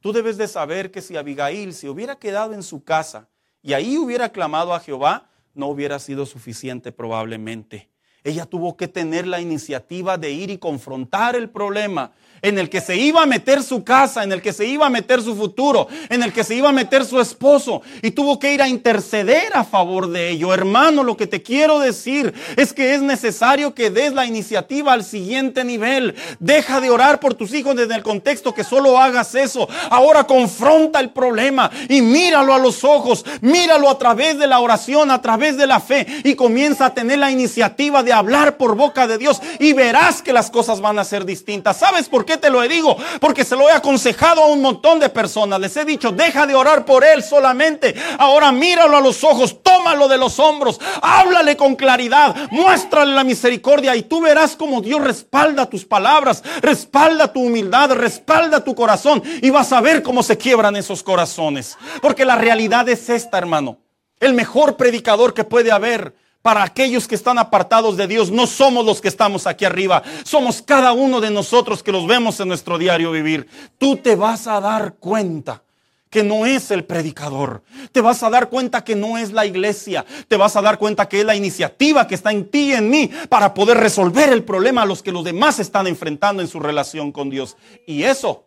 Tú 0.01 0.13
debes 0.13 0.39
de 0.39 0.49
saber 0.49 0.91
que 0.91 1.03
si 1.03 1.17
Abigail 1.17 1.75
se 1.75 1.89
hubiera 1.89 2.17
quedado 2.17 2.55
en 2.55 2.63
su 2.63 2.85
casa 2.85 3.29
y 3.63 3.75
ahí 3.75 3.99
hubiera 3.99 4.31
clamado 4.31 4.73
a 4.73 4.81
Jehová, 4.81 5.31
no 5.55 5.67
hubiera 5.67 5.99
sido 5.99 6.25
suficiente 6.25 6.93
probablemente. 6.93 7.91
Ella 8.23 8.45
tuvo 8.45 8.77
que 8.77 8.89
tener 8.89 9.27
la 9.27 9.41
iniciativa 9.41 10.19
de 10.19 10.31
ir 10.31 10.51
y 10.51 10.59
confrontar 10.59 11.37
el 11.37 11.49
problema 11.49 12.13
en 12.43 12.59
el 12.59 12.71
que 12.71 12.81
se 12.81 12.97
iba 12.97 13.23
a 13.23 13.27
meter 13.27 13.63
su 13.63 13.85
casa, 13.85 14.23
en 14.23 14.33
el 14.33 14.43
que 14.43 14.53
se 14.53 14.67
iba 14.67 14.87
a 14.87 14.91
meter 14.91 15.23
su 15.23 15.37
futuro, 15.37 15.89
en 16.09 16.23
el 16.23 16.33
que 16.33 16.45
se 16.45 16.55
iba 16.55 16.71
a 16.71 16.73
meter 16.73 17.05
su 17.05 17.21
esposo 17.21 17.83
y 18.03 18.13
tuvo 18.13 18.39
que 18.39 18.55
ir 18.55 18.63
a 18.63 18.69
interceder 18.69 19.53
a 19.55 19.65
favor 19.65 20.09
de 20.09 20.31
ello. 20.31 20.55
Hermano, 20.55 21.05
lo 21.05 21.17
que 21.17 21.27
te 21.27 21.43
quiero 21.43 21.79
decir 21.79 22.33
es 22.57 22.73
que 22.73 22.95
es 22.95 23.03
necesario 23.03 23.75
que 23.75 23.91
des 23.91 24.13
la 24.13 24.27
iniciativa 24.27 24.93
al 24.93 25.05
siguiente 25.05 25.65
nivel. 25.65 26.15
Deja 26.39 26.81
de 26.81 26.91
orar 26.91 27.21
por 27.21 27.35
tus 27.35 27.53
hijos 27.55 27.77
desde 27.77 27.95
el 27.95 28.03
contexto 28.03 28.55
que 28.55 28.65
solo 28.65 28.99
hagas 28.99 29.35
eso. 29.35 29.69
Ahora 29.91 30.25
confronta 30.25 31.01
el 31.01 31.11
problema 31.11 31.71
y 31.89 32.03
míralo 32.03 32.55
a 32.55 32.59
los 32.59 32.85
ojos, 32.85 33.25
míralo 33.41 33.91
a 33.91 33.99
través 33.99 34.39
de 34.39 34.47
la 34.47 34.61
oración, 34.61 35.11
a 35.11 35.21
través 35.21 35.57
de 35.57 35.67
la 35.67 35.81
fe 35.81 36.07
y 36.25 36.35
comienza 36.35 36.87
a 36.87 36.95
tener 36.95 37.19
la 37.19 37.31
iniciativa 37.31 38.03
de 38.03 38.10
hablar 38.13 38.57
por 38.57 38.75
boca 38.75 39.07
de 39.07 39.19
Dios 39.19 39.41
y 39.59 39.73
verás 39.73 40.23
que 40.23 40.33
las 40.33 40.51
cosas 40.51 40.81
van 40.81 40.99
a 40.99 41.05
ser 41.05 41.25
distintas. 41.25 41.79
¿Sabes 41.79 42.09
por 42.09 42.25
qué? 42.25 42.41
te 42.41 42.51
lo 42.51 42.61
digo? 42.63 42.97
Porque 43.21 43.45
se 43.45 43.57
lo 43.57 43.69
he 43.69 43.73
aconsejado 43.73 44.43
a 44.43 44.47
un 44.47 44.61
montón 44.61 44.99
de 44.99 45.09
personas. 45.09 45.61
Les 45.61 45.77
he 45.77 45.85
dicho, 45.85 46.11
deja 46.11 46.47
de 46.47 46.55
orar 46.55 46.85
por 46.85 47.05
él 47.05 47.23
solamente. 47.23 47.95
Ahora 48.19 48.51
míralo 48.51 48.97
a 48.97 49.01
los 49.01 49.23
ojos, 49.23 49.63
tómalo 49.63 50.09
de 50.09 50.19
los 50.19 50.39
hombros, 50.39 50.81
háblale 51.03 51.57
con 51.57 51.77
claridad, 51.77 52.35
muéstrale 52.51 53.15
la 53.15 53.25
misericordia 53.25 53.95
y 53.95 54.03
tú 54.03 54.21
verás 54.21 54.57
como 54.57 54.81
Dios 54.81 55.01
respalda 55.03 55.67
tus 55.67 55.85
palabras, 55.85 56.43
respalda 56.61 57.33
tu 57.33 57.41
humildad, 57.41 57.93
respalda 57.93 58.65
tu 58.65 58.75
corazón 58.75 59.23
y 59.43 59.51
vas 59.51 59.73
a 59.73 59.81
ver 59.81 60.03
cómo 60.03 60.23
se 60.23 60.39
quiebran 60.39 60.77
esos 60.77 61.03
corazones. 61.03 61.77
Porque 62.01 62.25
la 62.25 62.37
realidad 62.37 62.89
es 62.89 63.09
esta, 63.09 63.39
hermano. 63.39 63.79
El 64.19 64.35
mejor 64.35 64.77
predicador 64.77 65.33
que 65.33 65.45
puede 65.45 65.73
haber 65.73 66.15
para 66.43 66.63
aquellos 66.63 67.07
que 67.07 67.15
están 67.15 67.39
apartados 67.39 67.97
de 67.97 68.07
Dios, 68.07 68.31
no 68.31 68.47
somos 68.47 68.85
los 68.85 69.01
que 69.01 69.09
estamos 69.09 69.47
aquí 69.47 69.65
arriba, 69.65 70.03
somos 70.25 70.63
cada 70.63 70.93
uno 70.93 71.21
de 71.21 71.31
nosotros 71.31 71.83
que 71.83 71.93
los 71.93 72.07
vemos 72.07 72.41
en 72.41 72.49
nuestro 72.49 72.79
diario 72.79 73.11
vivir. 73.13 73.49
Tú 73.79 73.97
te 73.97 74.17
vas 74.17 74.47
a 74.47 74.61
dar 74.61 74.95
cuenta 74.95 75.63
que 76.11 76.25
no 76.25 76.45
es 76.45 76.73
el 76.73 76.85
predicador. 76.85 77.63
Te 77.93 78.01
vas 78.01 78.23
a 78.25 78.31
dar 78.31 78.51
cuenta 78.51 78.83
que 78.83 78.97
no 78.97 79.17
es 79.17 79.33
la 79.33 79.47
iglesia. 79.47 80.05
Te 80.27 80.37
vas 80.37 80.57
a 80.57 80.61
dar 80.61 80.77
cuenta 80.77 81.09
que 81.09 81.21
es 81.21 81.25
la 81.25 81.37
iniciativa 81.37 82.07
que 82.09 82.17
está 82.17 82.33
en 82.33 82.51
ti 82.51 82.71
y 82.71 82.73
en 82.73 82.91
mí 82.91 83.11
para 83.29 83.55
poder 83.55 83.79
resolver 83.79 84.33
el 84.33 84.43
problema 84.43 84.83
a 84.83 84.87
los 84.87 85.03
que 85.03 85.13
los 85.13 85.25
demás 85.25 85.61
están 85.61 85.87
enfrentando 85.87 86.43
en 86.43 86.49
su 86.49 86.59
relación 86.59 87.13
con 87.13 87.31
Dios. 87.31 87.57
Y 87.87 88.03
eso 88.03 88.45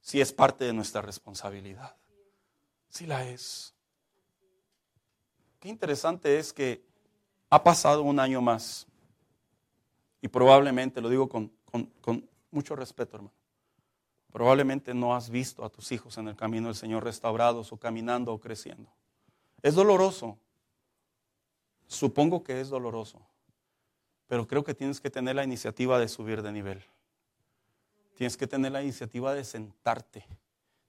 sí 0.00 0.20
es 0.20 0.32
parte 0.32 0.64
de 0.64 0.72
nuestra 0.72 1.02
responsabilidad. 1.02 1.94
Sí 2.88 3.06
la 3.06 3.28
es. 3.28 3.74
Qué 5.60 5.68
interesante 5.68 6.38
es 6.38 6.54
que 6.54 6.87
ha 7.50 7.62
pasado 7.62 8.02
un 8.02 8.20
año 8.20 8.40
más. 8.40 8.86
Y 10.20 10.28
probablemente, 10.28 11.00
lo 11.00 11.08
digo 11.08 11.28
con, 11.28 11.52
mucho 12.50 12.74
respeto, 12.76 13.16
hermano, 13.16 13.34
probablemente 14.32 14.94
no 14.94 15.14
has 15.14 15.30
visto 15.30 15.64
a 15.64 15.70
tus 15.70 15.92
hijos 15.92 16.18
en 16.18 16.28
el 16.28 16.36
camino 16.36 16.68
del 16.68 16.76
Señor 16.76 17.04
restaurados 17.04 17.72
o 17.72 17.76
caminando 17.76 18.32
o 18.32 18.40
creciendo. 18.40 18.90
Es 19.62 19.74
doloroso. 19.74 20.38
Supongo 21.86 22.42
que 22.42 22.60
es 22.60 22.68
doloroso. 22.68 23.20
Pero 24.26 24.46
creo 24.46 24.62
que 24.62 24.74
tienes 24.74 25.00
que 25.00 25.10
tener 25.10 25.36
la 25.36 25.44
iniciativa 25.44 25.98
de 25.98 26.08
subir 26.08 26.42
de 26.42 26.52
nivel. 26.52 26.84
Tienes 28.14 28.36
que 28.36 28.46
tener 28.46 28.72
la 28.72 28.82
iniciativa 28.82 29.32
de 29.32 29.44
sentarte. 29.44 30.26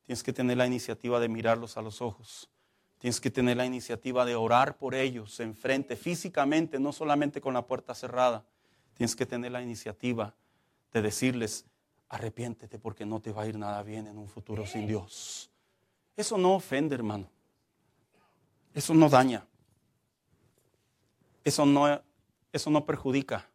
Tienes 0.05 0.23
que 0.23 0.33
tener 0.33 0.57
la 0.57 0.65
iniciativa 0.65 1.19
de 1.19 1.29
mirarlos 1.29 1.77
a 1.77 1.81
los 1.81 2.01
ojos. 2.01 2.49
Tienes 2.99 3.21
que 3.21 3.31
tener 3.31 3.57
la 3.57 3.65
iniciativa 3.65 4.25
de 4.25 4.35
orar 4.35 4.77
por 4.77 4.93
ellos 4.93 5.39
enfrente, 5.39 5.95
físicamente, 5.95 6.79
no 6.79 6.91
solamente 6.91 7.39
con 7.39 7.53
la 7.53 7.65
puerta 7.65 7.95
cerrada. 7.95 8.45
Tienes 8.93 9.15
que 9.15 9.25
tener 9.25 9.53
la 9.53 9.61
iniciativa 9.61 10.35
de 10.91 11.01
decirles, 11.01 11.65
arrepiéntete 12.09 12.77
porque 12.77 13.05
no 13.05 13.21
te 13.21 13.31
va 13.31 13.43
a 13.43 13.47
ir 13.47 13.57
nada 13.57 13.81
bien 13.83 14.05
en 14.07 14.17
un 14.17 14.27
futuro 14.27 14.65
sin 14.65 14.85
Dios. 14.85 15.49
Eso 16.17 16.37
no 16.37 16.55
ofende, 16.55 16.93
hermano. 16.93 17.29
Eso 18.73 18.93
no 18.93 19.07
daña. 19.07 19.47
Eso 21.45 21.65
no, 21.65 22.01
eso 22.51 22.69
no 22.69 22.85
perjudica. 22.85 23.49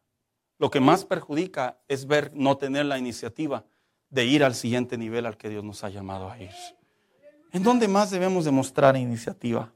Lo 0.59 0.71
que 0.71 0.81
más 0.81 1.05
perjudica 1.05 1.79
es 1.87 2.07
ver 2.07 2.33
no 2.35 2.57
tener 2.57 2.87
la 2.87 2.99
iniciativa 2.99 3.67
de 4.09 4.25
ir 4.25 4.43
al 4.43 4.55
siguiente 4.55 4.97
nivel 4.97 5.27
al 5.27 5.37
que 5.37 5.51
Dios 5.51 5.63
nos 5.65 5.85
ha 5.85 5.91
llamado 5.91 6.31
a 6.31 6.41
ir. 6.41 6.53
¿En 7.55 7.63
dónde 7.63 7.87
más 7.87 8.11
debemos 8.11 8.45
demostrar 8.45 8.97
iniciativa? 8.97 9.71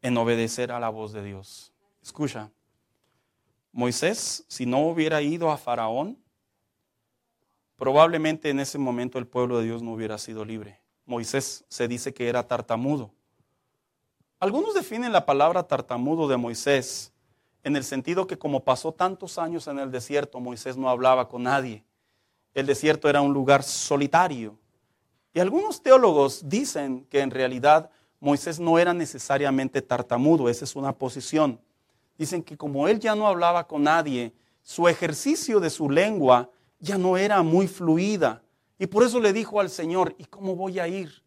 En 0.00 0.16
obedecer 0.16 0.72
a 0.72 0.80
la 0.80 0.88
voz 0.88 1.12
de 1.12 1.22
Dios. 1.22 1.74
Escucha, 2.02 2.50
Moisés, 3.70 4.42
si 4.48 4.64
no 4.64 4.78
hubiera 4.78 5.20
ido 5.20 5.50
a 5.50 5.58
Faraón, 5.58 6.18
probablemente 7.76 8.48
en 8.48 8.60
ese 8.60 8.78
momento 8.78 9.18
el 9.18 9.26
pueblo 9.26 9.58
de 9.58 9.66
Dios 9.66 9.82
no 9.82 9.92
hubiera 9.92 10.16
sido 10.16 10.42
libre. 10.42 10.80
Moisés 11.04 11.66
se 11.68 11.86
dice 11.86 12.14
que 12.14 12.30
era 12.30 12.48
tartamudo. 12.48 13.12
Algunos 14.40 14.72
definen 14.72 15.12
la 15.12 15.26
palabra 15.26 15.64
tartamudo 15.64 16.28
de 16.28 16.38
Moisés 16.38 17.12
en 17.62 17.76
el 17.76 17.84
sentido 17.84 18.26
que 18.26 18.38
como 18.38 18.64
pasó 18.64 18.90
tantos 18.92 19.36
años 19.36 19.66
en 19.66 19.78
el 19.78 19.90
desierto, 19.90 20.40
Moisés 20.40 20.78
no 20.78 20.88
hablaba 20.88 21.28
con 21.28 21.42
nadie. 21.42 21.84
El 22.54 22.64
desierto 22.64 23.10
era 23.10 23.20
un 23.20 23.34
lugar 23.34 23.62
solitario. 23.62 24.61
Y 25.34 25.40
algunos 25.40 25.82
teólogos 25.82 26.48
dicen 26.48 27.06
que 27.10 27.20
en 27.20 27.30
realidad 27.30 27.90
Moisés 28.20 28.60
no 28.60 28.78
era 28.78 28.94
necesariamente 28.94 29.82
tartamudo, 29.82 30.48
esa 30.48 30.64
es 30.64 30.76
una 30.76 30.92
posición. 30.92 31.60
Dicen 32.18 32.42
que 32.42 32.56
como 32.56 32.86
él 32.86 33.00
ya 33.00 33.14
no 33.14 33.26
hablaba 33.26 33.66
con 33.66 33.82
nadie, 33.82 34.32
su 34.62 34.86
ejercicio 34.88 35.58
de 35.58 35.70
su 35.70 35.90
lengua 35.90 36.50
ya 36.78 36.98
no 36.98 37.16
era 37.16 37.42
muy 37.42 37.66
fluida. 37.66 38.42
Y 38.78 38.86
por 38.86 39.02
eso 39.04 39.20
le 39.20 39.32
dijo 39.32 39.60
al 39.60 39.70
Señor, 39.70 40.14
¿y 40.18 40.24
cómo 40.24 40.54
voy 40.54 40.78
a 40.78 40.86
ir? 40.86 41.22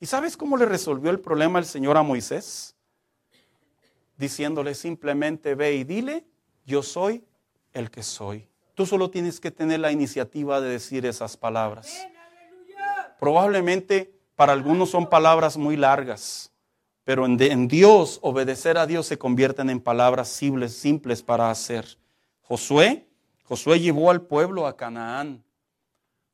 ¿Y 0.00 0.06
sabes 0.06 0.36
cómo 0.36 0.56
le 0.56 0.64
resolvió 0.64 1.10
el 1.10 1.20
problema 1.20 1.58
el 1.58 1.66
Señor 1.66 1.96
a 1.96 2.02
Moisés? 2.02 2.74
Diciéndole 4.16 4.74
simplemente, 4.74 5.54
ve 5.54 5.74
y 5.74 5.84
dile, 5.84 6.24
yo 6.64 6.82
soy 6.82 7.24
el 7.72 7.90
que 7.90 8.02
soy. 8.02 8.48
Tú 8.74 8.86
solo 8.86 9.10
tienes 9.10 9.40
que 9.40 9.50
tener 9.50 9.80
la 9.80 9.92
iniciativa 9.92 10.60
de 10.60 10.70
decir 10.70 11.04
esas 11.04 11.36
palabras. 11.36 11.92
Probablemente 13.20 14.18
para 14.34 14.54
algunos 14.54 14.88
son 14.88 15.06
palabras 15.06 15.58
muy 15.58 15.76
largas, 15.76 16.50
pero 17.04 17.26
en, 17.26 17.68
Dios, 17.68 18.18
obedecer 18.22 18.78
a 18.78 18.86
Dios 18.86 19.06
se 19.06 19.18
convierten 19.18 19.68
en 19.68 19.78
palabras 19.78 20.30
simples, 20.30 20.72
simples 20.72 21.22
para 21.22 21.50
hacer. 21.50 21.98
Josué, 22.40 23.06
Josué 23.44 23.78
llevó 23.78 24.10
al 24.10 24.22
pueblo 24.22 24.66
a 24.66 24.74
Canaán. 24.74 25.44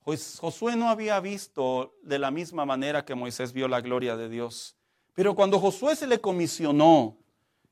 Pues 0.05 0.39
Josué 0.39 0.77
no 0.77 0.89
había 0.89 1.19
visto 1.19 1.97
de 2.05 2.21
la 2.21 2.31
misma 2.31 2.65
manera 2.65 3.05
que 3.05 3.17
Moisés 3.17 3.53
vio 3.53 3.67
la 3.67 3.81
gloria 3.81 4.17
de 4.17 4.29
Dios. 4.29 4.77
Pero 5.13 5.35
cuando 5.35 5.59
Josué 5.59 5.97
se 5.97 6.07
le 6.07 6.21
comisionó 6.21 7.17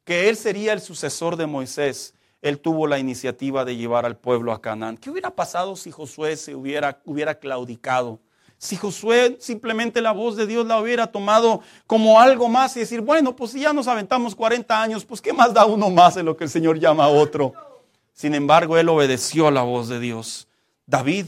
que 0.03 0.29
él 0.29 0.37
sería 0.37 0.73
el 0.73 0.81
sucesor 0.81 1.37
de 1.37 1.47
Moisés, 1.47 2.15
él 2.43 2.59
tuvo 2.59 2.89
la 2.89 2.99
iniciativa 2.99 3.65
de 3.65 3.77
llevar 3.77 4.07
al 4.07 4.17
pueblo 4.17 4.53
a 4.53 4.61
Canaán. 4.61 4.97
¿Qué 4.97 5.09
hubiera 5.09 5.31
pasado 5.31 5.77
si 5.77 5.93
Josué 5.93 6.37
se 6.37 6.57
hubiera, 6.57 7.01
hubiera 7.05 7.39
claudicado? 7.39 8.19
Si 8.65 8.77
Josué 8.77 9.37
simplemente 9.41 10.01
la 10.01 10.12
voz 10.12 10.37
de 10.37 10.47
Dios 10.47 10.65
la 10.65 10.81
hubiera 10.81 11.09
tomado 11.09 11.61
como 11.87 12.19
algo 12.19 12.49
más 12.49 12.75
y 12.79 12.81
decir, 12.81 13.03
bueno, 13.03 13.37
pues 13.37 13.51
si 13.51 13.61
ya 13.61 13.75
nos 13.75 13.89
aventamos 13.89 14.35
40 14.35 14.81
años, 14.81 15.05
pues 15.05 15.21
¿qué 15.21 15.35
más 15.35 15.53
da 15.53 15.67
uno 15.67 15.91
más 15.91 16.17
en 16.17 16.25
lo 16.25 16.35
que 16.35 16.45
el 16.45 16.51
Señor 16.51 16.79
llama 16.79 17.05
a 17.05 17.09
otro? 17.09 17.53
Sin 18.15 18.35
embargo, 18.35 18.79
él 18.79 18.89
obedeció 18.89 19.49
a 19.49 19.51
la 19.51 19.61
voz 19.61 19.91
de 19.91 20.01
Dios. 20.01 20.49
David 20.87 21.27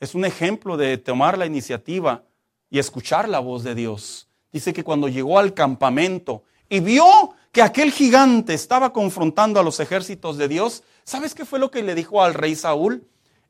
es 0.00 0.14
un 0.14 0.24
ejemplo 0.24 0.78
de 0.78 0.96
tomar 0.96 1.36
la 1.36 1.44
iniciativa 1.44 2.22
y 2.70 2.78
escuchar 2.78 3.28
la 3.28 3.40
voz 3.40 3.62
de 3.62 3.74
Dios. 3.74 4.26
Dice 4.50 4.72
que 4.72 4.82
cuando 4.82 5.08
llegó 5.08 5.38
al 5.38 5.52
campamento 5.52 6.42
y 6.70 6.80
vio 6.80 7.34
que 7.52 7.60
aquel 7.60 7.92
gigante 7.92 8.54
estaba 8.54 8.94
confrontando 8.94 9.60
a 9.60 9.62
los 9.62 9.78
ejércitos 9.78 10.38
de 10.38 10.48
Dios, 10.48 10.84
¿sabes 11.04 11.34
qué 11.34 11.44
fue 11.44 11.58
lo 11.58 11.70
que 11.70 11.82
le 11.82 11.94
dijo 11.94 12.22
al 12.22 12.32
rey 12.32 12.54
Saúl? 12.54 13.06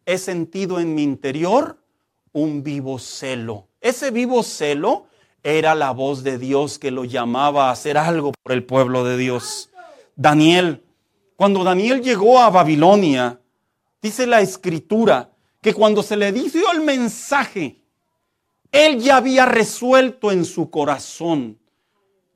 He 0.06 0.18
sentido 0.18 0.80
en 0.80 0.96
mi 0.96 1.04
interior 1.04 1.78
un 2.36 2.62
vivo 2.62 2.98
celo. 2.98 3.68
Ese 3.80 4.10
vivo 4.10 4.42
celo 4.42 5.06
era 5.42 5.74
la 5.74 5.92
voz 5.92 6.22
de 6.22 6.36
Dios 6.36 6.78
que 6.78 6.90
lo 6.90 7.04
llamaba 7.04 7.68
a 7.68 7.70
hacer 7.70 7.96
algo 7.96 8.32
por 8.42 8.52
el 8.52 8.62
pueblo 8.62 9.04
de 9.04 9.16
Dios. 9.16 9.70
Daniel, 10.16 10.84
cuando 11.36 11.64
Daniel 11.64 12.02
llegó 12.02 12.40
a 12.40 12.50
Babilonia, 12.50 13.40
dice 14.02 14.26
la 14.26 14.42
escritura 14.42 15.30
que 15.62 15.72
cuando 15.72 16.02
se 16.02 16.18
le 16.18 16.30
dio 16.30 16.70
el 16.72 16.82
mensaje, 16.82 17.80
él 18.70 19.00
ya 19.00 19.16
había 19.16 19.46
resuelto 19.46 20.30
en 20.30 20.44
su 20.44 20.68
corazón, 20.68 21.58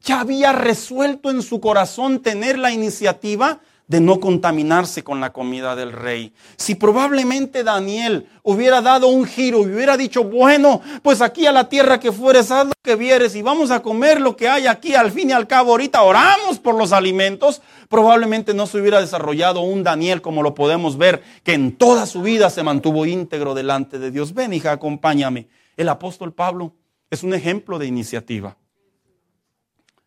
ya 0.01 0.21
había 0.21 0.53
resuelto 0.53 1.31
en 1.31 1.43
su 1.43 1.61
corazón 1.61 2.23
tener 2.23 2.59
la 2.59 2.73
iniciativa 2.73 3.61
de 3.91 4.01
no 4.01 4.21
contaminarse 4.21 5.03
con 5.03 5.21
la 5.21 5.33
comida 5.33 5.75
del 5.75 5.91
rey. 5.91 6.33
Si 6.57 6.77
probablemente 6.77 7.65
Daniel 7.65 8.29
hubiera 8.45 8.81
dado 8.81 9.09
un 9.09 9.25
giro 9.25 9.63
y 9.63 9.73
hubiera 9.73 9.97
dicho, 9.97 10.23
bueno, 10.23 10.81
pues 11.03 11.21
aquí 11.21 11.47
a 11.47 11.51
la 11.51 11.69
tierra 11.69 11.99
que 11.99 12.13
fueres, 12.13 12.53
haz 12.53 12.67
lo 12.67 12.73
que 12.85 12.95
vieres 12.95 13.35
y 13.35 13.43
vamos 13.43 13.73
a 13.73 13.83
comer 13.83 14.21
lo 14.21 14.37
que 14.37 14.49
hay 14.49 14.69
aquí, 14.69 14.95
al 14.95 15.11
fin 15.11 15.31
y 15.31 15.33
al 15.33 15.49
cabo 15.49 15.73
ahorita 15.73 16.03
oramos 16.03 16.61
por 16.61 16.77
los 16.77 16.93
alimentos, 16.93 17.63
probablemente 17.89 18.55
no 18.55 18.69
se 18.69 18.79
hubiera 18.79 19.01
desarrollado 19.01 19.63
un 19.63 19.83
Daniel 19.83 20.23
como 20.23 20.45
lo 20.45 20.55
podemos 20.55 20.97
ver, 20.97 21.25
que 21.43 21.55
en 21.55 21.77
toda 21.77 22.07
su 22.07 22.23
vida 22.23 22.49
se 22.49 22.63
mantuvo 22.63 23.07
íntegro 23.07 23.55
delante 23.55 23.99
de 23.99 24.13
Dios. 24.13 24.35
Ven, 24.35 24.53
hija, 24.53 24.71
acompáñame. 24.71 25.49
El 25.77 25.89
apóstol 25.89 26.33
Pablo 26.33 26.77
es 27.11 27.25
un 27.25 27.35
ejemplo 27.35 27.81
de 27.81 27.87
iniciativa. 27.87 28.57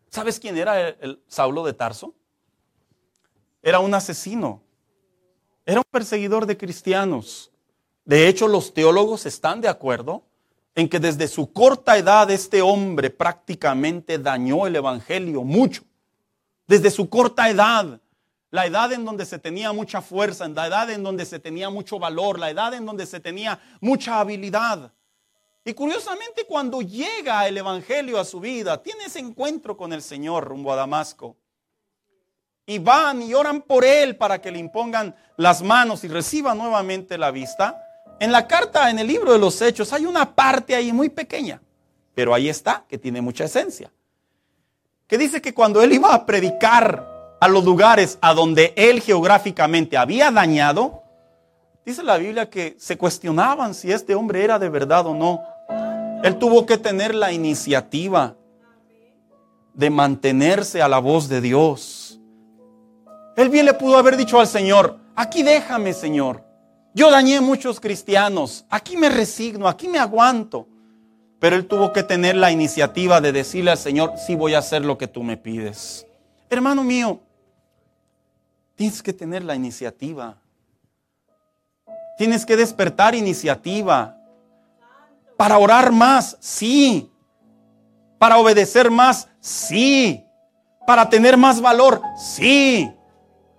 ¿Sabes 0.08 0.40
quién 0.40 0.56
era 0.56 0.88
el, 0.88 1.20
Saulo 1.28 1.66
de 1.66 1.74
Tarso? 1.74 2.14
Era 3.64 3.80
un 3.80 3.94
asesino. 3.94 4.62
Era 5.66 5.80
un 5.80 5.86
perseguidor 5.90 6.44
de 6.46 6.56
cristianos. 6.56 7.50
De 8.04 8.28
hecho, 8.28 8.46
los 8.46 8.74
teólogos 8.74 9.24
están 9.24 9.60
de 9.62 9.68
acuerdo 9.68 10.22
en 10.74 10.88
que 10.88 11.00
desde 11.00 11.26
su 11.26 11.52
corta 11.52 11.96
edad 11.96 12.30
este 12.30 12.60
hombre 12.60 13.08
prácticamente 13.08 14.18
dañó 14.18 14.66
el 14.66 14.76
Evangelio 14.76 15.42
mucho 15.42 15.82
desde 16.66 16.90
su 16.90 17.08
corta 17.08 17.48
edad, 17.48 18.00
la 18.50 18.66
edad 18.66 18.92
en 18.92 19.04
donde 19.04 19.26
se 19.26 19.38
tenía 19.38 19.72
mucha 19.72 20.00
fuerza, 20.00 20.46
la 20.48 20.66
edad 20.66 20.90
en 20.90 21.02
donde 21.02 21.24
se 21.24 21.38
tenía 21.38 21.70
mucho 21.70 21.98
valor, 21.98 22.38
la 22.38 22.50
edad 22.50 22.74
en 22.74 22.86
donde 22.86 23.06
se 23.06 23.20
tenía 23.20 23.60
mucha 23.80 24.20
habilidad. 24.20 24.92
Y 25.64 25.72
curiosamente 25.72 26.44
cuando 26.46 26.82
llega 26.82 27.48
el 27.48 27.56
Evangelio 27.56 28.20
a 28.20 28.24
su 28.24 28.40
vida, 28.40 28.82
tiene 28.82 29.04
ese 29.04 29.18
encuentro 29.18 29.76
con 29.76 29.92
el 29.92 30.02
Señor 30.02 30.44
rumbo 30.44 30.72
a 30.72 30.76
Damasco. 30.76 31.36
Y 32.66 32.78
van 32.78 33.22
y 33.22 33.34
oran 33.34 33.62
por 33.62 33.84
él 33.84 34.16
para 34.16 34.40
que 34.40 34.50
le 34.50 34.58
impongan 34.58 35.14
las 35.36 35.62
manos 35.62 36.04
y 36.04 36.08
reciba 36.08 36.54
nuevamente 36.54 37.18
la 37.18 37.30
vista. 37.30 37.80
En 38.20 38.32
la 38.32 38.46
carta, 38.46 38.90
en 38.90 38.98
el 38.98 39.06
libro 39.06 39.32
de 39.32 39.38
los 39.38 39.60
Hechos, 39.60 39.92
hay 39.92 40.06
una 40.06 40.34
parte 40.34 40.74
ahí 40.74 40.92
muy 40.92 41.08
pequeña, 41.08 41.60
pero 42.14 42.32
ahí 42.32 42.48
está, 42.48 42.84
que 42.88 42.96
tiene 42.96 43.20
mucha 43.20 43.44
esencia 43.44 43.90
que 45.06 45.18
dice 45.18 45.42
que 45.42 45.54
cuando 45.54 45.82
él 45.82 45.92
iba 45.92 46.14
a 46.14 46.26
predicar 46.26 47.36
a 47.40 47.48
los 47.48 47.64
lugares 47.64 48.18
a 48.20 48.32
donde 48.32 48.72
él 48.76 49.00
geográficamente 49.00 49.96
había 49.96 50.30
dañado, 50.30 51.02
dice 51.84 52.02
la 52.02 52.16
Biblia 52.16 52.48
que 52.48 52.74
se 52.78 52.96
cuestionaban 52.96 53.74
si 53.74 53.92
este 53.92 54.14
hombre 54.14 54.42
era 54.42 54.58
de 54.58 54.68
verdad 54.68 55.06
o 55.06 55.14
no. 55.14 55.42
Él 56.22 56.38
tuvo 56.38 56.64
que 56.64 56.78
tener 56.78 57.14
la 57.14 57.32
iniciativa 57.32 58.34
de 59.74 59.90
mantenerse 59.90 60.80
a 60.80 60.88
la 60.88 60.98
voz 60.98 61.28
de 61.28 61.40
Dios. 61.40 62.03
Él 63.36 63.48
bien 63.48 63.66
le 63.66 63.74
pudo 63.74 63.98
haber 63.98 64.16
dicho 64.16 64.38
al 64.38 64.46
Señor, 64.46 64.98
aquí 65.16 65.42
déjame 65.42 65.92
Señor. 65.92 66.44
Yo 66.94 67.10
dañé 67.10 67.40
muchos 67.40 67.80
cristianos, 67.80 68.64
aquí 68.70 68.96
me 68.96 69.08
resigno, 69.08 69.66
aquí 69.66 69.88
me 69.88 69.98
aguanto. 69.98 70.68
Pero 71.40 71.56
él 71.56 71.66
tuvo 71.66 71.92
que 71.92 72.04
tener 72.04 72.36
la 72.36 72.52
iniciativa 72.52 73.20
de 73.20 73.32
decirle 73.32 73.72
al 73.72 73.78
Señor, 73.78 74.12
sí 74.24 74.36
voy 74.36 74.54
a 74.54 74.58
hacer 74.58 74.84
lo 74.84 74.96
que 74.96 75.08
tú 75.08 75.22
me 75.22 75.36
pides. 75.36 76.06
Hermano 76.48 76.84
mío, 76.84 77.20
tienes 78.76 79.02
que 79.02 79.12
tener 79.12 79.42
la 79.44 79.56
iniciativa. 79.56 80.36
Tienes 82.16 82.46
que 82.46 82.56
despertar 82.56 83.14
iniciativa. 83.16 84.16
Para 85.36 85.58
orar 85.58 85.90
más, 85.90 86.36
sí. 86.38 87.10
Para 88.18 88.38
obedecer 88.38 88.90
más, 88.90 89.28
sí. 89.40 90.24
Para 90.86 91.08
tener 91.08 91.36
más 91.36 91.60
valor, 91.60 92.00
sí. 92.16 92.88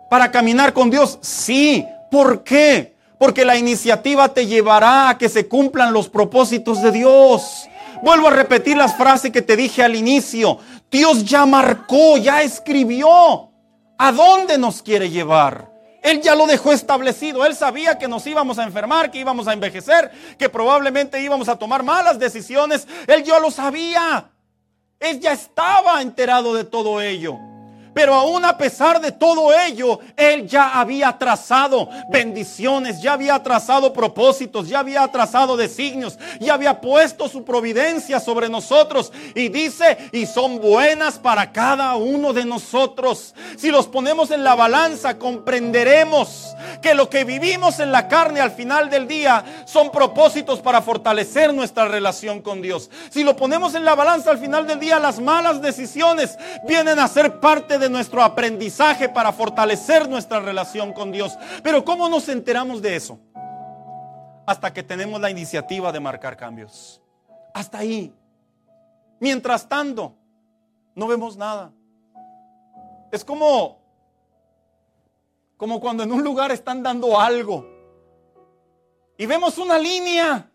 Para 0.09 0.31
caminar 0.31 0.73
con 0.73 0.89
Dios, 0.89 1.17
sí. 1.21 1.85
¿Por 2.11 2.43
qué? 2.43 2.95
Porque 3.17 3.45
la 3.45 3.57
iniciativa 3.57 4.29
te 4.29 4.45
llevará 4.45 5.09
a 5.09 5.17
que 5.17 5.29
se 5.29 5.47
cumplan 5.47 5.93
los 5.93 6.09
propósitos 6.09 6.81
de 6.81 6.91
Dios. 6.91 7.67
Vuelvo 8.03 8.27
a 8.27 8.31
repetir 8.31 8.77
las 8.77 8.95
frases 8.95 9.31
que 9.31 9.41
te 9.41 9.55
dije 9.55 9.83
al 9.83 9.95
inicio. 9.95 10.59
Dios 10.91 11.25
ya 11.25 11.45
marcó, 11.45 12.17
ya 12.17 12.41
escribió 12.41 13.49
a 13.97 14.11
dónde 14.11 14.57
nos 14.57 14.81
quiere 14.81 15.09
llevar. 15.09 15.71
Él 16.03 16.21
ya 16.21 16.35
lo 16.35 16.45
dejó 16.45 16.71
establecido. 16.71 17.45
Él 17.45 17.55
sabía 17.55 17.97
que 17.97 18.07
nos 18.07 18.27
íbamos 18.27 18.59
a 18.59 18.63
enfermar, 18.63 19.09
que 19.09 19.17
íbamos 19.17 19.47
a 19.47 19.53
envejecer, 19.53 20.11
que 20.37 20.49
probablemente 20.49 21.19
íbamos 21.19 21.49
a 21.49 21.55
tomar 21.55 21.81
malas 21.81 22.19
decisiones. 22.19 22.87
Él 23.07 23.23
ya 23.23 23.39
lo 23.39 23.49
sabía. 23.49 24.29
Él 24.99 25.19
ya 25.19 25.31
estaba 25.31 26.01
enterado 26.01 26.53
de 26.53 26.63
todo 26.63 27.01
ello. 27.01 27.39
Pero 27.95 28.13
aún 28.13 28.43
a 28.43 28.57
pesar 28.57 28.99
de 28.99 29.13
todo 29.13 29.57
ello, 29.57 29.99
Él 30.17 30.49
ya 30.49 30.77
había 30.81 31.17
trazado 31.17 31.87
bendiciones, 32.09 33.01
ya 33.01 33.13
había 33.13 33.41
trazado 33.41 33.93
propósitos, 33.93 34.67
ya 34.67 34.79
había 34.79 35.07
trazado 35.07 35.55
designios, 35.55 36.19
ya 36.41 36.55
había 36.55 36.81
puesto 36.81 37.29
su 37.29 37.45
providencia 37.45 38.19
sobre 38.19 38.49
nosotros. 38.49 39.13
Y 39.33 39.47
dice, 39.47 40.09
y 40.11 40.25
son 40.25 40.59
buenas 40.59 41.19
para 41.19 41.53
cada 41.53 41.95
uno 41.95 42.33
de 42.33 42.43
nosotros. 42.43 43.33
Si 43.55 43.71
los 43.71 43.87
ponemos 43.87 44.29
en 44.29 44.43
la 44.43 44.55
balanza, 44.55 45.17
comprenderemos 45.17 46.53
que 46.81 46.95
lo 46.95 47.09
que 47.09 47.23
vivimos 47.23 47.79
en 47.79 47.93
la 47.93 48.09
carne 48.09 48.41
al 48.41 48.51
final 48.51 48.89
del 48.89 49.07
día 49.07 49.63
son 49.65 49.89
propósitos 49.89 50.59
para 50.59 50.81
fortalecer 50.81 51.53
nuestra 51.53 51.87
relación 51.87 52.41
con 52.41 52.61
Dios. 52.61 52.89
Si 53.09 53.23
lo 53.23 53.37
ponemos 53.37 53.73
en 53.73 53.85
la 53.85 53.95
balanza 53.95 54.31
al 54.31 54.37
final 54.37 54.67
del 54.67 54.81
día, 54.81 54.99
las 54.99 55.21
malas 55.21 55.61
decisiones 55.61 56.37
vienen 56.67 56.99
a 56.99 57.07
ser 57.07 57.39
parte 57.39 57.77
de 57.77 57.84
nuestro 57.89 58.21
aprendizaje 58.23 59.09
para 59.09 59.31
fortalecer 59.31 60.09
nuestra 60.09 60.39
relación 60.39 60.93
con 60.93 61.11
Dios. 61.11 61.37
Pero 61.63 61.83
¿cómo 61.83 62.09
nos 62.09 62.29
enteramos 62.29 62.81
de 62.81 62.95
eso? 62.95 63.19
Hasta 64.45 64.73
que 64.73 64.83
tenemos 64.83 65.19
la 65.21 65.29
iniciativa 65.29 65.91
de 65.91 65.99
marcar 65.99 66.37
cambios. 66.37 67.01
Hasta 67.53 67.79
ahí. 67.79 68.13
Mientras 69.19 69.67
tanto, 69.67 70.13
no 70.93 71.07
vemos 71.07 71.37
nada. 71.37 71.71
Es 73.11 73.23
como 73.23 73.85
como 75.57 75.79
cuando 75.79 76.03
en 76.03 76.11
un 76.11 76.23
lugar 76.23 76.51
están 76.51 76.83
dando 76.83 77.19
algo 77.19 77.65
y 79.17 79.25
vemos 79.25 79.57
una 79.57 79.77
línea 79.77 80.51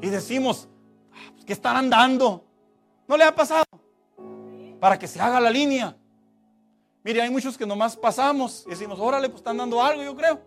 y 0.00 0.08
decimos, 0.08 0.68
ah, 1.12 1.30
pues, 1.32 1.44
¿qué 1.44 1.52
estarán 1.52 1.90
dando? 1.90 2.44
¿No 3.08 3.16
le 3.16 3.24
ha 3.24 3.34
pasado? 3.34 3.64
Para 4.82 4.98
que 4.98 5.06
se 5.06 5.20
haga 5.20 5.38
la 5.38 5.48
línea. 5.48 5.94
Mire, 7.04 7.22
hay 7.22 7.30
muchos 7.30 7.56
que 7.56 7.64
nomás 7.64 7.96
pasamos 7.96 8.64
y 8.66 8.70
decimos, 8.70 8.98
órale, 8.98 9.28
pues 9.28 9.38
están 9.38 9.56
dando 9.56 9.80
algo, 9.80 10.02
yo 10.02 10.16
creo. 10.16 10.40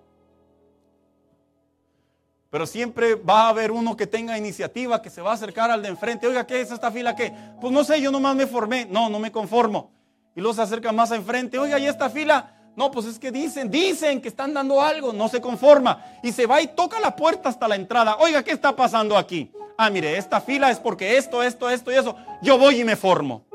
Pero 2.49 2.67
siempre 2.67 3.15
va 3.15 3.43
a 3.43 3.49
haber 3.49 3.71
uno 3.71 3.95
que 3.95 4.07
tenga 4.07 4.37
iniciativa, 4.37 5.01
que 5.01 5.09
se 5.09 5.21
va 5.21 5.31
a 5.31 5.35
acercar 5.35 5.71
al 5.71 5.81
de 5.81 5.87
enfrente. 5.87 6.27
Oiga, 6.27 6.45
¿qué 6.45 6.59
es 6.59 6.69
esta 6.69 6.91
fila? 6.91 7.15
¿Qué? 7.15 7.31
Pues 7.61 7.71
no 7.71 7.85
sé, 7.85 8.01
yo 8.01 8.11
nomás 8.11 8.35
me 8.35 8.45
formé. 8.45 8.85
No, 8.91 9.07
no 9.07 9.19
me 9.19 9.31
conformo. 9.31 9.93
Y 10.35 10.41
luego 10.41 10.53
se 10.53 10.63
acerca 10.63 10.91
más 10.91 11.13
a 11.13 11.15
enfrente. 11.15 11.57
Oiga, 11.57 11.79
¿y 11.79 11.85
esta 11.85 12.09
fila? 12.09 12.57
No, 12.75 12.91
pues 12.91 13.05
es 13.05 13.17
que 13.17 13.31
dicen, 13.31 13.71
dicen 13.71 14.19
que 14.19 14.27
están 14.27 14.53
dando 14.53 14.81
algo. 14.81 15.13
No 15.13 15.29
se 15.29 15.39
conforma. 15.39 16.03
Y 16.21 16.33
se 16.33 16.45
va 16.45 16.61
y 16.61 16.67
toca 16.67 16.99
la 16.99 17.15
puerta 17.15 17.47
hasta 17.47 17.69
la 17.69 17.77
entrada. 17.77 18.17
Oiga, 18.17 18.43
¿qué 18.43 18.51
está 18.51 18.75
pasando 18.75 19.17
aquí? 19.17 19.49
Ah, 19.77 19.89
mire, 19.89 20.17
esta 20.17 20.41
fila 20.41 20.71
es 20.71 20.79
porque 20.79 21.15
esto, 21.15 21.41
esto, 21.41 21.69
esto 21.69 21.89
y 21.89 21.95
eso. 21.95 22.17
Yo 22.41 22.57
voy 22.57 22.81
y 22.81 22.83
me 22.83 22.97
formo. 22.97 23.45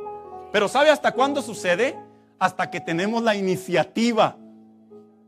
Pero 0.53 0.69
¿sabe 0.69 0.91
hasta 0.91 1.13
cuándo 1.13 1.43
sucede? 1.43 1.99
Hasta 2.39 2.71
que 2.71 2.81
tenemos 2.81 3.23
la 3.23 3.35
iniciativa 3.35 4.37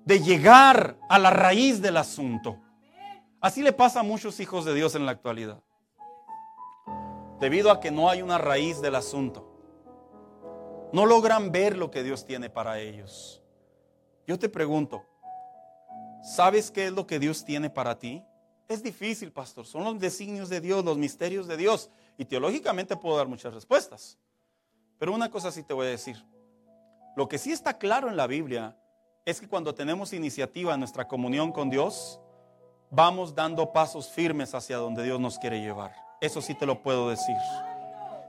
de 0.04 0.20
llegar 0.20 0.96
a 1.08 1.18
la 1.18 1.30
raíz 1.30 1.80
del 1.80 1.96
asunto. 1.96 2.58
Así 3.40 3.62
le 3.62 3.72
pasa 3.72 4.00
a 4.00 4.04
muchos 4.04 4.40
hijos 4.40 4.64
de 4.64 4.74
Dios 4.74 4.94
en 4.94 5.06
la 5.06 5.12
actualidad. 5.12 5.62
Debido 7.40 7.70
a 7.70 7.80
que 7.80 7.90
no 7.90 8.08
hay 8.08 8.22
una 8.22 8.38
raíz 8.38 8.80
del 8.80 8.94
asunto. 8.94 9.48
No 10.92 11.06
logran 11.06 11.52
ver 11.52 11.76
lo 11.76 11.90
que 11.90 12.02
Dios 12.02 12.24
tiene 12.24 12.50
para 12.50 12.78
ellos. 12.78 13.42
Yo 14.26 14.38
te 14.38 14.48
pregunto, 14.48 15.04
¿sabes 16.22 16.70
qué 16.70 16.86
es 16.86 16.92
lo 16.92 17.06
que 17.06 17.18
Dios 17.18 17.44
tiene 17.44 17.70
para 17.70 17.98
ti? 17.98 18.24
Es 18.68 18.82
difícil, 18.82 19.32
pastor. 19.32 19.66
Son 19.66 19.84
los 19.84 19.98
designios 19.98 20.48
de 20.48 20.60
Dios, 20.60 20.84
los 20.84 20.96
misterios 20.96 21.46
de 21.46 21.56
Dios. 21.56 21.90
Y 22.16 22.24
teológicamente 22.24 22.96
puedo 22.96 23.16
dar 23.16 23.26
muchas 23.26 23.52
respuestas. 23.52 24.18
Pero 25.02 25.14
una 25.14 25.32
cosa 25.32 25.50
sí 25.50 25.64
te 25.64 25.74
voy 25.74 25.88
a 25.88 25.90
decir. 25.90 26.24
Lo 27.16 27.26
que 27.26 27.36
sí 27.36 27.50
está 27.50 27.76
claro 27.76 28.08
en 28.08 28.16
la 28.16 28.28
Biblia 28.28 28.76
es 29.24 29.40
que 29.40 29.48
cuando 29.48 29.74
tenemos 29.74 30.12
iniciativa 30.12 30.74
en 30.74 30.78
nuestra 30.78 31.08
comunión 31.08 31.50
con 31.50 31.70
Dios, 31.70 32.20
vamos 32.88 33.34
dando 33.34 33.72
pasos 33.72 34.08
firmes 34.08 34.54
hacia 34.54 34.76
donde 34.76 35.02
Dios 35.02 35.18
nos 35.18 35.40
quiere 35.40 35.60
llevar. 35.60 35.92
Eso 36.20 36.40
sí 36.40 36.54
te 36.54 36.66
lo 36.66 36.84
puedo 36.84 37.10
decir. 37.10 37.34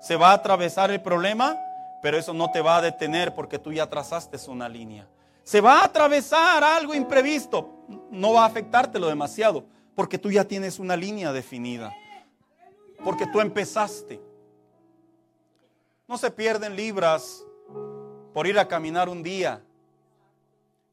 Se 0.01 0.15
va 0.15 0.31
a 0.31 0.33
atravesar 0.33 0.89
el 0.89 0.99
problema, 0.99 1.59
pero 2.01 2.17
eso 2.17 2.33
no 2.33 2.49
te 2.49 2.61
va 2.61 2.77
a 2.77 2.81
detener 2.81 3.35
porque 3.35 3.59
tú 3.59 3.71
ya 3.71 3.87
trazaste 3.87 4.39
una 4.49 4.67
línea. 4.67 5.07
Se 5.43 5.61
va 5.61 5.81
a 5.81 5.85
atravesar 5.85 6.63
algo 6.63 6.95
imprevisto, 6.95 7.85
no 8.09 8.33
va 8.33 8.45
a 8.45 8.47
afectártelo 8.47 9.09
demasiado, 9.09 9.63
porque 9.93 10.17
tú 10.17 10.31
ya 10.31 10.43
tienes 10.43 10.79
una 10.79 10.95
línea 10.95 11.31
definida. 11.31 11.93
Porque 13.03 13.27
tú 13.27 13.41
empezaste. 13.41 14.32
No 16.07 16.17
se 16.17 16.31
pierden 16.31 16.75
libras 16.75 17.43
por 18.33 18.47
ir 18.47 18.59
a 18.59 18.67
caminar 18.67 19.07
un 19.09 19.23
día. 19.23 19.61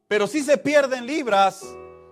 Pero 0.07 0.27
sí 0.27 0.43
se 0.43 0.57
pierden 0.57 1.07
libras 1.07 1.65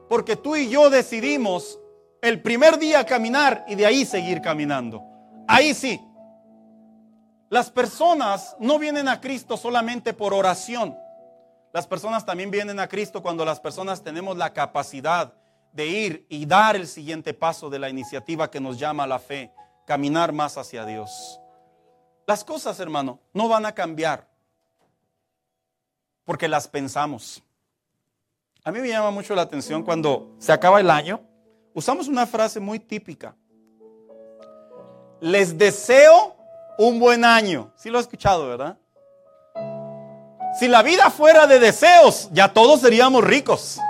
porque 0.09 0.37
tú 0.37 0.57
y 0.57 0.69
yo 0.69 0.91
decidimos 0.91 1.79
el 2.23 2.43
primer 2.43 2.79
día 2.79 3.05
caminar 3.07 3.65
y 3.69 3.75
de 3.75 3.87
ahí 3.87 4.05
seguir 4.05 4.41
caminando. 4.41 5.03
Ahí 5.47 5.75
sí. 5.75 6.01
Las 7.51 7.71
personas 7.71 8.57
no 8.59 8.79
vienen 8.79 9.09
a 9.09 9.21
Cristo 9.21 9.57
solamente 9.57 10.13
por 10.13 10.35
oración. 10.35 10.97
Las 11.73 11.87
personas 11.87 12.27
también 12.27 12.51
vienen 12.51 12.81
a 12.81 12.89
Cristo 12.89 13.23
cuando 13.23 13.45
las 13.45 13.61
personas 13.61 14.03
tenemos 14.03 14.37
la 14.37 14.53
capacidad 14.53 15.33
de 15.73 15.87
ir 15.87 16.27
y 16.29 16.47
dar 16.47 16.77
el 16.77 16.87
siguiente 16.87 17.35
paso 17.35 17.71
de 17.71 17.79
la 17.79 17.89
iniciativa 17.89 18.51
que 18.51 18.61
nos 18.61 18.79
llama 18.79 19.07
la 19.07 19.19
fe, 19.19 19.53
caminar 19.87 20.33
más 20.33 20.59
hacia 20.59 20.85
Dios. 20.85 21.41
Las 22.29 22.45
cosas, 22.45 22.79
hermano, 22.79 23.21
no 23.33 23.49
van 23.49 23.65
a 23.65 23.73
cambiar 23.73 24.29
porque 26.27 26.47
las 26.47 26.69
pensamos. 26.69 27.43
A 28.63 28.71
mí 28.71 28.81
me 28.81 28.89
llama 28.89 29.11
mucho 29.11 29.35
la 29.35 29.41
atención 29.41 29.83
cuando 29.83 30.35
se 30.39 30.53
acaba 30.53 30.79
el 30.79 30.91
año, 30.91 31.23
usamos 31.73 32.07
una 32.07 32.27
frase 32.27 32.61
muy 32.61 32.81
típica. 32.81 33.35
Les 35.23 35.57
deseo 35.57 36.37
un 36.77 37.01
buen 37.01 37.25
año. 37.25 37.73
Sí 37.77 37.89
lo 37.89 37.97
he 37.97 38.03
escuchado, 38.03 38.47
¿verdad? 38.47 38.77
Si 40.61 40.69
la 40.69 40.83
vida 40.83 41.11
fuera 41.11 41.47
de 41.47 41.59
deseos, 41.59 42.29
ya 42.31 42.53
todos 42.53 42.83
seríamos 42.83 43.25
ricos. 43.25 43.81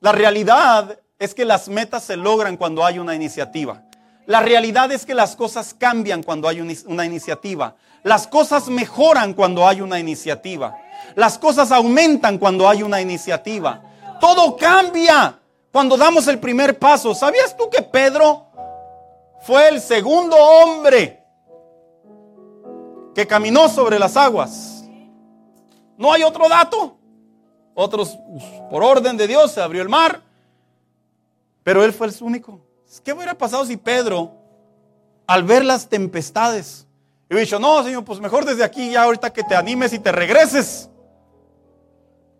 La 0.00 0.10
realidad 0.10 0.98
es 1.20 1.36
que 1.36 1.44
las 1.44 1.68
metas 1.68 2.02
se 2.02 2.16
logran 2.16 2.56
cuando 2.56 2.84
hay 2.84 2.98
una 2.98 3.14
iniciativa. 3.14 3.85
La 4.26 4.40
realidad 4.40 4.90
es 4.90 5.06
que 5.06 5.14
las 5.14 5.36
cosas 5.36 5.72
cambian 5.72 6.22
cuando 6.22 6.48
hay 6.48 6.60
una 6.60 7.06
iniciativa. 7.06 7.76
Las 8.02 8.26
cosas 8.26 8.68
mejoran 8.68 9.34
cuando 9.34 9.66
hay 9.66 9.80
una 9.80 9.98
iniciativa. 10.00 10.76
Las 11.14 11.38
cosas 11.38 11.70
aumentan 11.70 12.38
cuando 12.38 12.68
hay 12.68 12.82
una 12.82 13.00
iniciativa. 13.00 13.82
Todo 14.20 14.56
cambia 14.56 15.38
cuando 15.72 15.96
damos 15.96 16.26
el 16.26 16.40
primer 16.40 16.78
paso. 16.78 17.14
¿Sabías 17.14 17.56
tú 17.56 17.70
que 17.70 17.82
Pedro 17.82 18.46
fue 19.42 19.68
el 19.68 19.80
segundo 19.80 20.36
hombre 20.36 21.22
que 23.14 23.26
caminó 23.26 23.68
sobre 23.68 23.98
las 23.98 24.16
aguas? 24.16 24.84
No 25.96 26.12
hay 26.12 26.24
otro 26.24 26.48
dato. 26.48 26.96
Otros, 27.74 28.18
por 28.70 28.82
orden 28.82 29.16
de 29.16 29.26
Dios, 29.26 29.52
se 29.52 29.60
abrió 29.60 29.82
el 29.82 29.88
mar. 29.88 30.22
Pero 31.62 31.84
él 31.84 31.92
fue 31.92 32.08
el 32.08 32.14
único. 32.20 32.65
¿Qué 33.00 33.12
hubiera 33.12 33.36
pasado 33.36 33.64
si 33.64 33.76
Pedro, 33.76 34.32
al 35.26 35.44
ver 35.44 35.64
las 35.64 35.88
tempestades, 35.88 36.86
hubiera 37.28 37.42
dicho, 37.42 37.58
no, 37.58 37.82
Señor, 37.82 38.04
pues 38.04 38.20
mejor 38.20 38.44
desde 38.44 38.64
aquí 38.64 38.90
ya 38.90 39.04
ahorita 39.04 39.32
que 39.32 39.42
te 39.42 39.54
animes 39.54 39.92
y 39.92 39.98
te 39.98 40.12
regreses? 40.12 40.90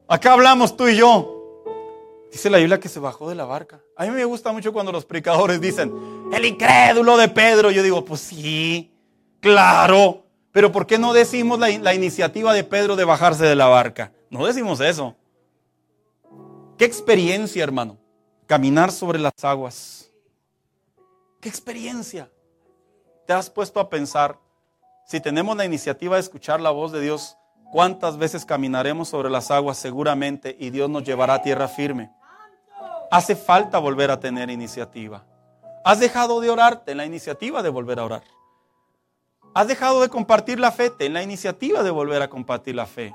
Acá 0.09 0.33
hablamos 0.33 0.77
tú 0.77 0.89
y 0.89 0.97
yo. 0.97 1.33
Dice 2.31 2.51
la 2.51 2.59
Biblia 2.59 2.81
que 2.81 2.89
se 2.89 3.01
bajó 3.01 3.29
de 3.29 3.35
la 3.35 3.45
barca. 3.45 3.81
A 3.97 4.05
mí 4.05 4.11
me 4.11 4.25
gusta 4.25 4.53
mucho 4.53 4.73
cuando 4.73 4.93
los 4.93 5.05
predicadores 5.05 5.61
dicen, 5.61 5.93
el 6.33 6.45
incrédulo 6.45 7.17
de 7.17 7.29
Pedro. 7.29 7.71
Yo 7.71 7.83
digo, 7.83 8.05
pues 8.05 8.21
sí, 8.21 8.93
claro. 9.41 10.25
Pero 10.53 10.73
¿por 10.73 10.87
qué 10.87 10.99
no 10.99 11.13
decimos 11.13 11.59
la 11.59 11.95
iniciativa 11.95 12.53
de 12.53 12.65
Pedro 12.65 12.97
de 12.97 13.05
bajarse 13.05 13.45
de 13.45 13.57
la 13.57 13.67
barca? 13.67 14.13
No 14.31 14.47
decimos 14.47 14.81
eso. 14.81 15.15
Qué 16.79 16.85
experiencia, 16.85 17.63
hermano 17.63 17.99
caminar 18.47 18.93
sobre 18.93 19.19
las 19.19 19.33
aguas. 19.43 20.06
¿Qué 21.41 21.49
experiencia? 21.49 22.31
¿Te 23.27 23.33
has 23.33 23.51
puesto 23.51 23.81
a 23.81 23.89
pensar, 23.89 24.39
si 25.05 25.21
tenemos 25.21 25.57
la 25.57 25.65
iniciativa 25.65 26.17
de 26.17 26.21
escuchar 26.21 26.61
la 26.61 26.71
voz 26.71 26.93
de 26.93 27.01
Dios, 27.01 27.37
cuántas 27.73 28.17
veces 28.17 28.45
caminaremos 28.45 29.09
sobre 29.09 29.31
las 29.31 29.51
aguas 29.51 29.77
seguramente 29.77 30.57
y 30.59 30.71
Dios 30.71 30.89
nos 30.89 31.05
llevará 31.05 31.35
a 31.35 31.43
tierra 31.43 31.69
firme? 31.69 32.13
Hace 33.11 33.37
falta 33.37 33.79
volver 33.79 34.11
a 34.11 34.19
tener 34.19 34.51
iniciativa. 34.51 35.25
¿Has 35.85 36.01
dejado 36.01 36.41
de 36.41 36.51
orarte 36.51 36.93
en 36.93 36.99
la 36.99 37.07
iniciativa 37.07 37.63
de 37.63 37.69
volver 37.69 38.01
a 38.01 38.05
orar? 38.05 38.25
¿Has 39.55 39.69
dejado 39.69 40.01
de 40.01 40.09
compartir 40.09 40.59
la 40.59 40.73
fe? 40.73 40.93
en 40.99 41.15
la 41.15 41.23
iniciativa 41.23 41.83
de 41.83 41.91
volver 41.91 42.23
a 42.23 42.29
compartir 42.29 42.75
la 42.75 42.87
fe. 42.87 43.15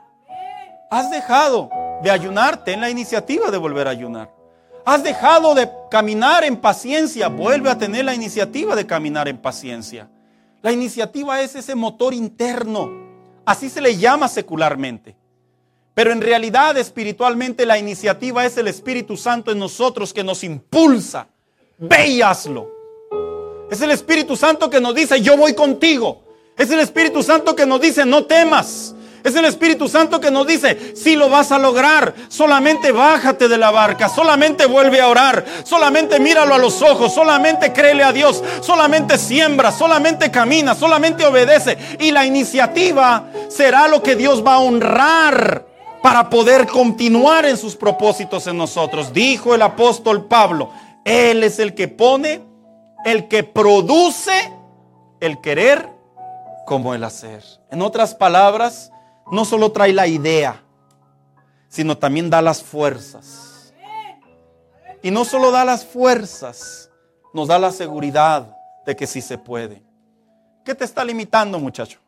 ¿Has 0.90 1.12
dejado 1.12 1.70
de 2.02 2.12
ayunarte 2.12 2.74
en 2.74 2.82
la 2.82 2.90
iniciativa 2.90 3.52
de 3.52 3.58
volver 3.58 3.88
a 3.88 3.92
ayunar? 3.92 4.41
¿Has 4.86 5.04
dejado 5.04 5.54
de 5.54 5.70
caminar 5.90 6.44
en 6.44 6.58
paciencia? 6.58 7.28
Vuelve 7.28 7.70
a 7.70 7.78
tener 7.78 8.06
la 8.06 8.16
iniciativa 8.16 8.76
de 8.76 8.88
caminar 8.88 9.28
en 9.28 9.38
paciencia. 9.38 10.10
La 10.62 10.72
iniciativa 10.72 11.42
es 11.42 11.56
ese 11.56 11.76
motor 11.76 12.14
interno. 12.14 12.90
Así 13.46 13.70
se 13.70 13.82
le 13.82 13.98
llama 13.98 14.28
secularmente. 14.28 15.16
Pero 15.94 16.12
en 16.12 16.22
realidad 16.22 16.78
espiritualmente 16.78 17.66
la 17.66 17.78
iniciativa 17.78 18.46
es 18.46 18.58
el 18.58 18.68
Espíritu 18.68 19.18
Santo 19.18 19.52
en 19.52 19.60
nosotros 19.60 20.14
que 20.14 20.24
nos 20.24 20.44
impulsa. 20.44 21.28
Ve. 21.78 22.24
Es 23.70 23.82
el 23.82 23.92
Espíritu 23.92 24.36
Santo 24.36 24.70
que 24.70 24.80
nos 24.80 24.96
dice, 24.96 25.22
yo 25.22 25.38
voy 25.38 25.54
contigo. 25.54 26.24
Es 26.58 26.70
el 26.72 26.80
Espíritu 26.80 27.24
Santo 27.24 27.56
que 27.56 27.66
nos 27.66 27.82
dice, 27.82 28.06
no 28.06 28.26
temas. 28.26 28.96
Es 29.24 29.36
el 29.36 29.46
Espíritu 29.46 29.88
Santo 29.88 30.20
que 30.20 30.32
nos 30.32 30.48
dice, 30.48 30.96
si 30.96 31.16
lo 31.16 31.30
vas 31.30 31.52
a 31.52 31.60
lograr, 31.60 32.14
solamente 32.28 32.92
bájate 32.92 33.48
de 33.48 33.58
la 33.58 33.70
barca, 33.70 34.10
solamente 34.10 34.66
vuelve 34.66 35.00
a 35.00 35.08
orar, 35.08 35.46
solamente 35.64 36.20
míralo 36.20 36.56
a 36.56 36.58
los 36.58 36.82
ojos, 36.82 37.14
solamente 37.14 37.72
créele 37.72 38.04
a 38.04 38.12
Dios, 38.12 38.44
solamente 38.62 39.18
siembra, 39.18 39.72
solamente 39.72 40.32
camina, 40.32 40.74
solamente 40.74 41.26
obedece. 41.26 41.78
Y 42.00 42.12
la 42.12 42.26
iniciativa 42.26 43.26
será 43.50 43.88
lo 43.88 44.02
que 44.02 44.16
Dios 44.16 44.46
va 44.46 44.56
a 44.56 44.60
honrar 44.60 45.68
para 46.02 46.30
poder 46.30 46.68
continuar 46.68 47.46
en 47.46 47.58
sus 47.58 47.76
propósitos 47.76 48.48
en 48.48 48.58
nosotros. 48.58 49.14
Dijo 49.14 49.54
el 49.54 49.62
apóstol 49.62 50.26
Pablo, 50.26 50.72
Él 51.06 51.44
es 51.44 51.60
el 51.60 51.76
que 51.76 51.88
pone, 51.88 52.42
el 53.06 53.28
que 53.28 53.44
produce 53.44 54.52
el 55.20 55.40
querer 55.42 55.90
como 56.66 56.94
el 56.96 57.04
hacer. 57.04 57.44
En 57.70 57.82
otras 57.82 58.16
palabras, 58.16 58.91
no 59.32 59.46
solo 59.46 59.72
trae 59.72 59.94
la 59.94 60.08
idea, 60.08 60.62
sino 61.70 61.98
también 61.98 62.30
da 62.30 62.42
las 62.42 62.62
fuerzas. 62.62 63.74
Y 65.02 65.10
no 65.10 65.26
solo 65.26 65.52
da 65.52 65.66
las 65.66 65.86
fuerzas, 65.86 66.92
nos 67.34 67.48
da 67.48 67.58
la 67.58 67.72
seguridad 67.72 68.56
de 68.86 68.96
que 68.96 69.08
sí 69.08 69.22
se 69.22 69.38
puede. 69.38 69.82
¿Qué 70.64 70.76
te 70.76 70.84
está 70.84 71.04
limitando, 71.04 71.60
muchacho? 71.60 72.00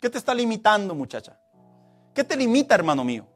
¿Qué 0.00 0.10
te 0.10 0.18
está 0.18 0.34
limitando, 0.34 0.94
muchacha? 0.94 1.38
¿Qué 2.12 2.24
te 2.24 2.36
limita, 2.36 2.74
hermano 2.74 3.04
mío? 3.04 3.26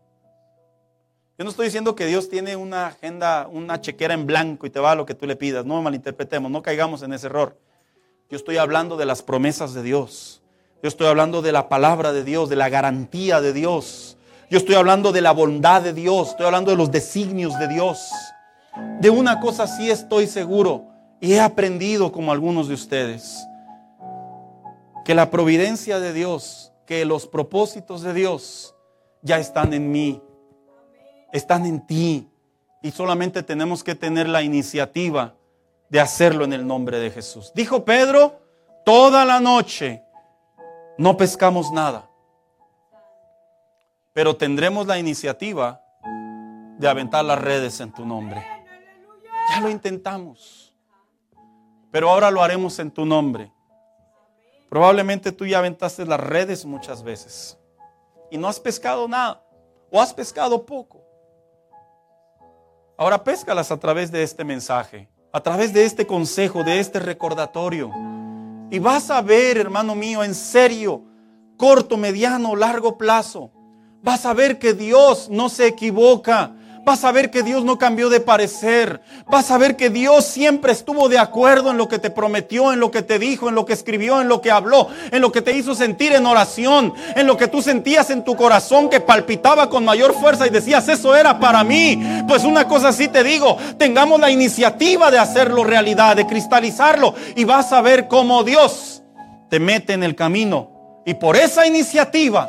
Yo 1.38 1.44
no 1.44 1.50
estoy 1.50 1.66
diciendo 1.66 1.94
que 1.94 2.06
Dios 2.06 2.28
tiene 2.28 2.56
una 2.56 2.88
agenda, 2.88 3.48
una 3.50 3.80
chequera 3.80 4.12
en 4.12 4.26
blanco 4.26 4.66
y 4.66 4.70
te 4.70 4.80
va 4.80 4.92
a 4.92 4.94
lo 4.94 5.06
que 5.06 5.14
tú 5.14 5.26
le 5.26 5.36
pidas. 5.36 5.64
No 5.64 5.80
malinterpretemos, 5.80 6.50
no 6.50 6.60
caigamos 6.60 7.02
en 7.02 7.14
ese 7.14 7.28
error. 7.28 7.56
Yo 8.28 8.36
estoy 8.36 8.58
hablando 8.58 8.96
de 8.96 9.06
las 9.06 9.22
promesas 9.22 9.72
de 9.72 9.82
Dios. 9.82 10.39
Yo 10.82 10.88
estoy 10.88 11.06
hablando 11.06 11.42
de 11.42 11.52
la 11.52 11.68
palabra 11.68 12.12
de 12.12 12.24
Dios, 12.24 12.48
de 12.48 12.56
la 12.56 12.68
garantía 12.68 13.40
de 13.40 13.52
Dios. 13.52 14.16
Yo 14.50 14.58
estoy 14.58 14.74
hablando 14.74 15.12
de 15.12 15.20
la 15.20 15.32
bondad 15.32 15.82
de 15.82 15.92
Dios. 15.92 16.30
Estoy 16.30 16.46
hablando 16.46 16.70
de 16.70 16.76
los 16.76 16.90
designios 16.90 17.58
de 17.58 17.68
Dios. 17.68 18.10
De 19.00 19.10
una 19.10 19.40
cosa 19.40 19.66
sí 19.66 19.90
estoy 19.90 20.26
seguro 20.26 20.86
y 21.20 21.34
he 21.34 21.40
aprendido 21.40 22.12
como 22.12 22.32
algunos 22.32 22.68
de 22.68 22.74
ustedes. 22.74 23.46
Que 25.04 25.14
la 25.14 25.30
providencia 25.30 26.00
de 26.00 26.12
Dios 26.12 26.70
que 26.90 27.04
los 27.04 27.28
propósitos 27.28 28.02
de 28.02 28.12
Dios 28.12 28.74
ya 29.22 29.38
están 29.38 29.72
en 29.74 29.92
mí, 29.92 30.20
están 31.32 31.64
en 31.64 31.86
ti. 31.86 32.28
Y 32.82 32.90
solamente 32.90 33.44
tenemos 33.44 33.84
que 33.84 33.94
tener 33.94 34.28
la 34.28 34.42
iniciativa 34.42 35.36
de 35.88 36.00
hacerlo 36.00 36.44
en 36.44 36.52
el 36.52 36.66
nombre 36.66 36.98
de 36.98 37.12
Jesús. 37.12 37.52
Dijo 37.54 37.84
Pedro, 37.84 38.40
toda 38.84 39.24
la 39.24 39.38
noche 39.38 40.02
no 41.00 41.16
pescamos 41.16 41.72
nada, 41.72 42.10
pero 44.12 44.36
tendremos 44.36 44.86
la 44.86 44.98
iniciativa 44.98 45.82
de 46.76 46.86
aventar 46.86 47.24
las 47.24 47.40
redes 47.40 47.80
en 47.80 47.90
tu 47.90 48.04
nombre. 48.04 48.46
Ya 49.48 49.62
lo 49.62 49.70
intentamos, 49.70 50.74
pero 51.90 52.10
ahora 52.10 52.30
lo 52.30 52.42
haremos 52.42 52.78
en 52.80 52.90
tu 52.90 53.06
nombre. 53.06 53.50
Probablemente 54.68 55.32
tú 55.32 55.46
ya 55.46 55.60
aventaste 55.60 56.04
las 56.04 56.20
redes 56.20 56.66
muchas 56.66 57.02
veces 57.02 57.58
y 58.30 58.36
no 58.36 58.46
has 58.46 58.60
pescado 58.60 59.08
nada 59.08 59.42
o 59.90 60.02
has 60.02 60.12
pescado 60.12 60.66
poco. 60.66 61.02
Ahora 62.98 63.24
péscalas 63.24 63.70
a 63.70 63.80
través 63.80 64.12
de 64.12 64.22
este 64.22 64.44
mensaje, 64.44 65.08
a 65.32 65.40
través 65.40 65.72
de 65.72 65.86
este 65.86 66.06
consejo, 66.06 66.62
de 66.62 66.78
este 66.78 67.00
recordatorio. 67.00 67.90
Y 68.70 68.78
vas 68.78 69.10
a 69.10 69.20
ver, 69.20 69.58
hermano 69.58 69.94
mío, 69.94 70.22
en 70.22 70.34
serio, 70.34 71.02
corto, 71.56 71.96
mediano, 71.96 72.54
largo 72.54 72.96
plazo, 72.96 73.50
vas 74.02 74.24
a 74.24 74.32
ver 74.32 74.58
que 74.58 74.74
Dios 74.74 75.28
no 75.28 75.48
se 75.48 75.66
equivoca 75.66 76.54
Vas 76.82 77.04
a 77.04 77.12
ver 77.12 77.30
que 77.30 77.42
Dios 77.42 77.64
no 77.64 77.78
cambió 77.78 78.08
de 78.08 78.20
parecer. 78.20 79.00
Vas 79.26 79.50
a 79.50 79.58
ver 79.58 79.76
que 79.76 79.90
Dios 79.90 80.24
siempre 80.24 80.72
estuvo 80.72 81.08
de 81.08 81.18
acuerdo 81.18 81.70
en 81.70 81.76
lo 81.76 81.88
que 81.88 81.98
te 81.98 82.10
prometió, 82.10 82.72
en 82.72 82.80
lo 82.80 82.90
que 82.90 83.02
te 83.02 83.18
dijo, 83.18 83.48
en 83.48 83.54
lo 83.54 83.66
que 83.66 83.74
escribió, 83.74 84.20
en 84.20 84.28
lo 84.28 84.40
que 84.40 84.50
habló, 84.50 84.88
en 85.12 85.20
lo 85.20 85.30
que 85.30 85.42
te 85.42 85.52
hizo 85.52 85.74
sentir 85.74 86.12
en 86.12 86.26
oración, 86.26 86.94
en 87.14 87.26
lo 87.26 87.36
que 87.36 87.48
tú 87.48 87.60
sentías 87.60 88.10
en 88.10 88.24
tu 88.24 88.34
corazón 88.34 88.88
que 88.88 89.00
palpitaba 89.00 89.68
con 89.68 89.84
mayor 89.84 90.14
fuerza 90.14 90.46
y 90.46 90.50
decías, 90.50 90.88
eso 90.88 91.14
era 91.14 91.38
para 91.38 91.62
mí. 91.64 92.02
Pues 92.26 92.44
una 92.44 92.66
cosa 92.66 92.88
así 92.88 93.08
te 93.08 93.22
digo, 93.22 93.58
tengamos 93.78 94.18
la 94.18 94.30
iniciativa 94.30 95.10
de 95.10 95.18
hacerlo 95.18 95.64
realidad, 95.64 96.16
de 96.16 96.26
cristalizarlo 96.26 97.14
y 97.36 97.44
vas 97.44 97.72
a 97.72 97.82
ver 97.82 98.08
cómo 98.08 98.42
Dios 98.42 99.02
te 99.50 99.60
mete 99.60 99.92
en 99.92 100.02
el 100.02 100.16
camino. 100.16 101.02
Y 101.04 101.14
por 101.14 101.36
esa 101.36 101.66
iniciativa 101.66 102.48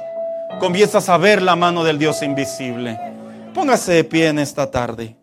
comienzas 0.59 1.09
a 1.09 1.17
ver 1.17 1.41
la 1.41 1.55
mano 1.55 1.83
del 1.83 1.99
Dios 1.99 2.21
invisible. 2.21 3.10
Póngase 3.53 3.91
de 3.91 4.03
pie 4.05 4.29
en 4.29 4.39
esta 4.39 4.71
tarde. 4.71 5.20